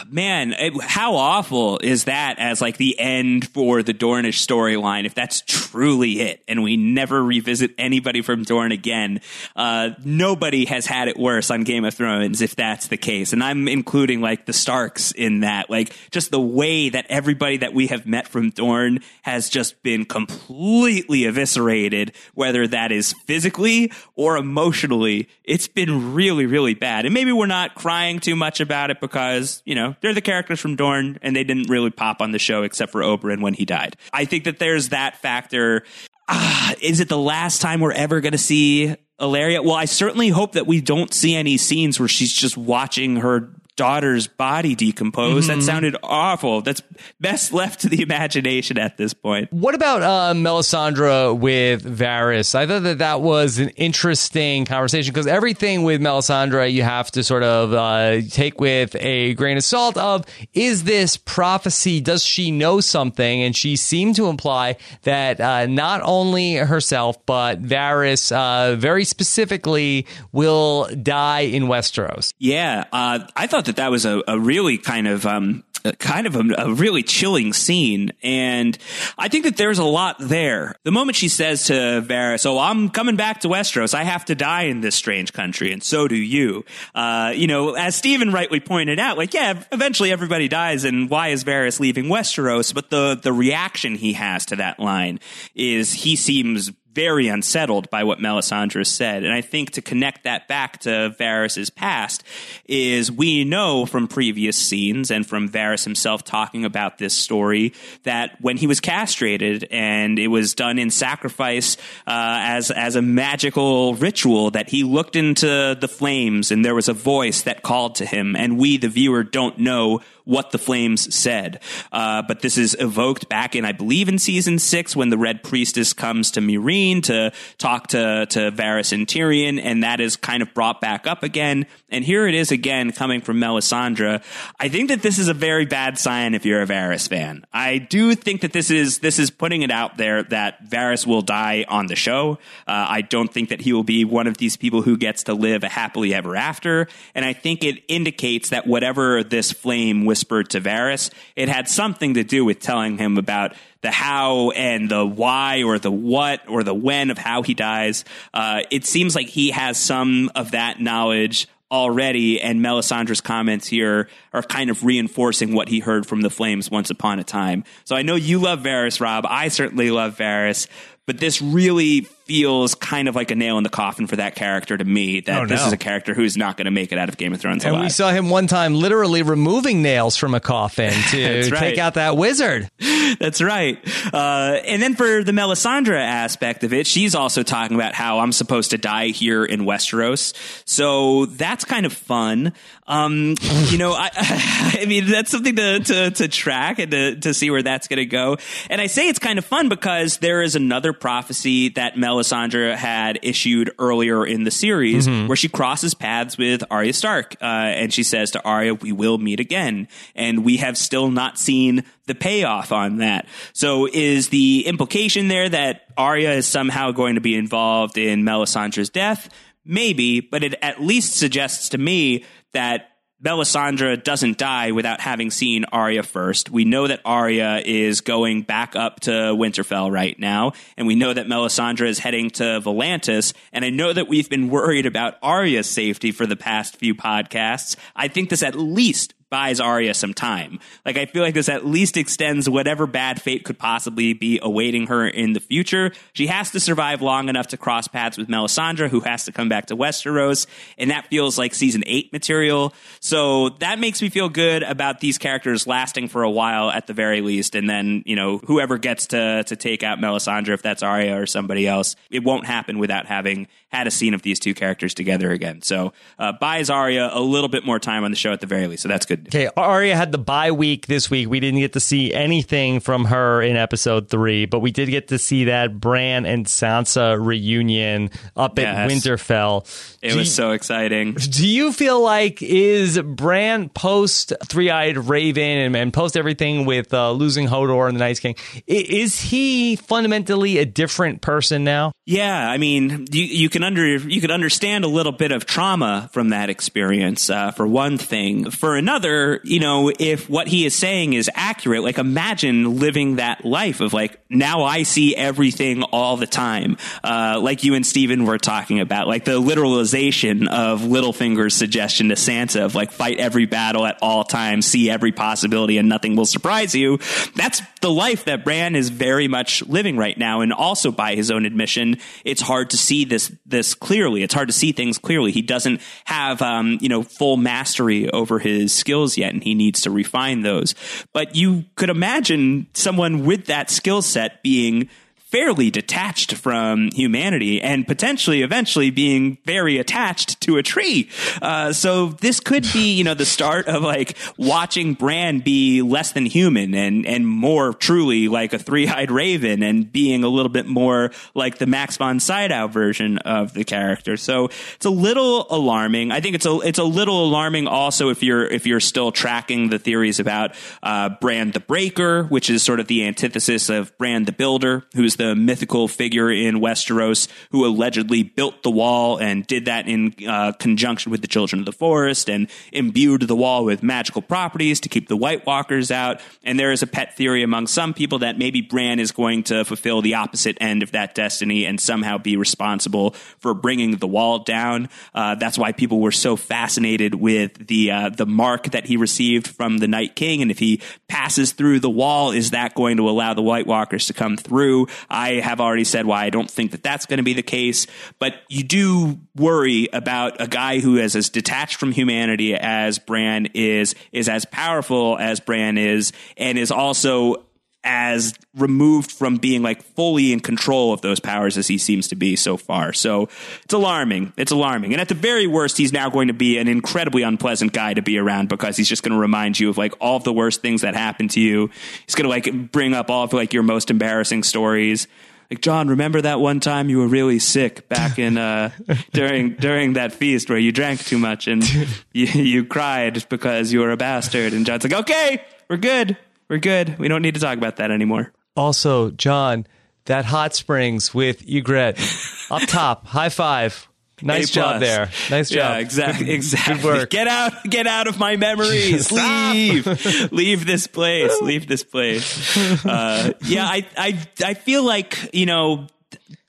man, 0.09 0.53
it- 0.53 0.81
how 0.81 1.15
awful 1.15 1.79
is 1.79 2.03
that 2.05 2.24
as 2.33 2.61
like 2.61 2.77
the 2.77 2.99
end 2.99 3.47
for 3.49 3.83
the 3.83 3.93
Dornish 3.93 4.45
storyline? 4.45 5.05
If 5.05 5.13
that's 5.13 5.41
truly 5.41 6.21
it, 6.21 6.41
and 6.47 6.63
we 6.63 6.77
never 6.77 7.23
revisit 7.23 7.71
anybody 7.77 8.21
from 8.21 8.43
Dorne 8.43 8.71
again, 8.71 9.21
uh, 9.55 9.91
nobody 10.03 10.65
has 10.65 10.85
had 10.85 11.07
it 11.07 11.17
worse 11.17 11.51
on 11.51 11.63
Game 11.63 11.85
of 11.85 11.93
Thrones 11.93 12.41
if 12.41 12.55
that's 12.55 12.87
the 12.87 12.97
case. 12.97 13.33
And 13.33 13.43
I'm 13.43 13.67
including 13.67 14.21
like 14.21 14.45
the 14.45 14.53
Starks 14.53 15.11
in 15.11 15.41
that, 15.41 15.69
like 15.69 15.95
just 16.11 16.31
the 16.31 16.39
way 16.39 16.89
that 16.89 17.05
everybody 17.09 17.57
that 17.57 17.73
we 17.73 17.87
have 17.87 18.05
met 18.05 18.27
from 18.27 18.49
Dorne 18.49 18.99
has 19.21 19.49
just 19.49 19.81
been 19.83 20.05
completely 20.05 21.25
eviscerated, 21.25 22.13
whether 22.33 22.67
that 22.67 22.91
is 22.91 23.13
physically 23.25 23.91
or 24.15 24.37
emotionally. 24.37 25.27
It's 25.43 25.67
been 25.67 26.13
really, 26.13 26.45
really 26.45 26.73
bad. 26.73 27.05
And 27.05 27.13
maybe 27.13 27.31
we're 27.31 27.45
not 27.45 27.75
crying 27.75 28.19
too 28.19 28.35
much 28.35 28.59
about 28.59 28.89
it 28.89 28.99
because, 28.99 29.61
you 29.65 29.75
know, 29.75 29.95
they're 30.01 30.13
the 30.13 30.21
characters 30.21 30.59
from 30.59 30.75
Dorne 30.75 31.19
and 31.21 31.35
they 31.35 31.43
didn't 31.43 31.69
really 31.69 31.89
pop 31.89 32.04
on 32.21 32.31
the 32.31 32.39
show 32.39 32.63
except 32.63 32.91
for 32.91 33.01
Oberyn 33.01 33.41
when 33.41 33.53
he 33.53 33.65
died. 33.65 33.95
I 34.13 34.25
think 34.25 34.45
that 34.45 34.59
there's 34.59 34.89
that 34.89 35.17
factor. 35.17 35.83
Ah, 36.27 36.73
is 36.81 36.99
it 36.99 37.09
the 37.09 37.17
last 37.17 37.61
time 37.61 37.79
we're 37.79 37.91
ever 37.91 38.21
going 38.21 38.31
to 38.31 38.37
see 38.37 38.95
Ellaria? 39.19 39.63
Well, 39.63 39.75
I 39.75 39.85
certainly 39.85 40.29
hope 40.29 40.53
that 40.53 40.67
we 40.67 40.81
don't 40.81 41.13
see 41.13 41.35
any 41.35 41.57
scenes 41.57 41.99
where 41.99 42.07
she's 42.07 42.33
just 42.33 42.57
watching 42.57 43.17
her 43.17 43.49
daughter's 43.75 44.27
body 44.27 44.75
decompose. 44.75 45.47
That 45.47 45.61
sounded 45.61 45.95
awful. 46.03 46.61
That's 46.61 46.81
best 47.19 47.53
left 47.53 47.81
to 47.81 47.89
the 47.89 48.01
imagination 48.01 48.77
at 48.77 48.97
this 48.97 49.13
point. 49.13 49.51
What 49.51 49.75
about 49.75 50.01
uh, 50.01 50.33
Melisandre 50.33 51.37
with 51.37 51.83
Varys? 51.83 52.55
I 52.55 52.65
thought 52.67 52.83
that 52.83 52.99
that 52.99 53.21
was 53.21 53.59
an 53.59 53.69
interesting 53.69 54.65
conversation 54.65 55.13
because 55.13 55.27
everything 55.27 55.83
with 55.83 56.01
Melisandre 56.01 56.71
you 56.71 56.83
have 56.83 57.11
to 57.11 57.23
sort 57.23 57.43
of 57.43 57.73
uh, 57.73 58.21
take 58.29 58.59
with 58.59 58.95
a 58.99 59.33
grain 59.33 59.57
of 59.57 59.63
salt. 59.63 59.97
Of 59.97 60.25
is 60.53 60.83
this 60.83 61.17
prophecy? 61.17 62.01
Does 62.01 62.23
she 62.23 62.51
know 62.51 62.79
something? 62.79 63.43
And 63.43 63.55
she 63.55 63.75
seemed 63.75 64.15
to 64.15 64.27
imply 64.27 64.77
that 65.03 65.39
uh, 65.39 65.65
not 65.65 66.01
only 66.03 66.55
herself 66.55 67.23
but 67.25 67.61
Varys, 67.61 68.31
uh, 68.31 68.75
very 68.75 69.03
specifically, 69.03 70.05
will 70.31 70.87
die 70.95 71.41
in 71.41 71.63
Westeros. 71.63 72.33
Yeah, 72.39 72.85
uh, 72.91 73.19
I 73.35 73.47
thought 73.47 73.64
that 73.65 73.77
that 73.77 73.91
was 73.91 74.05
a, 74.05 74.23
a 74.27 74.39
really 74.39 74.77
kind 74.77 75.07
of 75.07 75.25
um, 75.25 75.63
kind 75.93 76.27
of 76.27 76.35
a, 76.35 76.43
a, 76.57 76.73
really 76.73 77.03
chilling 77.03 77.53
scene. 77.53 78.11
And 78.23 78.77
I 79.17 79.27
think 79.27 79.45
that 79.45 79.57
there's 79.57 79.79
a 79.79 79.83
lot 79.83 80.17
there. 80.19 80.75
The 80.83 80.91
moment 80.91 81.15
she 81.15 81.27
says 81.27 81.65
to 81.65 81.73
Varys, 81.73 82.45
Oh, 82.45 82.57
I'm 82.57 82.89
coming 82.89 83.15
back 83.15 83.41
to 83.41 83.47
Westeros. 83.47 83.93
I 83.93 84.03
have 84.03 84.25
to 84.25 84.35
die 84.35 84.63
in 84.63 84.81
this 84.81 84.95
strange 84.95 85.33
country. 85.33 85.71
And 85.71 85.83
so 85.83 86.07
do 86.07 86.15
you. 86.15 86.65
Uh, 86.93 87.33
you 87.35 87.47
know, 87.47 87.75
as 87.75 87.95
Stephen 87.95 88.31
rightly 88.31 88.59
pointed 88.59 88.99
out, 88.99 89.17
like, 89.17 89.33
yeah, 89.33 89.63
eventually 89.71 90.11
everybody 90.11 90.47
dies. 90.47 90.83
And 90.83 91.09
why 91.09 91.29
is 91.29 91.43
Varys 91.43 91.79
leaving 91.79 92.05
Westeros? 92.05 92.73
But 92.73 92.89
the, 92.89 93.19
the 93.21 93.33
reaction 93.33 93.95
he 93.95 94.13
has 94.13 94.45
to 94.47 94.55
that 94.57 94.79
line 94.79 95.19
is 95.53 95.93
he 95.93 96.15
seems 96.15 96.71
very 96.95 97.27
unsettled 97.27 97.89
by 97.89 98.05
what 98.05 98.19
Melisandre 98.19 98.87
said. 98.87 99.23
And 99.23 99.33
I 99.33 99.41
think 99.41 99.71
to 99.71 99.81
connect 99.81 100.23
that 100.23 100.47
back 100.47 100.79
to 100.79 101.13
Varys's 101.19 101.69
past 101.69 102.23
is 102.67 103.11
we 103.11 103.43
know 103.43 103.85
from 103.85 104.07
previous 104.07 104.55
scenes 104.55 105.11
and 105.11 105.27
from 105.27 105.49
Varys 105.49 105.83
himself 105.83 106.23
talking 106.23 106.63
about 106.63 106.97
this 106.97 107.13
story 107.13 107.73
that 108.03 108.37
when 108.39 108.55
he 108.55 108.65
was 108.65 108.79
castrated 108.79 109.67
and 109.69 110.17
it 110.17 110.29
was 110.29 110.55
done 110.55 110.79
in 110.79 110.89
sacrifice 110.89 111.75
uh, 112.07 112.39
as 112.47 112.71
as 112.71 112.95
a 112.95 113.01
magical 113.01 113.95
ritual 113.95 114.51
that 114.51 114.69
he 114.69 114.83
looked 114.83 115.17
into 115.17 115.77
the 115.79 115.87
flames 115.89 116.49
and 116.49 116.63
there 116.63 116.75
was 116.75 116.87
a 116.87 116.93
voice 116.93 117.41
that 117.41 117.61
called 117.61 117.95
to 117.95 118.05
him 118.05 118.35
and 118.35 118.57
we 118.57 118.77
the 118.77 118.87
viewer 118.87 119.23
don't 119.23 119.59
know 119.59 120.01
what 120.25 120.51
the 120.51 120.57
flames 120.57 121.15
said. 121.15 121.61
Uh, 121.91 122.21
but 122.23 122.41
this 122.41 122.57
is 122.57 122.75
evoked 122.79 123.29
back 123.29 123.55
in, 123.55 123.63
I 123.63 123.71
believe, 123.71 124.09
in 124.09 124.19
season 124.19 124.59
six 124.59 124.95
when 124.95 125.09
the 125.09 125.17
Red 125.17 125.43
Priestess 125.43 125.93
comes 125.93 126.31
to 126.31 126.41
To 126.85 127.31
talk 127.57 127.87
to, 127.87 128.27
to 128.27 128.51
Varys 128.51 128.93
and 128.93 129.07
Tyrion, 129.07 129.59
and 129.59 129.83
that 129.83 129.99
is 129.99 130.15
kind 130.15 130.43
of 130.43 130.53
brought 130.53 130.81
back 130.81 131.07
up 131.07 131.23
again. 131.23 131.65
And 131.89 132.05
here 132.05 132.27
it 132.27 132.35
is 132.35 132.51
again 132.51 132.91
coming 132.91 133.21
from 133.21 133.37
Melisandre. 133.37 134.23
I 134.59 134.69
think 134.69 134.89
that 134.89 135.01
this 135.01 135.17
is 135.17 135.27
a 135.27 135.33
very 135.33 135.65
bad 135.65 135.97
sign 135.97 136.35
if 136.35 136.45
you're 136.45 136.61
a 136.61 136.67
Varys 136.67 137.09
fan. 137.09 137.43
I 137.51 137.79
do 137.79 138.13
think 138.13 138.41
that 138.41 138.53
this 138.53 138.69
is 138.69 138.99
this 138.99 139.17
is 139.17 139.31
putting 139.31 139.63
it 139.63 139.71
out 139.71 139.97
there 139.97 140.21
that 140.23 140.69
Varys 140.69 141.07
will 141.07 141.23
die 141.23 141.65
on 141.67 141.87
the 141.87 141.95
show. 141.95 142.37
Uh, 142.67 142.85
I 142.87 143.01
don't 143.01 143.33
think 143.33 143.49
that 143.49 143.61
he 143.61 143.73
will 143.73 143.83
be 143.83 144.05
one 144.05 144.27
of 144.27 144.37
these 144.37 144.55
people 144.55 144.83
who 144.83 144.95
gets 144.95 145.23
to 145.23 145.33
live 145.33 145.63
a 145.63 145.69
happily 145.69 146.13
ever 146.13 146.35
after. 146.35 146.87
And 147.15 147.25
I 147.25 147.33
think 147.33 147.63
it 147.63 147.83
indicates 147.87 148.49
that 148.49 148.67
whatever 148.67 149.23
this 149.23 149.51
flame 149.51 150.05
whispered 150.05 150.51
to 150.51 150.61
Varys, 150.61 151.11
it 151.35 151.49
had 151.49 151.67
something 151.67 152.13
to 152.13 152.23
do 152.23 152.45
with 152.45 152.59
telling 152.59 152.99
him 152.99 153.17
about 153.17 153.53
the 153.85 153.91
how 153.91 154.49
and 154.49 154.89
the 154.89 155.05
why 155.05 155.61
or 155.61 155.77
the 155.77 155.91
what 155.91 156.49
or 156.49 156.63
the 156.63 156.73
when 156.73 157.11
of 157.11 157.19
how 157.19 157.43
he 157.43 157.53
dies. 157.53 158.03
Uh, 158.33 158.61
it 158.71 158.83
seems 158.83 159.13
like 159.13 159.27
he 159.27 159.51
has 159.51 159.77
some 159.77 160.31
of 160.33 160.51
that 160.51 160.79
knowledge 160.79 161.47
already, 161.71 162.41
and 162.41 162.61
Melisandre's 162.61 163.21
comments 163.21 163.67
here 163.67 164.09
are 164.33 164.41
kind 164.41 164.71
of 164.71 164.83
reinforcing 164.83 165.53
what 165.53 165.67
he 165.67 165.81
heard 165.81 166.07
from 166.07 166.21
the 166.21 166.31
Flames 166.31 166.71
once 166.71 166.89
upon 166.89 167.19
a 167.19 167.23
time. 167.23 167.63
So 167.83 167.95
I 167.95 168.01
know 168.01 168.15
you 168.15 168.39
love 168.39 168.61
Varys, 168.61 168.99
Rob. 168.99 169.23
I 169.29 169.49
certainly 169.49 169.91
love 169.91 170.17
Varys, 170.17 170.67
but 171.05 171.19
this 171.19 171.39
really 171.39 172.07
feels 172.25 172.73
kind 172.73 173.07
of 173.07 173.15
like 173.15 173.31
a 173.31 173.35
nail 173.35 173.57
in 173.57 173.63
the 173.63 173.69
coffin 173.69 174.07
for 174.07 174.15
that 174.15 174.35
character 174.35 174.75
to 174.75 174.83
me. 174.83 175.21
That 175.21 175.43
oh, 175.43 175.45
this 175.45 175.65
is 175.65 175.71
a 175.71 175.77
character 175.77 176.13
who's 176.13 176.35
not 176.35 176.57
going 176.57 176.65
to 176.65 176.71
make 176.71 176.91
it 176.91 176.97
out 176.97 177.07
of 177.07 177.17
Game 177.17 177.33
of 177.33 177.39
Thrones 177.39 177.63
and 177.63 177.73
alive. 177.73 177.85
we 177.85 177.89
saw 177.89 178.11
him 178.11 178.29
one 178.29 178.47
time 178.47 178.73
literally 178.73 179.21
removing 179.21 179.81
nails 179.81 180.17
from 180.17 180.33
a 180.33 180.39
coffin 180.39 180.91
to 181.11 181.49
right. 181.51 181.59
take 181.59 181.77
out 181.77 181.93
that 181.93 182.17
wizard. 182.17 182.69
That's 183.19 183.41
right. 183.41 183.79
Uh, 184.13 184.59
and 184.65 184.81
then 184.81 184.95
for 184.95 185.23
the 185.23 185.31
Melisandre 185.31 185.99
aspect 185.99 186.63
of 186.63 186.73
it, 186.73 186.87
she's 186.87 187.15
also 187.15 187.43
talking 187.43 187.75
about 187.75 187.93
how 187.93 188.19
I'm 188.19 188.31
supposed 188.31 188.71
to 188.71 188.77
die 188.77 189.07
here 189.07 189.45
in 189.45 189.61
Westeros. 189.61 190.33
So 190.65 191.27
that's 191.27 191.63
kind 191.63 191.85
of 191.85 191.93
fun. 191.93 192.53
Um, 192.87 193.35
you 193.69 193.77
know, 193.77 193.93
I, 193.93 194.09
I 194.13 194.85
mean, 194.87 195.07
that's 195.07 195.31
something 195.31 195.55
to, 195.55 195.79
to, 195.79 196.11
to 196.11 196.27
track 196.27 196.79
and 196.79 196.91
to, 196.91 197.15
to 197.17 197.33
see 197.33 197.51
where 197.51 197.63
that's 197.63 197.87
going 197.87 197.97
to 197.97 198.05
go. 198.05 198.37
And 198.69 198.81
I 198.81 198.87
say 198.87 199.07
it's 199.07 199.19
kind 199.19 199.39
of 199.39 199.45
fun 199.45 199.69
because 199.69 200.17
there 200.17 200.41
is 200.41 200.55
another 200.55 200.91
prophecy 200.91 201.69
that 201.69 201.97
Mel 201.97 202.14
Melisandre 202.15 202.75
had 202.75 203.19
issued 203.21 203.71
earlier 203.79 204.25
in 204.25 204.43
the 204.43 204.51
series, 204.51 205.07
mm-hmm. 205.07 205.27
where 205.27 205.35
she 205.35 205.49
crosses 205.49 205.93
paths 205.93 206.37
with 206.37 206.63
Arya 206.69 206.93
Stark, 206.93 207.35
uh, 207.41 207.45
and 207.45 207.93
she 207.93 208.03
says 208.03 208.31
to 208.31 208.43
Arya, 208.43 208.75
"We 208.75 208.91
will 208.91 209.17
meet 209.17 209.39
again." 209.39 209.87
And 210.15 210.45
we 210.45 210.57
have 210.57 210.77
still 210.77 211.11
not 211.11 211.37
seen 211.37 211.83
the 212.07 212.15
payoff 212.15 212.71
on 212.71 212.97
that. 212.97 213.27
So, 213.53 213.87
is 213.91 214.29
the 214.29 214.65
implication 214.65 215.27
there 215.27 215.49
that 215.49 215.83
Arya 215.97 216.31
is 216.31 216.47
somehow 216.47 216.91
going 216.91 217.15
to 217.15 217.21
be 217.21 217.35
involved 217.35 217.97
in 217.97 218.23
Melisandre's 218.23 218.89
death? 218.89 219.29
Maybe, 219.65 220.19
but 220.19 220.43
it 220.43 220.55
at 220.61 220.81
least 220.81 221.15
suggests 221.15 221.69
to 221.69 221.77
me 221.77 222.23
that 222.53 222.94
Melisandre 223.23 224.03
doesn't 224.03 224.37
die 224.37 224.71
without 224.71 224.99
having 224.99 225.31
seen 225.31 225.65
Arya 225.71 226.03
first. 226.03 226.49
We 226.49 226.65
know 226.65 226.87
that 226.87 227.01
Arya 227.05 227.61
is 227.65 228.01
going 228.01 228.41
back 228.41 228.75
up 228.75 228.99
to 229.01 229.11
Winterfell 229.11 229.91
right 229.91 230.19
now, 230.19 230.51
and 230.75 230.85
we 230.85 230.95
know 230.95 231.13
that 231.13 231.27
Melisandre 231.27 231.87
is 231.87 231.99
heading 231.99 232.29
to 232.31 232.43
Volantis. 232.61 233.33
And 233.53 233.63
I 233.63 233.69
know 233.69 233.93
that 233.93 234.09
we've 234.09 234.29
been 234.29 234.49
worried 234.49 234.85
about 234.85 235.15
Arya's 235.23 235.69
safety 235.69 236.11
for 236.11 236.25
the 236.25 236.35
past 236.35 236.75
few 236.75 236.93
podcasts. 236.93 237.77
I 237.95 238.09
think 238.09 238.29
this 238.29 238.43
at 238.43 238.55
least 238.55 239.13
buys 239.35 239.59
Arya 239.59 239.93
some 239.93 240.13
time. 240.13 240.61
Like 240.85 240.95
I 240.95 241.07
feel 241.07 241.21
like 241.21 241.33
this 241.33 241.49
at 241.49 241.65
least 241.65 241.97
extends 241.97 242.49
whatever 242.49 242.87
bad 242.87 243.21
fate 243.21 243.43
could 243.43 243.59
possibly 243.59 244.13
be 244.13 244.39
awaiting 244.41 244.87
her 244.87 245.05
in 245.05 245.33
the 245.33 245.41
future. 245.41 245.91
She 246.13 246.27
has 246.27 246.51
to 246.51 246.61
survive 246.61 247.01
long 247.01 247.27
enough 247.27 247.47
to 247.47 247.57
cross 247.57 247.89
paths 247.89 248.17
with 248.17 248.29
Melisandre, 248.29 248.87
who 248.87 249.01
has 249.01 249.25
to 249.25 249.33
come 249.33 249.49
back 249.49 249.65
to 249.65 249.75
Westeros, 249.75 250.47
and 250.77 250.89
that 250.89 251.07
feels 251.07 251.37
like 251.37 251.53
season 251.53 251.83
eight 251.85 252.13
material. 252.13 252.73
So 253.01 253.49
that 253.59 253.77
makes 253.77 254.01
me 254.01 254.07
feel 254.07 254.29
good 254.29 254.63
about 254.63 255.01
these 255.01 255.17
characters 255.17 255.67
lasting 255.67 256.07
for 256.07 256.23
a 256.23 256.31
while 256.31 256.71
at 256.71 256.87
the 256.87 256.93
very 256.93 257.19
least, 257.19 257.55
and 257.55 257.69
then 257.69 258.03
you 258.05 258.15
know 258.15 258.37
whoever 258.37 258.77
gets 258.77 259.07
to 259.07 259.43
to 259.43 259.55
take 259.57 259.83
out 259.83 259.99
Melisandre, 259.99 260.53
if 260.53 260.61
that's 260.61 260.81
Arya 260.81 261.19
or 261.19 261.25
somebody 261.25 261.67
else, 261.67 261.97
it 262.09 262.23
won't 262.23 262.45
happen 262.45 262.79
without 262.79 263.05
having 263.05 263.47
had 263.67 263.85
a 263.85 263.91
scene 263.91 264.13
of 264.13 264.21
these 264.21 264.39
two 264.39 264.53
characters 264.53 264.93
together 264.93 265.31
again. 265.31 265.61
So 265.61 265.91
uh, 266.17 266.31
buys 266.31 266.69
Arya 266.69 267.09
a 267.11 267.19
little 267.19 267.49
bit 267.49 267.65
more 267.65 267.79
time 267.79 268.05
on 268.05 268.11
the 268.11 268.17
show 268.17 268.31
at 268.31 268.39
the 268.39 268.47
very 268.47 268.67
least. 268.67 268.83
So 268.83 268.87
that's 268.87 269.05
good. 269.05 269.24
Okay, 269.27 269.49
Arya 269.57 269.95
had 269.95 270.11
the 270.11 270.19
bye 270.19 270.51
week 270.51 270.85
this 270.85 271.09
week. 271.09 271.27
We 271.27 271.39
didn't 271.39 271.59
get 271.59 271.73
to 271.73 271.79
see 271.79 272.13
anything 272.13 272.79
from 272.79 273.05
her 273.05 273.41
in 273.41 273.57
episode 273.57 274.07
three, 274.07 274.45
but 274.45 274.59
we 274.59 274.71
did 274.71 274.89
get 274.89 275.07
to 275.07 275.17
see 275.17 275.45
that 275.45 275.79
Bran 275.79 276.25
and 276.27 276.45
Sansa 276.45 277.17
reunion 277.19 278.11
up 278.35 278.59
yes. 278.59 278.67
at 278.67 278.89
Winterfell. 278.89 279.65
It 280.01 280.11
do 280.11 280.17
was 280.17 280.27
you, 280.27 280.33
so 280.33 280.51
exciting. 280.51 281.13
Do 281.13 281.47
you 281.47 281.73
feel 281.73 282.01
like 282.01 282.43
is 282.43 283.01
Bran 283.01 283.69
post 283.69 284.33
Three 284.47 284.69
Eyed 284.69 284.97
Raven 284.97 285.57
and, 285.57 285.75
and, 285.75 285.93
post 285.93 286.17
everything 286.17 286.65
with 286.65 286.93
uh, 286.93 287.11
losing 287.11 287.47
Hodor 287.47 287.87
and 287.87 287.95
the 287.95 288.01
Night 288.01 288.19
King? 288.19 288.35
Is 288.67 289.19
he 289.19 289.75
fundamentally 289.75 290.59
a 290.59 290.65
different 290.65 291.21
person 291.21 291.63
now? 291.63 291.93
Yeah, 292.05 292.47
I 292.47 292.57
mean, 292.57 293.07
you, 293.11 293.23
you 293.23 293.49
can 293.49 293.63
under 293.63 293.97
you 293.97 294.21
could 294.21 294.31
understand 294.31 294.83
a 294.83 294.87
little 294.87 295.11
bit 295.11 295.31
of 295.31 295.45
trauma 295.45 296.09
from 296.13 296.29
that 296.29 296.49
experience. 296.51 297.29
Uh, 297.29 297.51
for 297.51 297.65
one 297.65 297.97
thing, 297.97 298.51
for 298.51 298.75
another, 298.75 299.14
you 299.43 299.59
know, 299.59 299.91
if 299.99 300.29
what 300.29 300.47
he 300.47 300.65
is 300.65 300.75
saying 300.75 301.13
is 301.13 301.29
accurate, 301.33 301.83
like 301.83 301.97
imagine 301.97 302.79
living 302.79 303.17
that 303.17 303.45
life 303.45 303.81
of 303.81 303.93
like 303.93 304.19
now 304.29 304.63
I 304.63 304.83
see 304.83 305.15
everything 305.15 305.83
all 305.83 306.17
the 306.17 306.27
time, 306.27 306.77
uh, 307.03 307.39
like 307.41 307.63
you 307.63 307.75
and 307.75 307.85
Stephen 307.85 308.25
were 308.25 308.37
talking 308.37 308.79
about, 308.79 309.07
like 309.07 309.25
the 309.25 309.39
literalization 309.41 310.47
of 310.47 310.81
Littlefinger's 310.81 311.55
suggestion 311.55 312.09
to 312.09 312.15
Sansa 312.15 312.65
of 312.65 312.75
like 312.75 312.91
fight 312.91 313.19
every 313.19 313.45
battle 313.45 313.85
at 313.85 313.97
all 314.01 314.23
times, 314.23 314.65
see 314.65 314.89
every 314.89 315.11
possibility, 315.11 315.77
and 315.77 315.89
nothing 315.89 316.15
will 316.15 316.25
surprise 316.25 316.73
you. 316.75 316.99
That's 317.35 317.61
the 317.81 317.91
life 317.91 318.25
that 318.25 318.43
Bran 318.43 318.75
is 318.75 318.89
very 318.89 319.27
much 319.27 319.65
living 319.65 319.97
right 319.97 320.17
now, 320.17 320.41
and 320.41 320.53
also 320.53 320.91
by 320.91 321.15
his 321.15 321.31
own 321.31 321.45
admission 321.45 321.97
it's 322.23 322.41
hard 322.41 322.71
to 322.71 322.77
see 322.77 323.05
this 323.05 323.31
this 323.45 323.73
clearly. 323.73 324.23
It's 324.23 324.33
hard 324.33 324.47
to 324.47 324.53
see 324.53 324.71
things 324.71 324.97
clearly. 324.97 325.31
He 325.31 325.41
doesn't 325.41 325.81
have 326.05 326.41
um, 326.41 326.77
you 326.81 326.89
know 326.89 327.03
full 327.03 327.37
mastery 327.37 328.09
over 328.09 328.39
his 328.39 328.73
skills 328.73 328.94
yet, 329.17 329.33
and 329.33 329.43
he 329.43 329.55
needs 329.55 329.81
to 329.81 329.91
refine 329.91 330.41
those. 330.41 330.75
But 331.13 331.35
you 331.35 331.65
could 331.75 331.89
imagine 331.89 332.67
someone 332.73 333.25
with 333.25 333.45
that 333.45 333.69
skill 333.69 334.01
set 334.01 334.41
being 334.43 334.89
fairly 335.35 335.69
detached 335.69 336.33
from 336.35 336.89
humanity 336.93 337.61
and 337.61 337.85
potentially 337.85 338.41
eventually 338.41 338.89
being 338.89 339.37
very 339.43 339.77
attached 339.77 340.39
to 340.39 340.55
a 340.55 340.63
tree. 340.63 341.09
Uh, 341.41 341.73
so 341.73 342.07
this 342.21 342.39
could 342.39 342.65
be, 342.71 342.93
you 342.93 343.03
know, 343.03 343.13
the 343.13 343.25
start 343.25 343.67
of 343.67 343.83
like 343.83 344.17
watching 344.37 344.93
Bran 344.93 345.39
be 345.39 345.81
less 345.81 346.13
than 346.13 346.25
human 346.25 346.73
and, 346.73 347.05
and 347.05 347.27
more 347.27 347.73
truly 347.73 348.29
like 348.29 348.53
a 348.53 348.57
three 348.57 348.87
eyed 348.87 349.11
raven 349.11 349.61
and 349.61 349.91
being 349.91 350.23
a 350.23 350.29
little 350.29 350.47
bit 350.47 350.67
more 350.67 351.11
like 351.33 351.57
the 351.57 351.65
Max 351.65 351.97
von 351.97 352.21
Sydow 352.21 352.69
version 352.69 353.17
of 353.17 353.53
the 353.53 353.65
character. 353.65 354.15
So 354.15 354.45
it's 354.75 354.85
a 354.85 354.89
little 354.89 355.47
alarming. 355.49 356.13
I 356.13 356.21
think 356.21 356.35
it's 356.35 356.45
a, 356.45 356.59
it's 356.61 356.79
a 356.79 356.85
little 356.85 357.25
alarming 357.25 357.67
also 357.67 358.07
if 358.07 358.23
you're, 358.23 358.45
if 358.45 358.65
you're 358.65 358.79
still 358.79 359.11
tracking 359.11 359.67
the 359.67 359.79
theories 359.79 360.21
about, 360.21 360.55
uh, 360.81 361.09
Bran 361.19 361.51
the 361.51 361.59
Breaker, 361.59 362.23
which 362.23 362.49
is 362.49 362.63
sort 362.63 362.79
of 362.79 362.87
the 362.87 363.05
antithesis 363.05 363.67
of 363.67 363.97
Bran 363.97 364.23
the 364.23 364.31
Builder, 364.31 364.85
who's 364.95 365.17
the 365.17 365.24
the 365.25 365.35
mythical 365.35 365.87
figure 365.87 366.29
in 366.29 366.55
Westeros 366.55 367.27
who 367.51 367.65
allegedly 367.65 368.23
built 368.23 368.63
the 368.63 368.71
wall 368.71 369.17
and 369.17 369.45
did 369.47 369.65
that 369.65 369.87
in 369.87 370.13
uh, 370.27 370.51
conjunction 370.53 371.11
with 371.11 371.21
the 371.21 371.27
Children 371.27 371.61
of 371.61 371.65
the 371.65 371.71
Forest 371.71 372.29
and 372.29 372.47
imbued 372.71 373.21
the 373.21 373.35
wall 373.35 373.65
with 373.65 373.81
magical 373.81 374.21
properties 374.21 374.79
to 374.81 374.89
keep 374.89 375.07
the 375.07 375.17
White 375.17 375.45
Walkers 375.45 375.91
out. 375.91 376.21
And 376.43 376.59
there 376.59 376.71
is 376.71 376.83
a 376.83 376.87
pet 376.87 377.15
theory 377.17 377.43
among 377.43 377.67
some 377.67 377.93
people 377.93 378.19
that 378.19 378.37
maybe 378.37 378.61
Bran 378.61 378.99
is 378.99 379.11
going 379.11 379.43
to 379.43 379.65
fulfill 379.65 380.01
the 380.01 380.15
opposite 380.15 380.57
end 380.61 380.83
of 380.83 380.91
that 380.91 381.15
destiny 381.15 381.65
and 381.65 381.79
somehow 381.79 382.17
be 382.17 382.37
responsible 382.37 383.11
for 383.39 383.53
bringing 383.53 383.97
the 383.97 384.07
wall 384.07 384.39
down. 384.39 384.89
Uh, 385.13 385.35
that's 385.35 385.57
why 385.57 385.71
people 385.71 385.99
were 385.99 386.11
so 386.11 386.35
fascinated 386.35 387.15
with 387.15 387.67
the 387.67 387.91
uh, 387.91 388.09
the 388.09 388.25
mark 388.25 388.71
that 388.71 388.85
he 388.85 388.97
received 388.97 389.47
from 389.47 389.79
the 389.79 389.87
Night 389.87 390.15
King, 390.15 390.41
and 390.41 390.51
if 390.51 390.59
he 390.59 390.81
passes 391.07 391.53
through 391.53 391.79
the 391.79 391.89
wall, 391.89 392.31
is 392.31 392.51
that 392.51 392.75
going 392.75 392.97
to 392.97 393.09
allow 393.09 393.33
the 393.33 393.41
White 393.41 393.67
Walkers 393.67 394.07
to 394.07 394.13
come 394.13 394.37
through? 394.37 394.87
I 395.15 395.39
have 395.39 395.61
already 395.61 395.85
said 395.85 396.05
why 396.05 396.25
I 396.25 396.29
don't 396.29 396.51
think 396.51 396.71
that 396.71 396.83
that's 396.83 397.05
going 397.05 397.17
to 397.19 397.23
be 397.23 397.33
the 397.33 397.41
case, 397.41 397.87
but 398.19 398.33
you 398.49 398.63
do 398.63 399.17
worry 399.33 399.87
about 399.93 400.41
a 400.41 400.47
guy 400.47 400.79
who 400.79 400.97
is 400.97 401.15
as 401.15 401.29
detached 401.29 401.77
from 401.77 401.93
humanity 401.93 402.53
as 402.53 402.99
Bran 402.99 403.47
is, 403.53 403.95
is 404.11 404.27
as 404.27 404.43
powerful 404.43 405.17
as 405.17 405.39
Bran 405.39 405.77
is, 405.77 406.11
and 406.35 406.57
is 406.57 406.69
also 406.69 407.45
as 407.85 408.33
removed 408.55 409.11
from 409.11 409.37
being 409.37 409.61
like 409.61 409.83
fully 409.83 410.33
in 410.33 410.39
control 410.39 410.91
of 410.91 411.01
those 411.01 411.19
powers 411.19 411.57
as 411.57 411.67
he 411.67 411.77
seems 411.77 412.07
to 412.07 412.15
be 412.15 412.35
so 412.35 412.57
far. 412.57 412.91
So 412.91 413.29
it's 413.63 413.73
alarming. 413.73 414.33
It's 414.35 414.51
alarming. 414.51 414.91
And 414.91 414.99
at 414.99 415.07
the 415.07 415.15
very 415.15 415.45
worst, 415.45 415.77
he's 415.77 415.93
now 415.93 416.09
going 416.09 416.27
to 416.27 416.33
be 416.33 416.57
an 416.57 416.67
incredibly 416.67 417.21
unpleasant 417.21 417.73
guy 417.73 417.93
to 417.93 418.01
be 418.01 418.17
around 418.17 418.49
because 418.49 418.75
he's 418.75 418.89
just 418.89 419.03
going 419.03 419.13
to 419.13 419.19
remind 419.19 419.59
you 419.59 419.69
of 419.69 419.77
like 419.77 419.93
all 420.01 420.17
of 420.17 420.23
the 420.23 420.33
worst 420.33 420.61
things 420.61 420.81
that 420.81 420.95
happened 420.95 421.31
to 421.31 421.39
you. 421.39 421.69
He's 422.05 422.15
going 422.15 422.23
to 422.23 422.29
like 422.29 422.71
bring 422.71 422.93
up 422.93 423.09
all 423.09 423.23
of 423.23 423.33
like 423.33 423.53
your 423.53 423.63
most 423.63 423.91
embarrassing 423.91 424.43
stories. 424.43 425.07
Like 425.51 425.61
Jon, 425.61 425.87
remember 425.89 426.21
that 426.21 426.39
one 426.39 426.59
time 426.59 426.89
you 426.89 426.97
were 426.97 427.07
really 427.07 427.37
sick 427.37 427.87
back 427.87 428.17
in 428.17 428.37
uh, 428.37 428.71
during 429.13 429.53
during 429.55 429.93
that 429.93 430.11
feast 430.11 430.49
where 430.49 430.57
you 430.57 430.71
drank 430.71 431.05
too 431.05 431.19
much 431.19 431.47
and 431.47 431.63
you, 432.13 432.25
you 432.25 432.65
cried 432.65 433.29
because 433.29 433.71
you 433.71 433.81
were 433.81 433.91
a 433.91 433.97
bastard. 433.97 434.53
And 434.53 434.65
Jon's 434.65 434.83
like, 434.83 434.93
okay, 434.93 435.43
we're 435.69 435.77
good. 435.77 436.17
We're 436.49 436.59
good. 436.59 436.97
We 436.99 437.07
don't 437.07 437.21
need 437.21 437.35
to 437.35 437.41
talk 437.41 437.57
about 437.57 437.77
that 437.77 437.91
anymore. 437.91 438.31
Also, 438.55 439.11
Jon, 439.11 439.65
that 440.05 440.25
hot 440.25 440.55
springs 440.55 441.13
with 441.13 441.45
Ygritte 441.45 442.51
up 442.51 442.61
top. 442.67 443.07
High 443.07 443.29
five. 443.29 443.87
Nice 444.21 444.49
job 444.49 444.79
there. 444.79 445.09
Nice 445.29 445.49
job. 445.49 445.73
Yeah, 445.73 445.77
exactly. 445.79 446.31
Exactly. 446.31 446.75
Good 446.75 446.83
work. 446.85 447.09
Get 447.09 447.27
out. 447.27 447.51
Get 447.65 447.85
out 447.85 448.07
of 448.07 448.17
my 448.17 448.37
memories. 448.37 449.11
Leave. 449.11 449.85
Leave 450.31 450.65
this 450.65 450.87
place. 450.87 451.41
Leave 451.41 451.67
this 451.67 451.83
place. 451.83 452.55
Uh, 452.85 453.33
yeah, 453.43 453.65
I, 453.65 453.85
I, 453.97 454.27
I 454.43 454.53
feel 454.53 454.83
like 454.83 455.31
you 455.33 455.45
know 455.45 455.87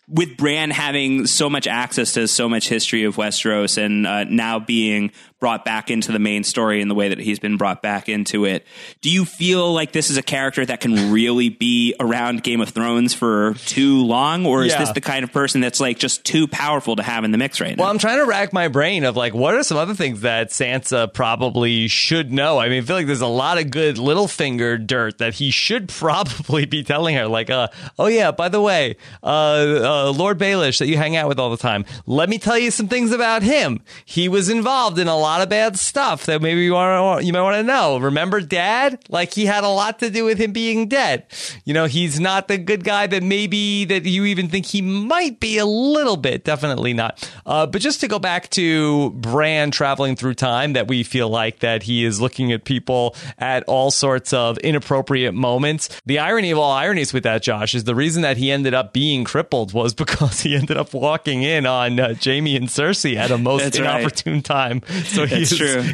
with 0.09 0.37
Bran 0.37 0.71
having 0.71 1.27
so 1.27 1.51
much 1.51 1.67
access 1.67 2.13
to 2.13 2.29
so 2.29 2.49
much 2.49 2.69
history 2.69 3.05
of 3.05 3.17
Westeros 3.17 3.77
and 3.77 4.07
uh, 4.07 4.25
now 4.25 4.59
being 4.59 5.11
brought 5.41 5.65
back 5.65 5.91
into 5.91 6.13
the 6.13 6.19
main 6.19 6.43
story 6.45 6.81
in 6.81 6.89
the 6.89 6.95
way 6.95 7.11
that 7.11 7.19
he's 7.19 7.39
been 7.39 7.57
brought 7.57 7.83
back 7.83 8.09
into 8.09 8.47
it. 8.47 8.67
Do 9.03 9.11
you 9.11 9.25
feel 9.25 9.73
like 9.73 9.93
this 9.93 10.09
is 10.09 10.17
a 10.17 10.23
character 10.23 10.65
that 10.65 10.81
can 10.81 11.13
really 11.13 11.51
be 11.51 11.95
around 12.01 12.43
Game 12.43 12.61
of 12.61 12.71
Thrones 12.71 13.13
for 13.13 13.55
too 13.67 14.03
long, 14.05 14.47
or 14.47 14.65
is 14.65 14.73
yeah. 14.73 14.79
this 14.79 14.93
the 14.93 15.01
kind 15.01 15.25
of 15.25 15.33
person 15.33 15.61
that's 15.61 15.79
like 15.79 15.99
just 15.99 16.25
too 16.25 16.49
powerful 16.49 16.97
to 16.97 17.03
have 17.03 17.25
in 17.25 17.33
the 17.33 17.39
mix 17.39 17.61
right 17.61 17.77
now? 17.77 17.83
Well, 17.83 17.91
I'm 17.91 17.99
trying 17.99 18.19
to 18.19 18.25
rack 18.25 18.53
my 18.53 18.69
brain 18.69 19.05
of 19.05 19.17
like, 19.17 19.35
what 19.35 19.55
are 19.55 19.63
some 19.63 19.77
other 19.77 19.95
things 19.95 20.23
that 20.23 20.51
Sansa 20.51 21.13
probably 21.13 21.89
should 21.89 22.33
know? 22.33 22.59
I 22.59 22.69
mean, 22.71 22.83
I 22.83 22.87
feel 22.87 22.97
like 22.97 23.07
there's 23.07 23.21
a 23.21 23.27
lot 23.27 23.59
of 23.59 23.71
good 23.71 23.97
Littlefinger 23.97 24.87
dirt 24.87 25.19
that 25.19 25.35
he 25.35 25.51
should 25.51 25.89
probably 25.91 26.65
be 26.65 26.83
telling 26.83 27.15
her, 27.17 27.27
like, 27.27 27.51
uh, 27.51 27.69
oh 27.99 28.07
yeah, 28.07 28.31
by 28.31 28.49
the 28.49 28.61
way, 28.61 28.97
uh, 29.23 29.27
uh, 29.27 29.96
Lord 30.11 30.39
Baelish 30.39 30.79
that 30.79 30.87
you 30.87 30.97
hang 30.97 31.17
out 31.17 31.29
with 31.29 31.39
all 31.39 31.51
the 31.51 31.57
time. 31.57 31.85
Let 32.07 32.29
me 32.29 32.39
tell 32.39 32.59
you 32.59 32.71
some 32.71 32.89
things 32.89 33.13
about 33.13 33.43
him. 33.43 33.81
He 34.05 34.29
was 34.29 34.49
involved 34.49 34.99
in 34.99 35.09
a 35.09 35.17
lot 35.17 35.43
of 35.43 35.49
bad 35.49 35.79
stuff 35.79 36.27
that 36.27 36.43
maybe 36.43 36.63
you 36.63 36.73
want 36.73 37.25
you 37.25 37.33
might 37.33 37.43
want 37.43 37.57
to 37.57 37.63
know. 37.63 37.99
Remember 37.99 38.41
Dad? 38.41 38.99
Like 39.09 39.33
he 39.33 39.47
had 39.47 39.65
a 39.65 39.69
lot 39.69 39.99
to 40.01 40.11
do 40.11 40.25
with 40.25 40.39
him 40.39 40.53
being 40.53 40.89
dead. 40.89 41.27
You 41.65 41.75
know, 41.75 41.87
he's 41.87 42.21
not 42.21 42.49
the 42.49 42.59
good 42.59 42.85
guy 42.85 43.07
that 43.07 43.23
maybe 43.23 43.85
that 43.87 44.05
you 44.05 44.25
even 44.25 44.49
think 44.49 44.67
he 44.67 44.83
might 44.83 45.41
be 45.41 45.59
a 45.59 45.67
little 45.67 46.17
bit. 46.17 46.45
Definitely 46.45 46.93
not. 46.93 47.31
Uh, 47.45 47.67
but 47.67 47.81
just 47.81 48.01
to 48.01 48.09
go 48.09 48.19
back 48.19 48.51
to 48.51 49.11
Bran 49.11 49.71
traveling 49.71 50.17
through 50.17 50.35
time, 50.35 50.75
that 50.75 50.89
we 50.89 51.03
feel 51.03 51.29
like 51.29 51.61
that 51.61 51.83
he 51.83 52.05
is 52.05 52.21
looking 52.21 52.53
at 52.53 52.65
people 52.65 53.15
at 53.39 53.65
all 53.65 53.91
sorts 53.91 54.33
of 54.33 54.59
inappropriate 54.59 55.35
moments. 55.35 55.89
The 56.07 56.19
irony 56.19 56.51
of 56.51 56.59
all 56.59 56.73
ironies 56.73 57.13
with 57.13 57.23
that, 57.25 57.43
Josh, 57.43 57.75
is 57.75 57.85
the 57.85 57.95
reason 57.95 58.23
that 58.23 58.37
he 58.37 58.51
ended 58.51 58.75
up 58.75 58.93
being 58.93 59.25
crippled 59.25 59.73
was 59.73 59.86
because 59.95 60.41
he 60.41 60.55
ended 60.57 60.77
up 60.77 60.95
walking 60.95 61.43
in 61.43 61.67
on 61.67 61.99
uh, 61.99 62.15
Jaime 62.23 62.57
and 62.57 62.69
Cersei 62.69 63.17
at 63.17 63.31
a 63.31 63.39
most 63.39 63.77
inopportune 63.77 64.35
right. 64.35 64.45
time. 64.45 64.83
So 65.05 65.27
he 65.27 65.45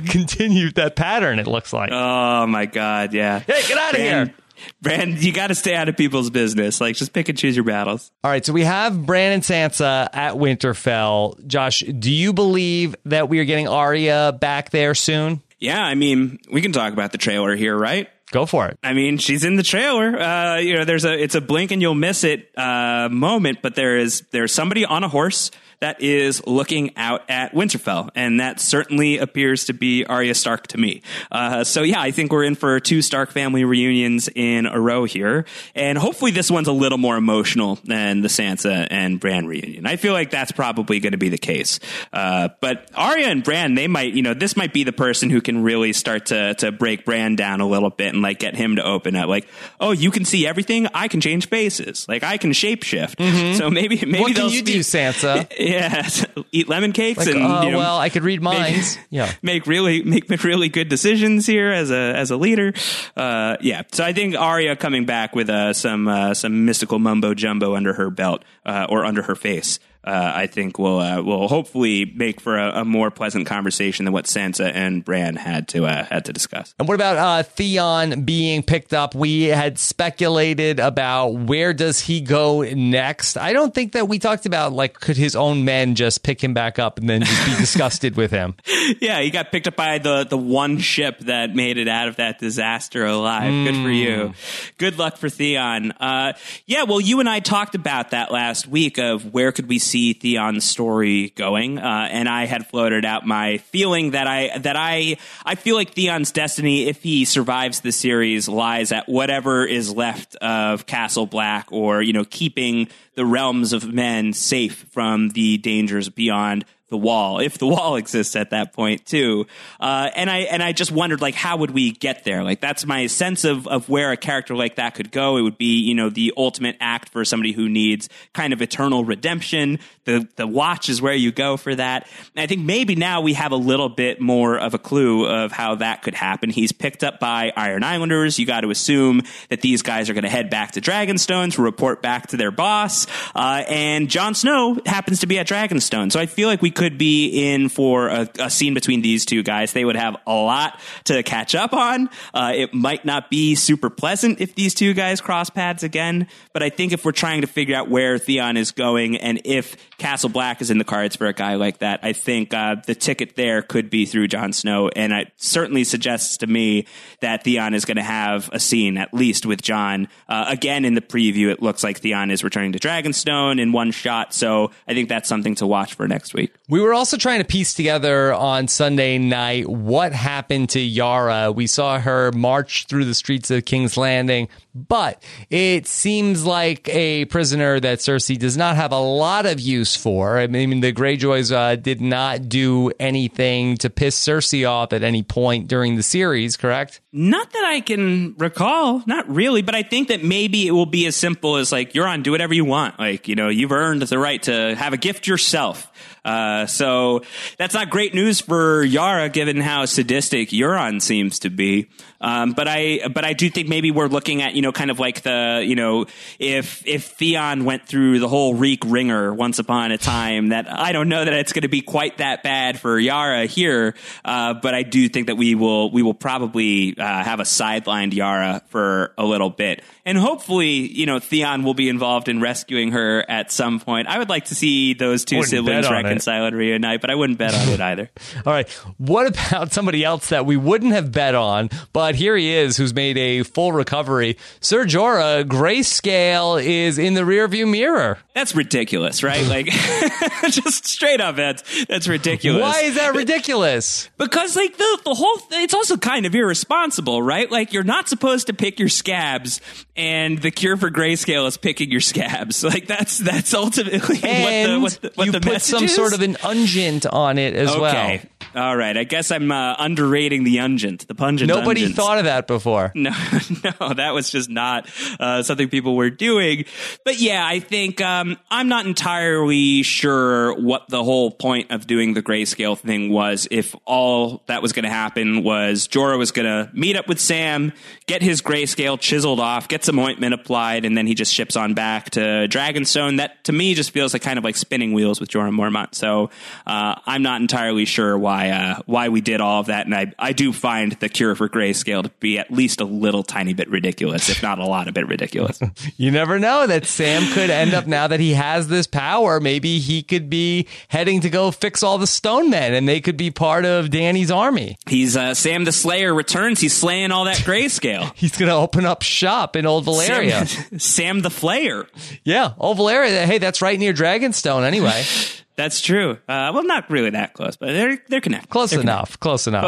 continued 0.08 0.74
that 0.76 0.96
pattern. 0.96 1.38
It 1.38 1.46
looks 1.46 1.72
like. 1.72 1.90
Oh 1.92 2.46
my 2.46 2.66
god! 2.66 3.12
Yeah. 3.12 3.40
Hey, 3.40 3.62
get 3.66 3.78
out 3.78 3.94
of 3.94 4.00
here. 4.00 4.34
Bran, 4.80 5.16
you 5.18 5.32
got 5.32 5.48
to 5.48 5.54
stay 5.54 5.74
out 5.74 5.88
of 5.88 5.96
people's 5.96 6.30
business. 6.30 6.80
Like, 6.80 6.94
just 6.94 7.12
pick 7.12 7.28
and 7.28 7.36
choose 7.36 7.56
your 7.56 7.64
battles. 7.64 8.12
All 8.22 8.30
right, 8.30 8.44
so 8.44 8.52
we 8.52 8.62
have 8.62 9.04
Bran 9.04 9.32
and 9.32 9.42
Sansa 9.42 10.08
at 10.12 10.34
Winterfell. 10.34 11.44
Josh, 11.46 11.80
do 11.80 12.12
you 12.12 12.32
believe 12.32 12.94
that 13.06 13.28
we 13.28 13.40
are 13.40 13.44
getting 13.44 13.66
Arya 13.66 14.36
back 14.40 14.70
there 14.70 14.94
soon? 14.94 15.42
Yeah, 15.62 15.80
I 15.80 15.94
mean, 15.94 16.40
we 16.50 16.60
can 16.60 16.72
talk 16.72 16.92
about 16.92 17.12
the 17.12 17.18
trailer 17.18 17.54
here, 17.54 17.76
right? 17.76 18.08
Go 18.32 18.46
for 18.46 18.66
it. 18.66 18.78
I 18.82 18.94
mean, 18.94 19.18
she's 19.18 19.44
in 19.44 19.54
the 19.54 19.62
trailer. 19.62 20.18
Uh, 20.18 20.56
you 20.56 20.74
know, 20.74 20.84
there's 20.84 21.04
a 21.04 21.12
it's 21.12 21.36
a 21.36 21.40
blink 21.40 21.70
and 21.70 21.80
you'll 21.80 21.94
miss 21.94 22.24
it 22.24 22.50
uh, 22.58 23.08
moment, 23.08 23.58
but 23.62 23.76
there 23.76 23.96
is 23.96 24.24
there's 24.32 24.52
somebody 24.52 24.84
on 24.84 25.04
a 25.04 25.08
horse 25.08 25.52
that 25.82 26.00
is 26.00 26.46
looking 26.46 26.96
out 26.96 27.28
at 27.28 27.54
Winterfell, 27.54 28.08
and 28.14 28.38
that 28.38 28.60
certainly 28.60 29.18
appears 29.18 29.64
to 29.64 29.72
be 29.72 30.04
Arya 30.04 30.36
Stark 30.36 30.68
to 30.68 30.78
me. 30.78 31.02
Uh, 31.32 31.64
so 31.64 31.82
yeah, 31.82 32.00
I 32.00 32.12
think 32.12 32.30
we're 32.30 32.44
in 32.44 32.54
for 32.54 32.78
two 32.78 33.02
Stark 33.02 33.32
family 33.32 33.64
reunions 33.64 34.28
in 34.32 34.66
a 34.66 34.80
row 34.80 35.04
here, 35.04 35.44
and 35.74 35.98
hopefully 35.98 36.30
this 36.30 36.52
one's 36.52 36.68
a 36.68 36.72
little 36.72 36.98
more 36.98 37.16
emotional 37.16 37.80
than 37.82 38.20
the 38.20 38.28
Sansa 38.28 38.86
and 38.92 39.18
Bran 39.18 39.46
reunion. 39.46 39.84
I 39.84 39.96
feel 39.96 40.12
like 40.12 40.30
that's 40.30 40.52
probably 40.52 41.00
going 41.00 41.12
to 41.12 41.18
be 41.18 41.30
the 41.30 41.36
case. 41.36 41.80
Uh, 42.12 42.50
but 42.60 42.88
Arya 42.94 43.26
and 43.26 43.42
Bran, 43.42 43.74
they 43.74 43.88
might, 43.88 44.14
you 44.14 44.22
know, 44.22 44.34
this 44.34 44.56
might 44.56 44.72
be 44.72 44.84
the 44.84 44.92
person 44.92 45.30
who 45.30 45.40
can 45.40 45.64
really 45.64 45.92
start 45.92 46.26
to 46.26 46.54
to 46.54 46.70
break 46.70 47.04
Bran 47.04 47.34
down 47.34 47.60
a 47.60 47.66
little 47.66 47.90
bit 47.90 48.14
and 48.14 48.22
like 48.22 48.38
get 48.38 48.54
him 48.54 48.76
to 48.76 48.84
open 48.84 49.16
up. 49.16 49.28
Like, 49.28 49.48
oh, 49.80 49.90
you 49.90 50.12
can 50.12 50.24
see 50.24 50.46
everything. 50.46 50.86
I 50.94 51.08
can 51.08 51.20
change 51.20 51.48
faces. 51.48 52.06
Like 52.08 52.22
I 52.22 52.38
can 52.38 52.52
shapeshift. 52.52 53.16
Mm-hmm. 53.16 53.58
So 53.58 53.68
maybe 53.68 53.96
maybe 53.96 54.20
what 54.20 54.36
can 54.36 54.48
you 54.48 54.62
do, 54.62 54.78
Sansa? 54.78 55.50
Yeah, 55.72 56.06
eat 56.52 56.68
lemon 56.68 56.92
cakes 56.92 57.26
like, 57.26 57.34
and 57.34 57.42
uh, 57.42 57.62
you 57.64 57.70
know, 57.70 57.78
well, 57.78 57.98
I 57.98 58.10
could 58.10 58.24
read 58.24 58.42
minds. 58.42 58.96
Make, 58.96 59.06
yeah, 59.10 59.32
make 59.42 59.66
really 59.66 60.02
make 60.02 60.28
really 60.44 60.68
good 60.68 60.88
decisions 60.88 61.46
here 61.46 61.72
as 61.72 61.90
a 61.90 62.14
as 62.14 62.30
a 62.30 62.36
leader. 62.36 62.74
Uh, 63.16 63.56
yeah, 63.60 63.82
so 63.90 64.04
I 64.04 64.12
think 64.12 64.36
Arya 64.36 64.76
coming 64.76 65.06
back 65.06 65.34
with 65.34 65.48
uh, 65.48 65.72
some 65.72 66.08
uh, 66.08 66.34
some 66.34 66.66
mystical 66.66 66.98
mumbo 66.98 67.32
jumbo 67.32 67.74
under 67.74 67.94
her 67.94 68.10
belt 68.10 68.44
uh, 68.66 68.86
or 68.88 69.04
under 69.04 69.22
her 69.22 69.34
face 69.34 69.78
uh, 70.04 70.32
I 70.34 70.48
think 70.48 70.78
will 70.78 70.98
uh, 70.98 71.22
will 71.22 71.46
hopefully 71.46 72.04
make 72.04 72.40
for 72.40 72.58
a, 72.58 72.80
a, 72.80 72.84
more 72.84 73.10
pleasant 73.10 73.46
conversation 73.46 74.04
than 74.04 74.12
what 74.12 74.24
Sansa 74.24 74.70
and 74.74 75.04
Bran 75.04 75.36
had 75.36 75.68
to 75.68 75.86
uh, 75.86 76.04
had 76.04 76.24
to 76.24 76.32
discuss. 76.32 76.74
And 76.78 76.88
what 76.88 76.94
about 76.94 77.16
uh, 77.18 77.42
Theon 77.44 78.24
being 78.24 78.64
picked 78.64 78.92
up? 78.92 79.14
We 79.14 79.44
had 79.44 79.78
speculated 79.78 80.80
about 80.80 81.28
where 81.28 81.72
does 81.72 82.00
he 82.00 82.20
go 82.20 82.62
next. 82.62 83.36
I 83.36 83.52
don't 83.52 83.72
think 83.72 83.92
that 83.92 84.08
we 84.08 84.18
talked 84.18 84.44
about 84.44 84.72
like 84.72 84.98
could 84.98 85.16
his 85.16 85.36
own 85.36 85.64
men 85.64 85.94
just 85.94 86.24
pick 86.24 86.42
him 86.42 86.52
back 86.52 86.80
up 86.80 86.98
and 86.98 87.08
then 87.08 87.22
just 87.22 87.46
be 87.46 87.56
disgusted 87.58 88.16
with 88.16 88.32
him. 88.32 88.56
Yeah, 89.00 89.20
he 89.20 89.30
got 89.30 89.52
picked 89.52 89.68
up 89.68 89.76
by 89.76 89.98
the 89.98 90.24
the 90.24 90.38
one 90.38 90.78
ship 90.78 91.20
that 91.20 91.54
made 91.54 91.78
it 91.78 91.86
out 91.86 92.08
of 92.08 92.16
that 92.16 92.40
disaster 92.40 93.06
alive. 93.06 93.52
Mm. 93.52 93.64
Good 93.66 93.82
for 93.84 93.90
you. 93.90 94.26
Hmm. 94.26 94.72
Good 94.78 94.98
luck 94.98 95.16
for 95.16 95.28
Theon. 95.28 95.92
Uh, 95.92 96.32
yeah, 96.66 96.82
well, 96.82 97.00
you 97.00 97.20
and 97.20 97.28
I 97.28 97.38
talked 97.38 97.76
about 97.76 98.10
that 98.10 98.32
last 98.32 98.66
week 98.66 98.98
of 98.98 99.32
where 99.32 99.52
could 99.52 99.68
we 99.68 99.78
see 99.78 99.91
Theon's 99.92 100.64
story 100.64 101.30
going, 101.30 101.78
uh, 101.78 102.08
and 102.10 102.28
I 102.28 102.46
had 102.46 102.66
floated 102.66 103.04
out 103.04 103.26
my 103.26 103.58
feeling 103.58 104.12
that 104.12 104.26
I 104.26 104.58
that 104.58 104.76
I 104.76 105.16
I 105.44 105.54
feel 105.54 105.76
like 105.76 105.94
Theon's 105.94 106.30
destiny, 106.30 106.88
if 106.88 107.02
he 107.02 107.24
survives 107.24 107.80
the 107.80 107.92
series, 107.92 108.48
lies 108.48 108.92
at 108.92 109.08
whatever 109.08 109.64
is 109.64 109.92
left 109.92 110.34
of 110.36 110.86
Castle 110.86 111.26
Black, 111.26 111.70
or 111.70 112.02
you 112.02 112.12
know, 112.12 112.24
keeping 112.24 112.88
the 113.14 113.26
realms 113.26 113.72
of 113.72 113.92
men 113.92 114.32
safe 114.32 114.86
from 114.90 115.30
the 115.30 115.58
dangers 115.58 116.08
beyond 116.08 116.64
the 116.92 116.96
wall, 116.98 117.40
if 117.40 117.58
the 117.58 117.66
wall 117.72 117.96
exists 117.96 118.36
at 118.36 118.50
that 118.50 118.72
point 118.72 119.04
too. 119.04 119.46
Uh, 119.80 120.10
and 120.14 120.30
I 120.30 120.40
and 120.40 120.62
I 120.62 120.70
just 120.72 120.92
wondered 120.92 121.20
like 121.20 121.34
how 121.34 121.56
would 121.56 121.72
we 121.72 121.90
get 121.90 122.22
there? 122.22 122.44
Like 122.44 122.60
that's 122.60 122.86
my 122.86 123.08
sense 123.08 123.44
of 123.44 123.66
of 123.66 123.88
where 123.88 124.12
a 124.12 124.16
character 124.16 124.54
like 124.54 124.76
that 124.76 124.94
could 124.94 125.10
go. 125.10 125.36
It 125.36 125.42
would 125.42 125.58
be 125.58 125.80
you 125.80 125.94
know 125.94 126.08
the 126.08 126.32
ultimate 126.36 126.76
act 126.80 127.08
for 127.08 127.24
somebody 127.24 127.52
who 127.52 127.68
needs 127.68 128.08
kind 128.32 128.52
of 128.52 128.62
eternal 128.62 129.04
redemption. 129.04 129.80
The 130.04 130.28
the 130.36 130.46
watch 130.46 130.88
is 130.88 131.02
where 131.02 131.14
you 131.14 131.32
go 131.32 131.56
for 131.56 131.74
that. 131.74 132.06
And 132.36 132.42
I 132.42 132.46
think 132.46 132.60
maybe 132.62 132.94
now 132.94 133.22
we 133.22 133.32
have 133.32 133.52
a 133.52 133.56
little 133.56 133.88
bit 133.88 134.20
more 134.20 134.58
of 134.58 134.74
a 134.74 134.78
clue 134.78 135.26
of 135.26 135.50
how 135.50 135.76
that 135.76 136.02
could 136.02 136.14
happen. 136.14 136.50
He's 136.50 136.70
picked 136.70 137.02
up 137.02 137.18
by 137.18 137.52
Iron 137.56 137.82
Islanders. 137.82 138.38
You 138.38 138.46
got 138.46 138.60
to 138.60 138.70
assume 138.70 139.22
that 139.48 139.62
these 139.62 139.82
guys 139.82 140.10
are 140.10 140.14
going 140.14 140.24
to 140.24 140.30
head 140.30 140.50
back 140.50 140.72
to 140.72 140.80
Dragonstone 140.80 141.52
to 141.54 141.62
report 141.62 142.02
back 142.02 142.28
to 142.28 142.36
their 142.36 142.50
boss. 142.50 143.06
Uh, 143.34 143.64
and 143.66 144.10
Jon 144.10 144.34
Snow 144.34 144.78
happens 144.84 145.20
to 145.20 145.26
be 145.26 145.38
at 145.38 145.46
Dragonstone, 145.46 146.12
so 146.12 146.20
I 146.20 146.26
feel 146.26 146.48
like 146.48 146.60
we 146.60 146.70
could 146.70 146.81
be 146.90 147.52
in 147.52 147.68
for 147.68 148.08
a, 148.08 148.28
a, 148.38 148.50
scene 148.50 148.74
between 148.74 149.02
these 149.02 149.24
two 149.24 149.42
guys. 149.42 149.72
They 149.72 149.84
would 149.84 149.96
have 149.96 150.16
a 150.26 150.34
lot 150.34 150.80
to 151.04 151.22
catch 151.22 151.54
up 151.54 151.72
on. 151.72 152.10
Uh, 152.34 152.52
it 152.54 152.74
might 152.74 153.04
not 153.04 153.30
be 153.30 153.54
super 153.54 153.90
pleasant 153.90 154.40
if 154.40 154.54
these 154.54 154.74
two 154.74 154.94
guys 154.94 155.20
cross 155.20 155.50
paths 155.50 155.82
again, 155.82 156.28
but 156.52 156.62
I 156.62 156.70
think 156.70 156.92
if 156.92 157.04
we're 157.04 157.12
trying 157.12 157.42
to 157.42 157.46
figure 157.46 157.76
out 157.76 157.88
where 157.88 158.18
Theon 158.18 158.56
is 158.56 158.72
going 158.72 159.16
and 159.16 159.40
if 159.44 159.76
Castle 160.02 160.30
Black 160.30 160.60
is 160.60 160.72
in 160.72 160.78
the 160.78 160.84
cards 160.84 161.14
for 161.14 161.28
a 161.28 161.32
guy 161.32 161.54
like 161.54 161.78
that, 161.78 162.00
I 162.02 162.12
think 162.12 162.52
uh, 162.52 162.74
the 162.84 162.96
ticket 162.96 163.36
there 163.36 163.62
could 163.62 163.88
be 163.88 164.04
through 164.04 164.26
Jon 164.26 164.52
Snow, 164.52 164.88
and 164.88 165.12
it 165.12 165.30
certainly 165.36 165.84
suggests 165.84 166.38
to 166.38 166.48
me 166.48 166.86
that 167.20 167.44
Theon 167.44 167.72
is 167.72 167.84
going 167.84 167.98
to 167.98 168.02
have 168.02 168.50
a 168.52 168.58
scene 168.58 168.98
at 168.98 169.14
least 169.14 169.46
with 169.46 169.62
Jon. 169.62 170.08
Uh, 170.28 170.46
again, 170.48 170.84
in 170.84 170.94
the 170.94 171.00
preview, 171.00 171.52
it 171.52 171.62
looks 171.62 171.84
like 171.84 172.00
Theon 172.00 172.32
is 172.32 172.42
returning 172.42 172.72
to 172.72 172.80
Dragonstone 172.80 173.60
in 173.60 173.70
one 173.70 173.92
shot, 173.92 174.34
so 174.34 174.72
I 174.88 174.94
think 174.94 175.08
that's 175.08 175.28
something 175.28 175.54
to 175.54 175.68
watch 175.68 175.94
for 175.94 176.08
next 176.08 176.34
week. 176.34 176.52
We 176.68 176.80
were 176.80 176.94
also 176.94 177.16
trying 177.16 177.38
to 177.38 177.46
piece 177.46 177.72
together 177.72 178.34
on 178.34 178.66
Sunday 178.66 179.18
night 179.18 179.68
what 179.68 180.12
happened 180.12 180.70
to 180.70 180.80
Yara. 180.80 181.52
We 181.52 181.68
saw 181.68 182.00
her 182.00 182.32
march 182.32 182.86
through 182.86 183.04
the 183.04 183.14
streets 183.14 183.52
of 183.52 183.66
King's 183.66 183.96
Landing, 183.96 184.48
but 184.74 185.22
it 185.48 185.86
seems 185.86 186.44
like 186.44 186.88
a 186.88 187.26
prisoner 187.26 187.78
that 187.78 187.98
Cersei 188.00 188.36
does 188.36 188.56
not 188.56 188.74
have 188.74 188.90
a 188.90 188.98
lot 188.98 189.46
of 189.46 189.60
use 189.60 189.91
for. 189.96 190.38
I 190.38 190.46
mean, 190.46 190.80
the 190.80 190.92
Greyjoys 190.92 191.52
uh, 191.52 191.76
did 191.76 192.00
not 192.00 192.48
do 192.48 192.90
anything 192.98 193.76
to 193.78 193.90
piss 193.90 194.18
Cersei 194.18 194.68
off 194.68 194.92
at 194.92 195.02
any 195.02 195.22
point 195.22 195.68
during 195.68 195.96
the 195.96 196.02
series, 196.02 196.56
correct? 196.56 197.00
Not 197.12 197.52
that 197.52 197.64
I 197.64 197.80
can 197.80 198.34
recall, 198.38 199.02
not 199.06 199.28
really, 199.28 199.62
but 199.62 199.74
I 199.74 199.82
think 199.82 200.08
that 200.08 200.24
maybe 200.24 200.66
it 200.66 200.72
will 200.72 200.86
be 200.86 201.06
as 201.06 201.16
simple 201.16 201.56
as 201.56 201.72
like, 201.72 201.92
Euron, 201.92 202.22
do 202.22 202.30
whatever 202.30 202.54
you 202.54 202.64
want. 202.64 202.98
Like, 202.98 203.28
you 203.28 203.34
know, 203.34 203.48
you've 203.48 203.72
earned 203.72 204.02
the 204.02 204.18
right 204.18 204.42
to 204.44 204.74
have 204.74 204.92
a 204.92 204.96
gift 204.96 205.26
yourself. 205.26 205.90
Uh, 206.24 206.66
so 206.66 207.22
that's 207.58 207.74
not 207.74 207.90
great 207.90 208.14
news 208.14 208.40
for 208.40 208.82
Yara, 208.82 209.28
given 209.28 209.56
how 209.56 209.84
sadistic 209.86 210.50
Euron 210.50 211.02
seems 211.02 211.40
to 211.40 211.50
be. 211.50 211.88
Um, 212.20 212.52
but 212.52 212.68
I, 212.68 213.08
but 213.08 213.24
I 213.24 213.32
do 213.32 213.50
think 213.50 213.68
maybe 213.68 213.90
we're 213.90 214.06
looking 214.06 214.42
at, 214.42 214.54
you 214.54 214.62
know, 214.62 214.70
kind 214.70 214.92
of 214.92 215.00
like 215.00 215.22
the, 215.22 215.64
you 215.66 215.74
know, 215.74 216.06
if, 216.38 216.86
if 216.86 217.06
Theon 217.06 217.64
went 217.64 217.86
through 217.86 218.20
the 218.20 218.28
whole 218.28 218.54
Reek 218.54 218.84
ringer 218.86 219.34
once 219.34 219.58
upon 219.58 219.90
a 219.90 219.98
time, 219.98 220.50
that 220.50 220.70
I 220.70 220.92
don't 220.92 221.08
know 221.08 221.24
that 221.24 221.34
it's 221.34 221.52
going 221.52 221.62
to 221.62 221.68
be 221.68 221.80
quite 221.82 222.18
that 222.18 222.44
bad 222.44 222.78
for 222.78 222.96
Yara 223.00 223.46
here. 223.46 223.94
Uh, 224.24 224.54
but 224.54 224.72
I 224.74 224.84
do 224.84 225.08
think 225.08 225.26
that 225.26 225.36
we 225.36 225.56
will, 225.56 225.90
we 225.90 226.02
will 226.02 226.14
probably, 226.14 226.96
uh, 226.96 227.02
have 227.02 227.40
a 227.40 227.44
sidelined 227.44 228.14
Yara 228.14 228.62
for 228.68 229.12
a 229.18 229.24
little 229.24 229.50
bit. 229.50 229.82
And 230.04 230.16
hopefully, 230.16 230.68
you 230.92 231.06
know, 231.06 231.18
Theon 231.18 231.64
will 231.64 231.74
be 231.74 231.88
involved 231.88 232.28
in 232.28 232.40
rescuing 232.40 232.92
her 232.92 233.28
at 233.28 233.50
some 233.50 233.80
point. 233.80 234.06
I 234.06 234.18
would 234.18 234.28
like 234.28 234.44
to 234.46 234.54
see 234.54 234.94
those 234.94 235.24
2 235.24 235.42
siblings 235.44 235.86
reconcile 235.90 236.11
and 236.20 236.56
reunite, 236.56 237.00
but 237.00 237.10
I 237.10 237.14
wouldn't 237.14 237.38
bet 237.38 237.54
on 237.54 237.68
it 237.68 237.80
either. 237.92 238.10
All 238.46 238.52
right. 238.52 238.68
What 238.98 239.26
about 239.26 239.72
somebody 239.72 240.04
else 240.04 240.28
that 240.28 240.46
we 240.46 240.56
wouldn't 240.56 240.92
have 240.92 241.12
bet 241.12 241.34
on, 241.34 241.70
but 241.92 242.14
here 242.14 242.36
he 242.36 242.52
is 242.52 242.76
who's 242.76 242.94
made 242.94 243.16
a 243.18 243.42
full 243.42 243.72
recovery? 243.72 244.36
Sir 244.60 244.84
Jorah, 244.84 245.44
grayscale 245.44 246.62
is 246.62 246.98
in 246.98 247.14
the 247.14 247.22
rearview 247.22 247.68
mirror. 247.70 248.18
That's 248.34 248.54
ridiculous, 248.54 249.22
right? 249.22 249.46
Like, 249.46 249.66
just 250.48 250.86
straight 250.86 251.20
up, 251.20 251.36
that's, 251.36 251.84
that's 251.86 252.08
ridiculous. 252.08 252.62
Why 252.62 252.80
is 252.82 252.94
that 252.96 253.14
ridiculous? 253.14 254.08
because, 254.18 254.56
like, 254.56 254.76
the, 254.76 254.98
the 255.04 255.14
whole, 255.14 255.36
th- 255.36 255.62
it's 255.64 255.74
also 255.74 255.96
kind 255.96 256.26
of 256.26 256.34
irresponsible, 256.34 257.22
right? 257.22 257.50
Like, 257.50 257.72
you're 257.72 257.82
not 257.82 258.08
supposed 258.08 258.46
to 258.46 258.54
pick 258.54 258.78
your 258.78 258.88
scabs, 258.88 259.60
and 259.94 260.38
the 260.38 260.50
cure 260.50 260.76
for 260.76 260.90
grayscale 260.90 261.46
is 261.46 261.56
picking 261.56 261.90
your 261.90 262.00
scabs. 262.00 262.64
Like, 262.72 262.86
that's, 262.86 263.18
that's 263.18 263.52
ultimately 263.52 264.20
and 264.22 264.82
what 264.82 264.92
the, 264.92 265.08
what 265.08 265.12
the, 265.12 265.12
what 265.16 265.26
you 265.26 265.32
the 265.32 265.40
put 265.40 265.60
some 265.60 265.84
is? 265.84 265.94
sort 265.94 266.14
of 266.14 266.22
an 266.22 266.36
ungent 266.36 267.04
on 267.12 267.36
it 267.36 267.54
as 267.54 267.68
well. 267.76 267.94
Okay. 267.94 268.22
All 268.54 268.76
right. 268.76 268.96
I 268.96 269.04
guess 269.04 269.30
I'm 269.30 269.50
uh, 269.50 269.74
underrating 269.78 270.44
the 270.44 270.58
ungent, 270.58 271.06
the 271.06 271.14
pungent. 271.14 271.48
Nobody 271.48 271.86
ungents. 271.86 271.94
thought 271.94 272.18
of 272.18 272.24
that 272.24 272.46
before. 272.46 272.92
No, 273.02 273.10
no, 273.80 273.94
that 273.94 274.14
was 274.14 274.30
just 274.30 274.48
not 274.48 274.88
uh, 275.18 275.42
something 275.42 275.68
people 275.68 275.96
were 275.96 276.10
doing. 276.10 276.66
But 277.04 277.18
yeah, 277.18 277.44
I 277.44 277.58
think 277.58 278.00
um, 278.00 278.38
I'm 278.48 278.68
not 278.68 278.86
entirely 278.86 279.82
sure 279.82 280.54
what 280.60 280.88
the 280.88 281.02
whole 281.02 281.32
point 281.32 281.72
of 281.72 281.88
doing 281.88 282.14
the 282.14 282.22
grayscale 282.22 282.78
thing 282.78 283.10
was. 283.10 283.48
If 283.50 283.74
all 283.86 284.44
that 284.46 284.62
was 284.62 284.72
going 284.72 284.84
to 284.84 284.90
happen 284.90 285.42
was 285.42 285.88
Jorah 285.88 286.16
was 286.16 286.30
going 286.30 286.46
to 286.46 286.70
meet 286.72 286.94
up 286.94 287.08
with 287.08 287.18
Sam, 287.18 287.72
get 288.06 288.22
his 288.22 288.40
grayscale 288.40 289.00
chiseled 289.00 289.40
off, 289.40 289.66
get 289.66 289.81
some 289.84 289.98
ointment 289.98 290.34
applied, 290.34 290.84
and 290.84 290.96
then 290.96 291.06
he 291.06 291.14
just 291.14 291.32
ships 291.32 291.56
on 291.56 291.74
back 291.74 292.10
to 292.10 292.20
Dragonstone. 292.20 293.18
That 293.18 293.44
to 293.44 293.52
me 293.52 293.74
just 293.74 293.90
feels 293.90 294.12
like 294.12 294.22
kind 294.22 294.38
of 294.38 294.44
like 294.44 294.56
spinning 294.56 294.92
wheels 294.92 295.20
with 295.20 295.28
Jorah 295.28 295.54
Mormont. 295.54 295.94
So 295.94 296.30
uh, 296.66 296.96
I'm 297.06 297.22
not 297.22 297.40
entirely 297.40 297.84
sure 297.84 298.16
why 298.16 298.50
uh, 298.50 298.82
why 298.86 299.08
we 299.08 299.20
did 299.20 299.40
all 299.40 299.60
of 299.60 299.66
that, 299.66 299.86
and 299.86 299.94
I 299.94 300.12
I 300.18 300.32
do 300.32 300.52
find 300.52 300.92
the 300.92 301.08
cure 301.08 301.34
for 301.34 301.48
grayscale 301.48 302.02
to 302.04 302.10
be 302.20 302.38
at 302.38 302.50
least 302.50 302.80
a 302.80 302.84
little 302.84 303.22
tiny 303.22 303.54
bit 303.54 303.68
ridiculous, 303.68 304.28
if 304.28 304.42
not 304.42 304.58
a 304.58 304.64
lot 304.64 304.88
a 304.88 304.92
bit 304.92 305.08
ridiculous. 305.08 305.60
you 305.96 306.10
never 306.10 306.38
know 306.38 306.66
that 306.66 306.86
Sam 306.86 307.22
could 307.32 307.50
end 307.50 307.74
up 307.74 307.86
now 307.86 308.06
that 308.06 308.20
he 308.20 308.34
has 308.34 308.68
this 308.68 308.86
power. 308.86 309.40
Maybe 309.40 309.78
he 309.78 310.02
could 310.02 310.30
be 310.30 310.68
heading 310.88 311.20
to 311.22 311.30
go 311.30 311.50
fix 311.50 311.82
all 311.82 311.98
the 311.98 312.06
stone 312.06 312.50
men, 312.50 312.74
and 312.74 312.88
they 312.88 313.00
could 313.00 313.16
be 313.16 313.30
part 313.30 313.64
of 313.64 313.90
Dany's 313.90 314.30
army. 314.30 314.76
He's 314.86 315.16
uh, 315.16 315.34
Sam 315.34 315.64
the 315.64 315.72
Slayer 315.72 316.14
returns. 316.14 316.60
He's 316.60 316.74
slaying 316.74 317.12
all 317.12 317.24
that 317.24 317.38
grayscale. 317.38 318.12
He's 318.22 318.36
going 318.36 318.48
to 318.48 318.54
open 318.54 318.84
up 318.84 319.02
shop 319.02 319.56
in 319.56 319.66
Old 319.72 319.86
Valyria. 319.86 320.46
Sam, 320.46 320.78
Sam 320.78 321.20
the 321.20 321.28
Flayer. 321.28 321.86
Yeah, 322.24 322.52
Old 322.58 322.78
Valyria. 322.78 323.24
Hey, 323.24 323.38
that's 323.38 323.62
right 323.62 323.78
near 323.78 323.92
Dragonstone, 323.92 324.64
anyway. 324.64 325.02
That's 325.54 325.80
true. 325.82 326.12
Uh, 326.28 326.50
well, 326.54 326.64
not 326.64 326.88
really 326.90 327.10
that 327.10 327.34
close, 327.34 327.56
but 327.56 327.66
they're 327.72 327.98
they're 328.08 328.20
connected. 328.22 328.48
Close 328.48 328.70
they're 328.70 328.80
enough. 328.80 329.18
Connected. 329.18 329.20
Close 329.20 329.46
enough. 329.46 329.62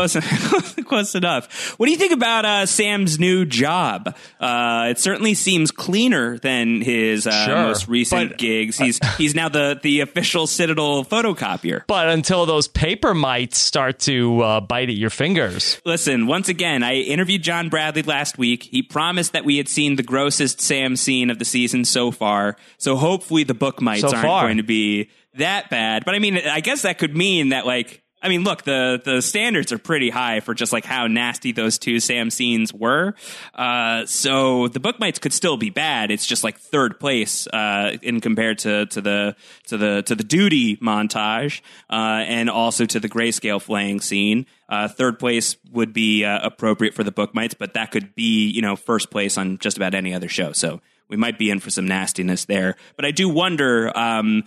Close, 0.50 0.74
close 0.86 1.14
enough. 1.14 1.74
What 1.78 1.86
do 1.86 1.92
you 1.92 1.98
think 1.98 2.12
about 2.12 2.44
uh, 2.46 2.64
Sam's 2.66 3.18
new 3.18 3.44
job? 3.44 4.16
Uh, 4.40 4.86
it 4.88 4.98
certainly 4.98 5.34
seems 5.34 5.70
cleaner 5.70 6.38
than 6.38 6.80
his 6.80 7.26
uh, 7.26 7.44
Sure, 7.46 7.54
most 7.56 7.86
recent 7.86 8.30
but- 8.30 8.38
gigs. 8.38 8.78
He's 8.78 8.98
he's 9.18 9.34
now 9.34 9.50
the 9.50 9.78
the 9.82 10.00
official 10.00 10.46
Citadel 10.46 11.04
photocopier. 11.04 11.82
But 11.86 12.08
until 12.08 12.46
those 12.46 12.66
paper 12.66 13.12
mites 13.14 13.58
start 13.58 13.98
to 14.00 14.40
uh, 14.40 14.60
bite 14.60 14.88
at 14.88 14.96
your 14.96 15.10
fingers. 15.10 15.80
Listen, 15.84 16.26
once 16.26 16.48
again, 16.48 16.82
I 16.82 16.94
interviewed 16.94 17.42
John 17.42 17.68
Bradley 17.68 18.02
last 18.02 18.38
week. 18.38 18.62
He 18.62 18.82
promised 18.82 19.32
that 19.34 19.44
we 19.44 19.58
had 19.58 19.68
seen 19.68 19.96
the 19.96 20.02
grossest 20.02 20.60
Sam 20.62 20.96
scene 20.96 21.28
of 21.28 21.38
the 21.38 21.44
season 21.44 21.84
so 21.84 22.10
far. 22.10 22.56
So 22.78 22.96
hopefully 22.96 23.44
the 23.44 23.54
book 23.54 23.82
mites 23.82 24.00
So 24.00 24.08
aren't 24.08 24.22
far. 24.22 24.44
going 24.44 24.56
to 24.56 24.62
be 24.62 25.10
that 25.36 25.68
bad. 25.74 26.04
But 26.04 26.14
I 26.14 26.20
mean, 26.20 26.38
I 26.38 26.60
guess 26.60 26.82
that 26.82 26.98
could 26.98 27.16
mean 27.16 27.50
that 27.50 27.66
like. 27.66 28.00
I 28.24 28.28
mean, 28.28 28.42
look, 28.42 28.62
the, 28.62 29.02
the 29.04 29.20
standards 29.20 29.70
are 29.70 29.76
pretty 29.76 30.08
high 30.08 30.40
for 30.40 30.54
just 30.54 30.72
like 30.72 30.86
how 30.86 31.06
nasty 31.08 31.52
those 31.52 31.78
two 31.78 32.00
Sam 32.00 32.30
scenes 32.30 32.72
were. 32.72 33.14
Uh, 33.52 34.06
so 34.06 34.66
the 34.68 34.80
book 34.80 34.98
mites 34.98 35.18
could 35.18 35.34
still 35.34 35.58
be 35.58 35.68
bad. 35.68 36.10
It's 36.10 36.26
just 36.26 36.42
like 36.42 36.56
third 36.58 36.98
place, 36.98 37.46
uh, 37.48 37.98
in 38.00 38.22
compared 38.22 38.60
to, 38.60 38.86
to 38.86 39.00
the, 39.02 39.36
to 39.66 39.76
the, 39.76 40.02
to 40.06 40.14
the 40.14 40.24
duty 40.24 40.78
montage, 40.78 41.60
uh, 41.90 42.24
and 42.24 42.48
also 42.48 42.86
to 42.86 42.98
the 42.98 43.10
grayscale 43.10 43.60
flaying 43.60 44.00
scene. 44.00 44.46
Uh, 44.70 44.88
third 44.88 45.18
place 45.18 45.58
would 45.70 45.92
be 45.92 46.24
uh, 46.24 46.38
appropriate 46.42 46.94
for 46.94 47.04
the 47.04 47.12
book 47.12 47.34
mites, 47.34 47.52
but 47.52 47.74
that 47.74 47.90
could 47.90 48.14
be, 48.14 48.48
you 48.48 48.62
know, 48.62 48.74
first 48.74 49.10
place 49.10 49.36
on 49.36 49.58
just 49.58 49.76
about 49.76 49.94
any 49.94 50.14
other 50.14 50.30
show. 50.30 50.52
So 50.52 50.80
we 51.10 51.18
might 51.18 51.38
be 51.38 51.50
in 51.50 51.60
for 51.60 51.68
some 51.68 51.86
nastiness 51.86 52.46
there. 52.46 52.76
But 52.96 53.04
I 53.04 53.10
do 53.10 53.28
wonder, 53.28 53.92
um, 53.94 54.44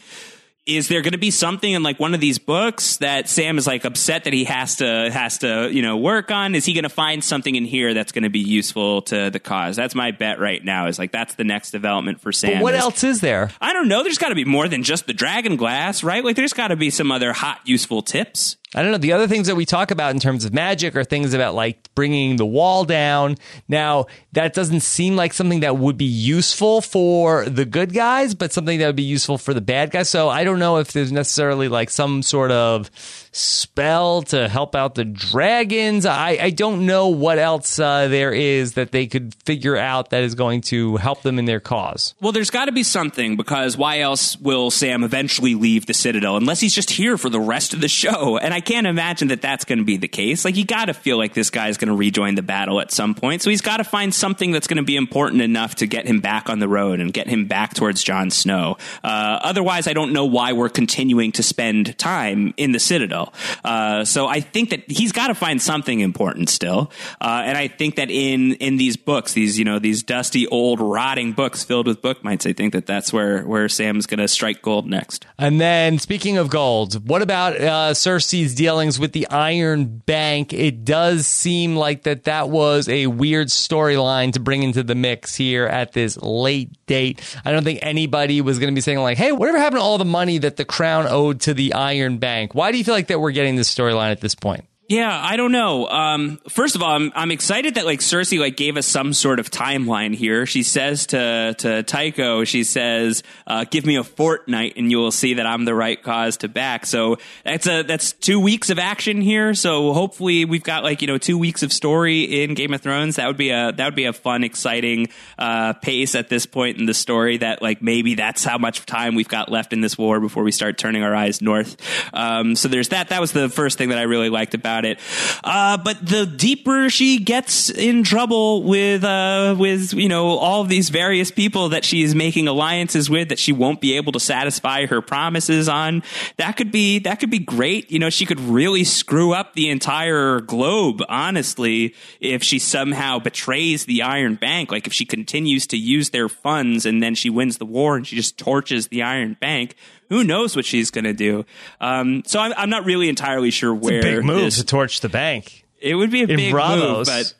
is 0.67 0.89
there 0.89 1.01
going 1.01 1.13
to 1.13 1.17
be 1.17 1.31
something 1.31 1.71
in 1.71 1.81
like 1.81 1.99
one 1.99 2.13
of 2.13 2.19
these 2.19 2.39
books 2.39 2.97
that 2.97 3.29
Sam 3.29 3.57
is 3.57 3.65
like 3.65 3.85
upset 3.85 4.25
that 4.25 4.33
he 4.33 4.43
has 4.43 4.75
to 4.75 5.09
has 5.11 5.39
to 5.39 5.69
you 5.71 5.81
know 5.81 5.97
work 5.97 6.29
on? 6.29 6.53
Is 6.53 6.65
he 6.65 6.73
going 6.73 6.83
to 6.83 6.89
find 6.89 7.23
something 7.23 7.55
in 7.55 7.65
here 7.65 7.93
that's 7.93 8.11
going 8.11 8.23
to 8.23 8.29
be 8.29 8.39
useful 8.39 9.01
to 9.03 9.29
the 9.29 9.39
cause? 9.39 9.77
That's 9.77 9.95
my 9.95 10.11
bet 10.11 10.39
right 10.39 10.63
now. 10.63 10.87
Is 10.87 10.99
like 10.99 11.11
that's 11.11 11.35
the 11.35 11.45
next 11.45 11.71
development 11.71 12.19
for 12.19 12.31
Sam. 12.31 12.61
What 12.61 12.73
is- 12.73 12.81
else 12.81 13.03
is 13.03 13.21
there? 13.21 13.49
I 13.61 13.73
don't 13.73 13.87
know. 13.87 14.03
There's 14.03 14.17
got 14.17 14.29
to 14.29 14.35
be 14.35 14.45
more 14.45 14.67
than 14.67 14.83
just 14.83 15.07
the 15.07 15.13
dragon 15.13 15.55
glass, 15.55 16.03
right? 16.03 16.23
Like 16.23 16.35
there's 16.35 16.53
got 16.53 16.67
to 16.67 16.75
be 16.75 16.89
some 16.89 17.11
other 17.11 17.31
hot, 17.33 17.61
useful 17.63 18.01
tips. 18.01 18.57
I 18.75 18.83
don't 18.83 18.91
know. 18.91 18.97
The 18.97 19.13
other 19.13 19.27
things 19.27 19.47
that 19.47 19.55
we 19.55 19.65
talk 19.65 19.91
about 19.91 20.11
in 20.11 20.19
terms 20.19 20.43
of 20.43 20.53
magic 20.53 20.97
are 20.97 21.05
things 21.05 21.33
about 21.33 21.55
like 21.55 21.87
bringing 21.95 22.35
the 22.35 22.45
wall 22.45 22.83
down. 22.83 23.37
Now, 23.69 24.07
that 24.33 24.53
doesn't 24.53 24.81
seem 24.81 25.15
like 25.15 25.31
something 25.31 25.61
that 25.61 25.77
would 25.77 25.97
be 25.97 26.03
useful 26.03 26.81
for 26.81 27.45
the 27.45 27.63
good 27.63 27.93
guys, 27.93 28.35
but 28.35 28.51
something 28.51 28.77
that 28.79 28.87
would 28.87 28.97
be 28.97 29.03
useful 29.03 29.37
for 29.37 29.53
the 29.53 29.61
bad 29.61 29.91
guys. 29.91 30.09
So 30.09 30.27
I 30.27 30.43
don't 30.43 30.59
know 30.59 30.77
if 30.77 30.91
there's 30.91 31.13
necessarily 31.13 31.69
like 31.69 31.89
some 31.89 32.21
sort 32.21 32.51
of 32.51 32.91
spell 33.37 34.23
to 34.23 34.47
help 34.47 34.75
out 34.75 34.95
the 34.95 35.05
dragons. 35.05 36.05
I, 36.05 36.37
I 36.41 36.49
don't 36.49 36.85
know 36.85 37.09
what 37.09 37.37
else 37.37 37.79
uh, 37.79 38.07
there 38.07 38.33
is 38.33 38.73
that 38.73 38.91
they 38.91 39.07
could 39.07 39.35
figure 39.45 39.77
out 39.77 40.09
that 40.09 40.23
is 40.23 40.35
going 40.35 40.61
to 40.61 40.97
help 40.97 41.21
them 41.21 41.39
in 41.39 41.45
their 41.45 41.59
cause. 41.59 42.15
Well, 42.21 42.31
there's 42.31 42.49
got 42.49 42.65
to 42.65 42.71
be 42.71 42.83
something 42.83 43.35
because 43.35 43.77
why 43.77 43.99
else 43.99 44.37
will 44.37 44.71
Sam 44.71 45.03
eventually 45.03 45.55
leave 45.55 45.85
the 45.85 45.93
Citadel 45.93 46.37
unless 46.37 46.59
he's 46.59 46.73
just 46.73 46.89
here 46.89 47.17
for 47.17 47.29
the 47.29 47.39
rest 47.39 47.73
of 47.73 47.81
the 47.81 47.87
show? 47.87 48.37
And 48.37 48.53
I 48.53 48.61
can't 48.61 48.87
imagine 48.87 49.29
that 49.29 49.41
that's 49.41 49.65
going 49.65 49.79
to 49.79 49.85
be 49.85 49.97
the 49.97 50.07
case. 50.07 50.43
Like, 50.43 50.55
you 50.55 50.65
got 50.65 50.85
to 50.85 50.93
feel 50.93 51.17
like 51.17 51.33
this 51.33 51.49
guy's 51.49 51.77
going 51.77 51.89
to 51.89 51.95
rejoin 51.95 52.35
the 52.35 52.41
battle 52.41 52.79
at 52.79 52.91
some 52.91 53.13
point. 53.15 53.41
So 53.41 53.49
he's 53.49 53.61
got 53.61 53.77
to 53.77 53.83
find 53.83 54.13
something 54.13 54.51
that's 54.51 54.67
going 54.67 54.77
to 54.77 54.83
be 54.83 54.95
important 54.95 55.41
enough 55.41 55.75
to 55.75 55.85
get 55.85 56.05
him 56.07 56.19
back 56.19 56.49
on 56.49 56.59
the 56.59 56.67
road 56.67 56.99
and 56.99 57.13
get 57.13 57.27
him 57.27 57.45
back 57.45 57.73
towards 57.73 58.03
Jon 58.03 58.31
Snow. 58.31 58.77
Uh, 59.03 59.39
otherwise, 59.43 59.87
I 59.87 59.93
don't 59.93 60.13
know 60.13 60.25
why 60.25 60.53
we're 60.53 60.69
continuing 60.69 61.31
to 61.33 61.43
spend 61.43 61.97
time 61.97 62.53
in 62.57 62.71
the 62.71 62.79
Citadel. 62.79 63.26
Uh, 63.63 64.05
so 64.05 64.27
I 64.27 64.39
think 64.39 64.69
that 64.71 64.89
he's 64.89 65.11
got 65.11 65.27
to 65.27 65.35
find 65.35 65.61
something 65.61 65.99
important 65.99 66.49
still. 66.49 66.91
Uh, 67.21 67.43
and 67.45 67.57
I 67.57 67.67
think 67.67 67.95
that 67.95 68.09
in 68.09 68.53
in 68.55 68.77
these 68.77 68.97
books, 68.97 69.33
these 69.33 69.57
you 69.57 69.65
know 69.65 69.79
these 69.79 70.03
dusty 70.03 70.47
old 70.47 70.79
rotting 70.79 71.33
books 71.33 71.63
filled 71.63 71.87
with 71.87 72.01
bookmites, 72.01 72.45
I 72.45 72.53
think 72.53 72.73
that 72.73 72.85
that's 72.85 73.11
where 73.11 73.43
where 73.43 73.69
Sam's 73.69 74.05
going 74.05 74.19
to 74.19 74.27
strike 74.27 74.61
gold 74.61 74.87
next. 74.87 75.25
And 75.37 75.59
then 75.59 75.99
speaking 75.99 76.37
of 76.37 76.49
gold, 76.49 77.07
what 77.07 77.21
about 77.21 77.55
uh, 77.55 77.93
Cersei's 77.93 78.55
dealings 78.55 78.99
with 78.99 79.13
the 79.13 79.27
Iron 79.29 79.85
Bank? 80.05 80.53
It 80.53 80.85
does 80.85 81.27
seem 81.27 81.75
like 81.75 82.03
that 82.03 82.25
that 82.25 82.49
was 82.49 82.87
a 82.89 83.07
weird 83.07 83.47
storyline 83.47 84.33
to 84.33 84.39
bring 84.39 84.63
into 84.63 84.83
the 84.83 84.95
mix 84.95 85.35
here 85.35 85.65
at 85.65 85.93
this 85.93 86.17
late 86.17 86.85
date. 86.87 87.21
I 87.45 87.51
don't 87.51 87.63
think 87.63 87.79
anybody 87.81 88.41
was 88.41 88.59
going 88.59 88.71
to 88.71 88.75
be 88.75 88.81
saying 88.81 88.99
like, 88.99 89.17
"Hey, 89.17 89.31
whatever 89.31 89.57
happened 89.57 89.79
to 89.79 89.83
all 89.83 89.97
the 89.97 90.05
money 90.05 90.37
that 90.39 90.57
the 90.57 90.65
crown 90.65 91.05
owed 91.07 91.41
to 91.41 91.53
the 91.53 91.73
Iron 91.73 92.17
Bank?" 92.17 92.55
Why 92.55 92.71
do 92.71 92.77
you 92.77 92.83
feel 92.83 92.93
like 92.93 93.07
that 93.07 93.16
we're 93.19 93.31
getting 93.31 93.55
this 93.55 93.73
storyline 93.73 94.11
at 94.11 94.21
this 94.21 94.35
point? 94.35 94.65
Yeah, 94.89 95.19
I 95.21 95.35
don't 95.35 95.51
know. 95.51 95.85
Um, 95.89 96.39
first 96.47 96.75
of 96.75 96.81
all, 96.81 96.91
I'm, 96.91 97.11
I'm 97.13 97.31
excited 97.31 97.75
that 97.75 97.85
like 97.85 97.99
Cersei 97.99 98.39
like 98.39 98.55
gave 98.55 98.77
us 98.77 98.85
some 98.85 99.11
sort 99.11 99.41
of 99.41 99.51
timeline 99.51 100.15
here. 100.15 100.45
She 100.45 100.63
says 100.63 101.07
to 101.07 101.55
to 101.57 101.83
Tycho, 101.83 102.45
she 102.45 102.63
says, 102.63 103.21
uh, 103.45 103.65
"Give 103.69 103.85
me 103.85 103.97
a 103.97 104.05
fortnight, 104.05 104.75
and 104.77 104.89
you 104.89 104.99
will 104.99 105.11
see 105.11 105.33
that 105.33 105.45
I'm 105.45 105.65
the 105.65 105.75
right 105.75 106.01
cause 106.01 106.37
to 106.37 106.47
back." 106.47 106.85
So 106.85 107.17
that's 107.43 107.67
a 107.67 107.83
that's 107.83 108.13
two 108.13 108.39
weeks 108.39 108.69
of 108.69 108.79
action 108.79 109.19
here. 109.19 109.53
So 109.55 109.91
hopefully 109.91 110.45
we've 110.45 110.63
got 110.63 110.85
like 110.85 111.01
you 111.01 111.07
know 111.07 111.17
two 111.17 111.37
weeks 111.37 111.63
of 111.63 111.73
story 111.73 112.43
in 112.43 112.53
Game 112.53 112.73
of 112.73 112.79
Thrones. 112.79 113.17
That 113.17 113.27
would 113.27 113.35
be 113.35 113.49
a 113.49 113.73
that 113.73 113.83
would 113.83 113.95
be 113.95 114.05
a 114.05 114.13
fun, 114.13 114.45
exciting 114.45 115.09
uh, 115.37 115.73
pace 115.73 116.15
at 116.15 116.29
this 116.29 116.45
point 116.45 116.77
in 116.77 116.85
the 116.85 116.93
story. 116.93 117.35
That 117.39 117.61
like 117.61 117.81
maybe 117.81 118.15
that's 118.15 118.45
how 118.45 118.57
much 118.57 118.85
time 118.85 119.15
we've 119.15 119.27
got 119.27 119.51
left 119.51 119.73
in 119.73 119.81
this 119.81 119.97
war 119.97 120.21
before 120.21 120.43
we 120.43 120.53
start 120.53 120.77
turning 120.77 121.03
our 121.03 121.13
eyes 121.13 121.41
north. 121.41 121.75
Um, 122.13 122.55
so 122.55 122.69
there's 122.69 122.89
that. 122.89 123.09
That 123.09 123.19
was 123.19 123.33
the 123.33 123.49
first 123.49 123.77
thing 123.77 123.89
that 123.89 123.97
I 123.97 124.03
really 124.03 124.29
liked 124.29 124.53
about 124.53 124.76
about 124.77 124.85
it. 124.85 124.99
Uh, 125.43 125.77
but 125.77 126.05
the 126.05 126.25
deeper 126.25 126.89
she 126.89 127.19
gets 127.19 127.69
in 127.69 128.03
trouble 128.03 128.63
with, 128.63 129.03
uh, 129.03 129.55
with, 129.57 129.93
you 129.93 130.09
know, 130.09 130.37
all 130.37 130.61
of 130.61 130.69
these 130.69 130.89
various 130.89 131.31
people 131.31 131.69
that 131.69 131.83
she 131.83 132.03
is 132.03 132.13
making 132.15 132.47
alliances 132.47 133.09
with 133.09 133.29
that 133.29 133.39
she 133.39 133.51
won't 133.51 133.81
be 133.81 133.95
able 133.95 134.11
to 134.11 134.19
satisfy 134.19 134.85
her 134.85 135.01
promises 135.01 135.67
on, 135.67 136.03
that 136.37 136.53
could 136.57 136.71
be, 136.71 136.99
that 136.99 137.19
could 137.19 137.29
be 137.29 137.39
great. 137.39 137.91
You 137.91 137.99
know, 137.99 138.09
she 138.09 138.25
could 138.25 138.39
really 138.39 138.83
screw 138.83 139.33
up 139.33 139.53
the 139.53 139.69
entire 139.69 140.41
globe, 140.41 141.01
honestly, 141.09 141.95
if 142.19 142.43
she 142.43 142.59
somehow 142.59 143.19
betrays 143.19 143.85
the 143.85 144.01
Iron 144.01 144.35
Bank. 144.35 144.71
Like 144.71 144.87
if 144.87 144.93
she 144.93 145.05
continues 145.05 145.67
to 145.67 145.77
use 145.77 146.11
their 146.11 146.29
funds 146.29 146.85
and 146.85 147.01
then 147.01 147.15
she 147.15 147.29
wins 147.29 147.57
the 147.57 147.65
war 147.65 147.95
and 147.95 148.05
she 148.05 148.15
just 148.15 148.37
torches 148.37 148.87
the 148.87 149.01
Iron 149.01 149.37
Bank 149.39 149.75
who 150.09 150.23
knows 150.23 150.55
what 150.55 150.65
she's 150.65 150.91
going 150.91 151.05
to 151.05 151.13
do? 151.13 151.45
Um, 151.81 152.23
so 152.25 152.39
I'm, 152.39 152.53
I'm, 152.57 152.69
not 152.69 152.85
really 152.85 153.09
entirely 153.09 153.51
sure 153.51 153.73
where. 153.73 154.01
big 154.01 154.23
move 154.23 154.41
this, 154.41 154.57
to 154.57 154.65
torch 154.65 155.01
the 155.01 155.09
bank. 155.09 155.65
It 155.79 155.95
would 155.95 156.11
be 156.11 156.23
a 156.23 156.27
big 156.27 156.53
move, 156.53 157.05
but 157.05 157.33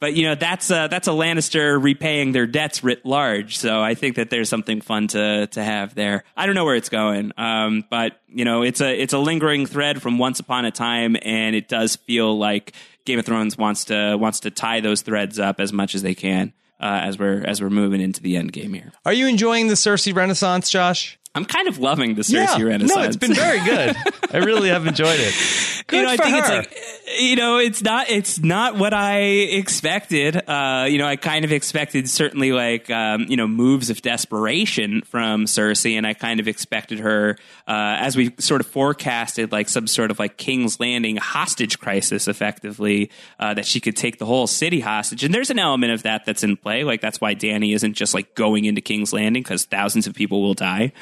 but 0.00 0.14
you 0.14 0.24
know 0.24 0.34
that's 0.34 0.70
a, 0.70 0.88
that's 0.90 1.08
a 1.08 1.12
Lannister 1.12 1.82
repaying 1.82 2.32
their 2.32 2.46
debts 2.46 2.82
writ 2.82 3.06
large. 3.06 3.56
So 3.56 3.80
I 3.82 3.94
think 3.94 4.16
that 4.16 4.30
there's 4.30 4.48
something 4.48 4.80
fun 4.80 5.08
to 5.08 5.46
to 5.48 5.62
have 5.62 5.94
there. 5.94 6.24
I 6.36 6.46
don't 6.46 6.54
know 6.54 6.64
where 6.64 6.76
it's 6.76 6.88
going, 6.88 7.32
um, 7.36 7.84
but 7.88 8.20
you 8.28 8.44
know 8.44 8.62
it's 8.62 8.80
a 8.80 9.00
it's 9.00 9.12
a 9.12 9.18
lingering 9.18 9.66
thread 9.66 10.02
from 10.02 10.18
Once 10.18 10.40
Upon 10.40 10.64
a 10.64 10.70
Time, 10.70 11.16
and 11.22 11.54
it 11.54 11.68
does 11.68 11.96
feel 11.96 12.36
like 12.36 12.72
Game 13.04 13.18
of 13.18 13.24
Thrones 13.24 13.56
wants 13.56 13.86
to 13.86 14.16
wants 14.16 14.40
to 14.40 14.50
tie 14.50 14.80
those 14.80 15.02
threads 15.02 15.38
up 15.38 15.60
as 15.60 15.72
much 15.72 15.94
as 15.94 16.02
they 16.02 16.14
can. 16.14 16.52
Uh, 16.80 17.00
as 17.04 17.18
we're 17.18 17.42
as 17.44 17.62
we're 17.62 17.70
moving 17.70 18.00
into 18.00 18.20
the 18.20 18.36
end 18.36 18.52
game 18.52 18.74
here. 18.74 18.92
Are 19.06 19.12
you 19.12 19.26
enjoying 19.26 19.68
the 19.68 19.74
Cersei 19.74 20.14
Renaissance, 20.14 20.68
Josh? 20.68 21.18
I'm 21.36 21.44
kind 21.44 21.66
of 21.66 21.78
loving 21.78 22.14
the 22.14 22.22
Cersei 22.22 22.58
yeah, 22.58 22.64
Renaissance. 22.64 22.96
No, 22.96 23.02
it's 23.02 23.16
been 23.16 23.34
very 23.34 23.58
good. 23.64 23.96
I 24.32 24.38
really 24.38 24.68
have 24.68 24.86
enjoyed 24.86 25.18
it. 25.18 25.34
Good 25.88 25.96
you 25.96 26.02
know, 26.02 26.08
I 26.10 26.16
think 26.16 26.36
her. 26.36 26.38
it's 26.38 26.48
like 26.48 26.94
you 27.18 27.36
know, 27.36 27.58
it's 27.58 27.82
not 27.82 28.08
it's 28.08 28.38
not 28.38 28.76
what 28.76 28.94
I 28.94 29.18
expected. 29.20 30.36
Uh, 30.48 30.86
you 30.88 30.98
know, 30.98 31.06
I 31.06 31.16
kind 31.16 31.44
of 31.44 31.52
expected 31.52 32.08
certainly 32.08 32.52
like 32.52 32.88
um, 32.90 33.26
you 33.28 33.36
know 33.36 33.46
moves 33.48 33.90
of 33.90 34.00
desperation 34.00 35.02
from 35.02 35.46
Cersei, 35.46 35.96
and 35.96 36.06
I 36.06 36.14
kind 36.14 36.40
of 36.40 36.48
expected 36.48 37.00
her 37.00 37.36
uh, 37.66 37.96
as 37.98 38.16
we 38.16 38.32
sort 38.38 38.60
of 38.60 38.66
forecasted 38.68 39.52
like 39.52 39.68
some 39.68 39.86
sort 39.86 40.10
of 40.10 40.18
like 40.18 40.36
King's 40.36 40.78
Landing 40.80 41.16
hostage 41.16 41.78
crisis, 41.78 42.28
effectively 42.28 43.10
uh, 43.38 43.54
that 43.54 43.66
she 43.66 43.80
could 43.80 43.96
take 43.96 44.18
the 44.18 44.26
whole 44.26 44.46
city 44.46 44.80
hostage. 44.80 45.24
And 45.24 45.34
there's 45.34 45.50
an 45.50 45.58
element 45.58 45.92
of 45.92 46.04
that 46.04 46.24
that's 46.24 46.42
in 46.42 46.56
play. 46.56 46.84
Like 46.84 47.00
that's 47.00 47.20
why 47.20 47.34
Dany 47.34 47.74
isn't 47.74 47.94
just 47.94 48.14
like 48.14 48.34
going 48.34 48.64
into 48.64 48.80
King's 48.80 49.12
Landing 49.12 49.42
because 49.42 49.64
thousands 49.64 50.06
of 50.06 50.14
people 50.14 50.42
will 50.42 50.54
die. 50.54 50.92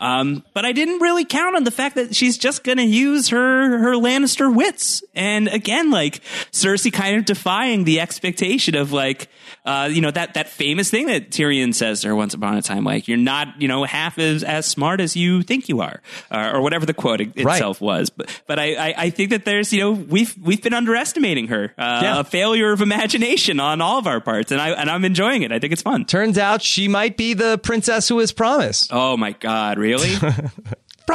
Um, 0.00 0.44
but 0.54 0.64
I 0.64 0.72
didn't 0.72 1.00
really 1.00 1.24
count 1.24 1.56
on 1.56 1.64
the 1.64 1.70
fact 1.70 1.96
that 1.96 2.14
she's 2.14 2.38
just 2.38 2.64
going 2.64 2.78
to 2.78 2.84
use 2.84 3.28
her 3.28 3.78
her 3.78 3.94
Lannister 3.94 4.54
wits. 4.54 5.02
And 5.14 5.48
again, 5.48 5.90
like 5.90 6.22
Cersei 6.52 6.92
kind 6.92 7.16
of 7.16 7.24
defying 7.24 7.84
the 7.84 8.00
expectation 8.00 8.74
of 8.74 8.92
like 8.92 9.28
uh, 9.64 9.88
you 9.92 10.00
know 10.00 10.10
that 10.10 10.34
that 10.34 10.48
famous 10.48 10.90
thing 10.90 11.06
that 11.06 11.30
Tyrion 11.30 11.74
says 11.74 12.02
to 12.02 12.08
her 12.08 12.16
once 12.16 12.34
upon 12.34 12.56
a 12.56 12.62
time, 12.62 12.84
like 12.84 13.08
you're 13.08 13.18
not 13.18 13.60
you 13.60 13.68
know 13.68 13.84
half 13.84 14.18
as 14.18 14.44
as 14.44 14.66
smart 14.66 15.00
as 15.00 15.16
you 15.16 15.42
think 15.42 15.68
you 15.68 15.80
are, 15.80 16.00
uh, 16.30 16.52
or 16.54 16.62
whatever 16.62 16.86
the 16.86 16.94
quote 16.94 17.20
itself 17.20 17.80
right. 17.80 17.86
was. 17.86 18.10
But 18.10 18.42
but 18.46 18.58
I, 18.58 18.74
I, 18.74 18.94
I 18.96 19.10
think 19.10 19.30
that 19.30 19.44
there's 19.44 19.72
you 19.72 19.80
know 19.80 19.92
we've 19.92 20.34
we've 20.42 20.62
been 20.62 20.74
underestimating 20.74 21.48
her, 21.48 21.74
uh, 21.76 22.00
yeah. 22.02 22.20
a 22.20 22.24
failure 22.24 22.72
of 22.72 22.80
imagination 22.80 23.60
on 23.60 23.80
all 23.80 23.98
of 23.98 24.06
our 24.06 24.20
parts, 24.20 24.52
and 24.52 24.60
I 24.60 24.70
and 24.70 24.88
I'm 24.88 25.04
enjoying 25.04 25.42
it. 25.42 25.52
I 25.52 25.58
think 25.58 25.72
it's 25.72 25.82
fun. 25.82 26.04
Turns 26.04 26.38
out 26.38 26.62
she 26.62 26.88
might 26.88 27.16
be 27.16 27.34
the 27.34 27.58
princess 27.58 28.08
who 28.08 28.12
who 28.12 28.20
is 28.20 28.32
promised. 28.32 28.90
Oh 28.92 29.16
my 29.16 29.32
god, 29.32 29.71
really? 29.78 30.16
Probably 30.16 30.46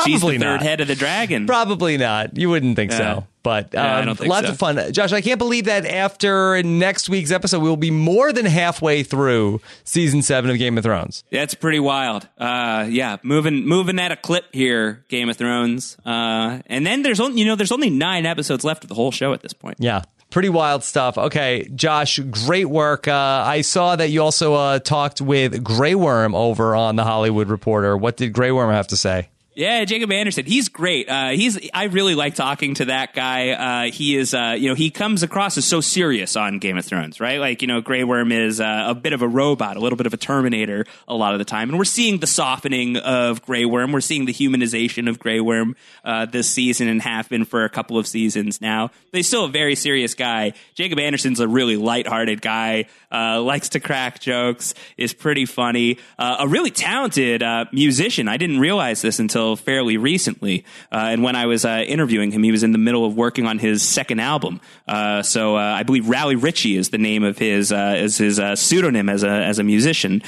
She's 0.06 0.22
the 0.22 0.38
not. 0.38 0.60
third 0.60 0.62
head 0.62 0.82
of 0.82 0.88
the 0.88 0.96
dragon. 0.96 1.46
Probably 1.46 1.98
not. 1.98 2.38
You 2.38 2.50
wouldn't 2.50 2.76
think 2.76 2.92
so. 2.92 3.26
But 3.48 3.74
um, 3.76 4.08
lots 4.26 4.46
so. 4.46 4.52
of 4.52 4.60
fun. 4.60 4.92
Josh, 4.92 5.14
I 5.14 5.22
can't 5.22 5.38
believe 5.38 5.66
that 5.66 5.86
after 5.86 6.62
next 6.64 7.08
week's 7.08 7.32
episode, 7.32 7.62
we 7.62 7.70
will 7.70 7.78
be 7.78 7.92
more 7.92 8.34
than 8.34 8.46
halfway 8.46 9.04
through 9.04 9.62
season 9.86 10.22
seven 10.22 10.52
of 10.52 10.58
Game 10.58 10.78
of 10.78 10.84
Thrones. 10.84 11.24
That's 11.32 11.54
pretty 11.54 11.80
wild. 11.80 12.28
Uh, 12.38 12.88
yeah, 12.90 13.16
moving 13.24 13.66
moving 13.66 14.00
at 14.00 14.12
a 14.12 14.18
clip 14.18 14.54
here, 14.54 15.06
Game 15.08 15.30
of 15.30 15.38
Thrones. 15.38 15.96
Uh, 16.06 16.60
and 16.66 16.86
then 16.86 17.04
there's 17.04 17.22
only 17.22 17.40
you 17.40 17.48
know 17.48 17.56
there's 17.56 17.72
only 17.72 17.90
nine 17.90 18.26
episodes 18.26 18.66
left 18.66 18.84
of 18.84 18.90
the 18.90 18.96
whole 18.96 19.12
show 19.12 19.32
at 19.32 19.40
this 19.40 19.54
point. 19.54 19.78
Yeah. 19.80 20.02
Pretty 20.30 20.50
wild 20.50 20.84
stuff. 20.84 21.18
Okay, 21.18 21.72
Josh, 21.74 22.20
great 22.20 22.66
work. 22.66 23.08
Uh, 23.08 23.14
I 23.46 23.62
saw 23.62 23.96
that 23.96 24.10
you 24.10 24.22
also 24.22 24.56
uh, 24.56 24.80
talked 24.80 25.22
with 25.22 25.64
Grey 25.64 25.96
Worm 25.96 26.36
over 26.36 26.76
on 26.76 26.98
the 26.98 27.06
Hollywood 27.06 27.48
Reporter. 27.48 27.96
What 27.96 28.18
did 28.18 28.34
Grey 28.34 28.52
Worm 28.52 28.74
have 28.74 28.88
to 28.88 28.98
say? 28.98 29.30
Yeah, 29.58 29.86
Jacob 29.86 30.12
Anderson. 30.12 30.46
He's 30.46 30.70
great. 30.70 31.10
Uh, 31.10 31.30
he's 31.30 31.58
I 31.74 31.86
really 31.86 32.14
like 32.14 32.36
talking 32.36 32.76
to 32.76 32.86
that 32.86 33.16
guy. 33.16 33.50
Uh, 33.88 33.92
he 33.92 34.16
is, 34.16 34.36
uh, 34.36 34.56
you 34.56 34.70
know, 34.70 34.76
he 34.76 34.92
comes 34.92 35.24
across 35.24 35.58
as 35.58 35.66
so 35.66 35.82
serious 35.82 36.36
on 36.36 36.60
Game 36.60 36.78
of 36.78 36.86
Thrones, 36.86 37.20
right? 37.20 37.40
Like, 37.40 37.64
you 37.64 37.68
know, 37.68 37.82
Grey 37.82 38.04
Worm 38.04 38.32
is 38.32 38.62
uh, 38.62 38.84
a 38.90 38.94
bit 38.94 39.14
of 39.14 39.24
a 39.24 39.28
robot, 39.28 39.76
a 39.76 39.80
little 39.80 39.98
bit 39.98 40.06
of 40.06 40.14
a 40.14 40.18
Terminator 40.18 40.86
a 41.08 41.16
lot 41.16 41.34
of 41.34 41.40
the 41.40 41.46
time, 41.46 41.70
and 41.70 41.80
we're 41.80 41.86
seeing 41.86 42.20
the 42.20 42.28
softening 42.28 42.98
of 42.98 43.42
Grey 43.42 43.66
Worm. 43.66 43.94
We're 43.94 44.00
seeing 44.00 44.26
the 44.26 44.34
humanization 44.34 45.10
of 45.10 45.18
Grey 45.18 45.40
Worm 45.40 45.76
uh, 46.06 46.28
this 46.28 46.48
season 46.48 46.88
and 46.88 47.02
have 47.02 47.28
been 47.28 47.44
for 47.44 47.64
a 47.64 47.70
couple 47.70 47.98
of 47.98 48.06
seasons 48.06 48.62
now. 48.62 48.92
But 49.12 49.18
he's 49.18 49.28
still 49.28 49.46
a 49.46 49.50
very 49.50 49.74
serious 49.74 50.14
guy. 50.14 50.54
Jacob 50.76 51.00
Anderson's 51.00 51.40
a 51.40 51.48
really 51.48 51.78
lighthearted 51.78 52.44
guy. 52.44 52.86
Uh, 53.12 53.42
likes 53.42 53.70
to 53.70 53.80
crack 53.80 54.20
jokes. 54.20 54.76
Is 54.98 55.14
pretty 55.14 55.48
funny. 55.48 55.98
A 56.20 56.48
really 56.48 56.70
talented 56.70 57.42
musician. 57.72 58.28
I 58.28 58.38
didn't 58.38 58.60
realize 58.60 59.02
this 59.02 59.18
until 59.18 59.47
until 59.48 59.64
fairly 59.64 59.98
recently. 59.98 60.66
Uh, 60.92 61.10
and 61.12 61.24
when 61.24 61.36
I 61.36 61.46
was 61.46 61.66
uh, 61.66 61.84
interviewing 61.88 62.32
him, 62.32 62.44
he 62.44 62.52
was 62.52 62.64
in 62.64 62.72
the 62.72 62.78
middle 62.78 63.06
of 63.06 63.16
working 63.16 63.46
on 63.46 63.60
his 63.60 63.88
second 63.88 64.20
album. 64.20 64.60
Uh, 64.88 65.22
so 65.22 65.56
uh, 65.56 65.60
I 65.60 65.84
believe 65.84 66.10
Raleigh 66.10 66.36
Ritchie 66.36 66.76
is 66.76 66.90
the 66.90 66.98
name 66.98 67.24
of 67.24 67.38
his 67.38 67.72
uh, 67.72 67.96
is 67.98 68.18
his 68.18 68.40
pseudonym 68.60 69.10
as 69.10 69.24
a 69.24 69.30
as 69.30 69.60
a 69.60 69.64
musician. 69.64 70.22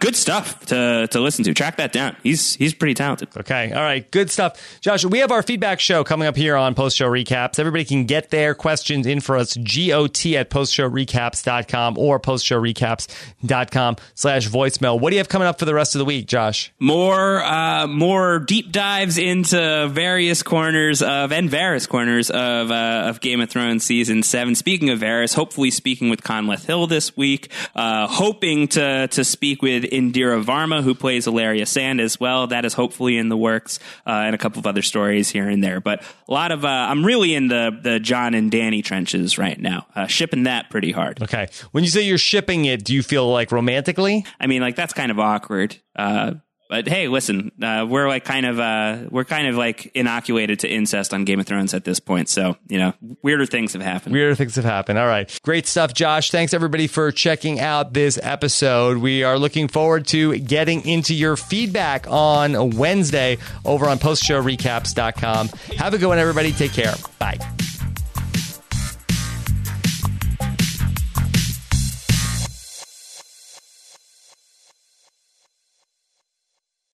good 0.00 0.16
stuff 0.16 0.64
to 0.66 1.06
to 1.10 1.20
listen 1.20 1.44
to. 1.44 1.54
Track 1.54 1.76
that 1.76 1.92
down. 1.92 2.16
He's 2.22 2.54
he's 2.54 2.74
pretty 2.74 2.94
talented. 2.94 3.28
Okay, 3.36 3.72
all 3.72 3.82
right, 3.82 4.08
good 4.10 4.30
stuff, 4.30 4.60
Josh. 4.80 5.04
We 5.04 5.18
have 5.18 5.30
our 5.30 5.42
feedback 5.42 5.80
show 5.80 6.04
coming 6.04 6.26
up 6.28 6.36
here 6.36 6.56
on 6.56 6.74
Post 6.74 6.96
Show 6.96 7.08
Recaps. 7.08 7.58
Everybody 7.58 7.84
can 7.84 8.04
get 8.04 8.30
their 8.30 8.54
questions 8.54 9.06
in 9.06 9.20
for 9.20 9.36
us. 9.36 9.54
Got 9.54 10.24
at 10.34 10.50
postshowrecaps.com 10.50 11.98
or 11.98 12.20
postshowrecaps.com 12.20 13.96
slash 14.14 14.48
voicemail. 14.48 15.00
What 15.00 15.10
do 15.10 15.16
you 15.16 15.20
have 15.20 15.28
coming 15.28 15.48
up 15.48 15.58
for 15.58 15.64
the 15.64 15.74
rest 15.74 15.94
of 15.94 15.98
the 15.98 16.04
week, 16.04 16.26
Josh? 16.26 16.72
More 16.78 17.42
uh, 17.42 17.86
more 17.86 18.38
deep 18.38 18.63
dives 18.70 19.18
into 19.18 19.88
various 19.90 20.42
corners 20.42 21.02
of 21.02 21.32
and 21.32 21.50
various 21.50 21.86
corners 21.86 22.30
of 22.30 22.70
uh, 22.70 23.04
of 23.06 23.20
Game 23.20 23.40
of 23.40 23.50
Thrones 23.50 23.84
season 23.84 24.22
seven. 24.22 24.54
Speaking 24.54 24.90
of 24.90 25.00
Varys, 25.00 25.34
hopefully 25.34 25.70
speaking 25.70 26.08
with 26.10 26.22
Conleth 26.22 26.64
Hill 26.64 26.86
this 26.86 27.16
week. 27.16 27.50
Uh, 27.74 28.06
hoping 28.06 28.68
to 28.68 29.08
to 29.08 29.24
speak 29.24 29.62
with 29.62 29.84
Indira 29.84 30.42
Varma, 30.42 30.82
who 30.82 30.94
plays 30.94 31.26
Ellaria 31.26 31.66
Sand 31.66 32.00
as 32.00 32.18
well. 32.18 32.46
That 32.46 32.64
is 32.64 32.74
hopefully 32.74 33.16
in 33.16 33.28
the 33.28 33.36
works, 33.36 33.78
uh, 34.06 34.10
and 34.10 34.34
a 34.34 34.38
couple 34.38 34.58
of 34.58 34.66
other 34.66 34.82
stories 34.82 35.30
here 35.30 35.48
and 35.48 35.62
there. 35.62 35.80
But 35.80 36.02
a 36.28 36.32
lot 36.32 36.52
of 36.52 36.64
uh, 36.64 36.68
I'm 36.68 37.04
really 37.04 37.34
in 37.34 37.48
the 37.48 37.78
the 37.82 38.00
Jon 38.00 38.34
and 38.34 38.50
Dany 38.50 38.82
trenches 38.82 39.38
right 39.38 39.60
now, 39.60 39.86
uh, 39.94 40.06
shipping 40.06 40.44
that 40.44 40.70
pretty 40.70 40.92
hard. 40.92 41.22
Okay, 41.22 41.48
when 41.72 41.84
you 41.84 41.90
say 41.90 42.02
you're 42.02 42.18
shipping 42.18 42.64
it, 42.64 42.84
do 42.84 42.94
you 42.94 43.02
feel 43.02 43.30
like 43.30 43.52
romantically? 43.52 44.24
I 44.40 44.46
mean, 44.46 44.62
like 44.62 44.76
that's 44.76 44.92
kind 44.92 45.10
of 45.10 45.18
awkward. 45.18 45.76
Uh, 45.96 46.34
but 46.74 46.88
hey, 46.88 47.06
listen, 47.06 47.52
uh, 47.62 47.86
we're 47.88 48.08
like 48.08 48.24
kind 48.24 48.44
of 48.44 48.58
uh, 48.58 49.04
we're 49.08 49.24
kind 49.24 49.46
of 49.46 49.54
like 49.54 49.92
inoculated 49.94 50.58
to 50.58 50.68
incest 50.68 51.14
on 51.14 51.24
Game 51.24 51.38
of 51.38 51.46
Thrones 51.46 51.72
at 51.72 51.84
this 51.84 52.00
point. 52.00 52.28
So 52.28 52.56
you 52.66 52.80
know, 52.80 52.94
weirder 53.22 53.46
things 53.46 53.74
have 53.74 53.82
happened. 53.82 54.12
Weirder 54.12 54.34
things 54.34 54.56
have 54.56 54.64
happened. 54.64 54.98
All 54.98 55.06
right, 55.06 55.38
great 55.44 55.68
stuff, 55.68 55.94
Josh. 55.94 56.32
Thanks 56.32 56.52
everybody 56.52 56.88
for 56.88 57.12
checking 57.12 57.60
out 57.60 57.92
this 57.92 58.18
episode. 58.20 58.96
We 58.96 59.22
are 59.22 59.38
looking 59.38 59.68
forward 59.68 60.08
to 60.08 60.36
getting 60.36 60.84
into 60.84 61.14
your 61.14 61.36
feedback 61.36 62.10
on 62.10 62.70
Wednesday 62.70 63.38
over 63.64 63.86
on 63.86 64.00
postshowrecaps.com. 64.00 65.50
Have 65.78 65.94
a 65.94 65.98
good 65.98 66.08
one, 66.08 66.18
everybody. 66.18 66.50
Take 66.50 66.72
care. 66.72 66.94
Bye. 67.20 67.38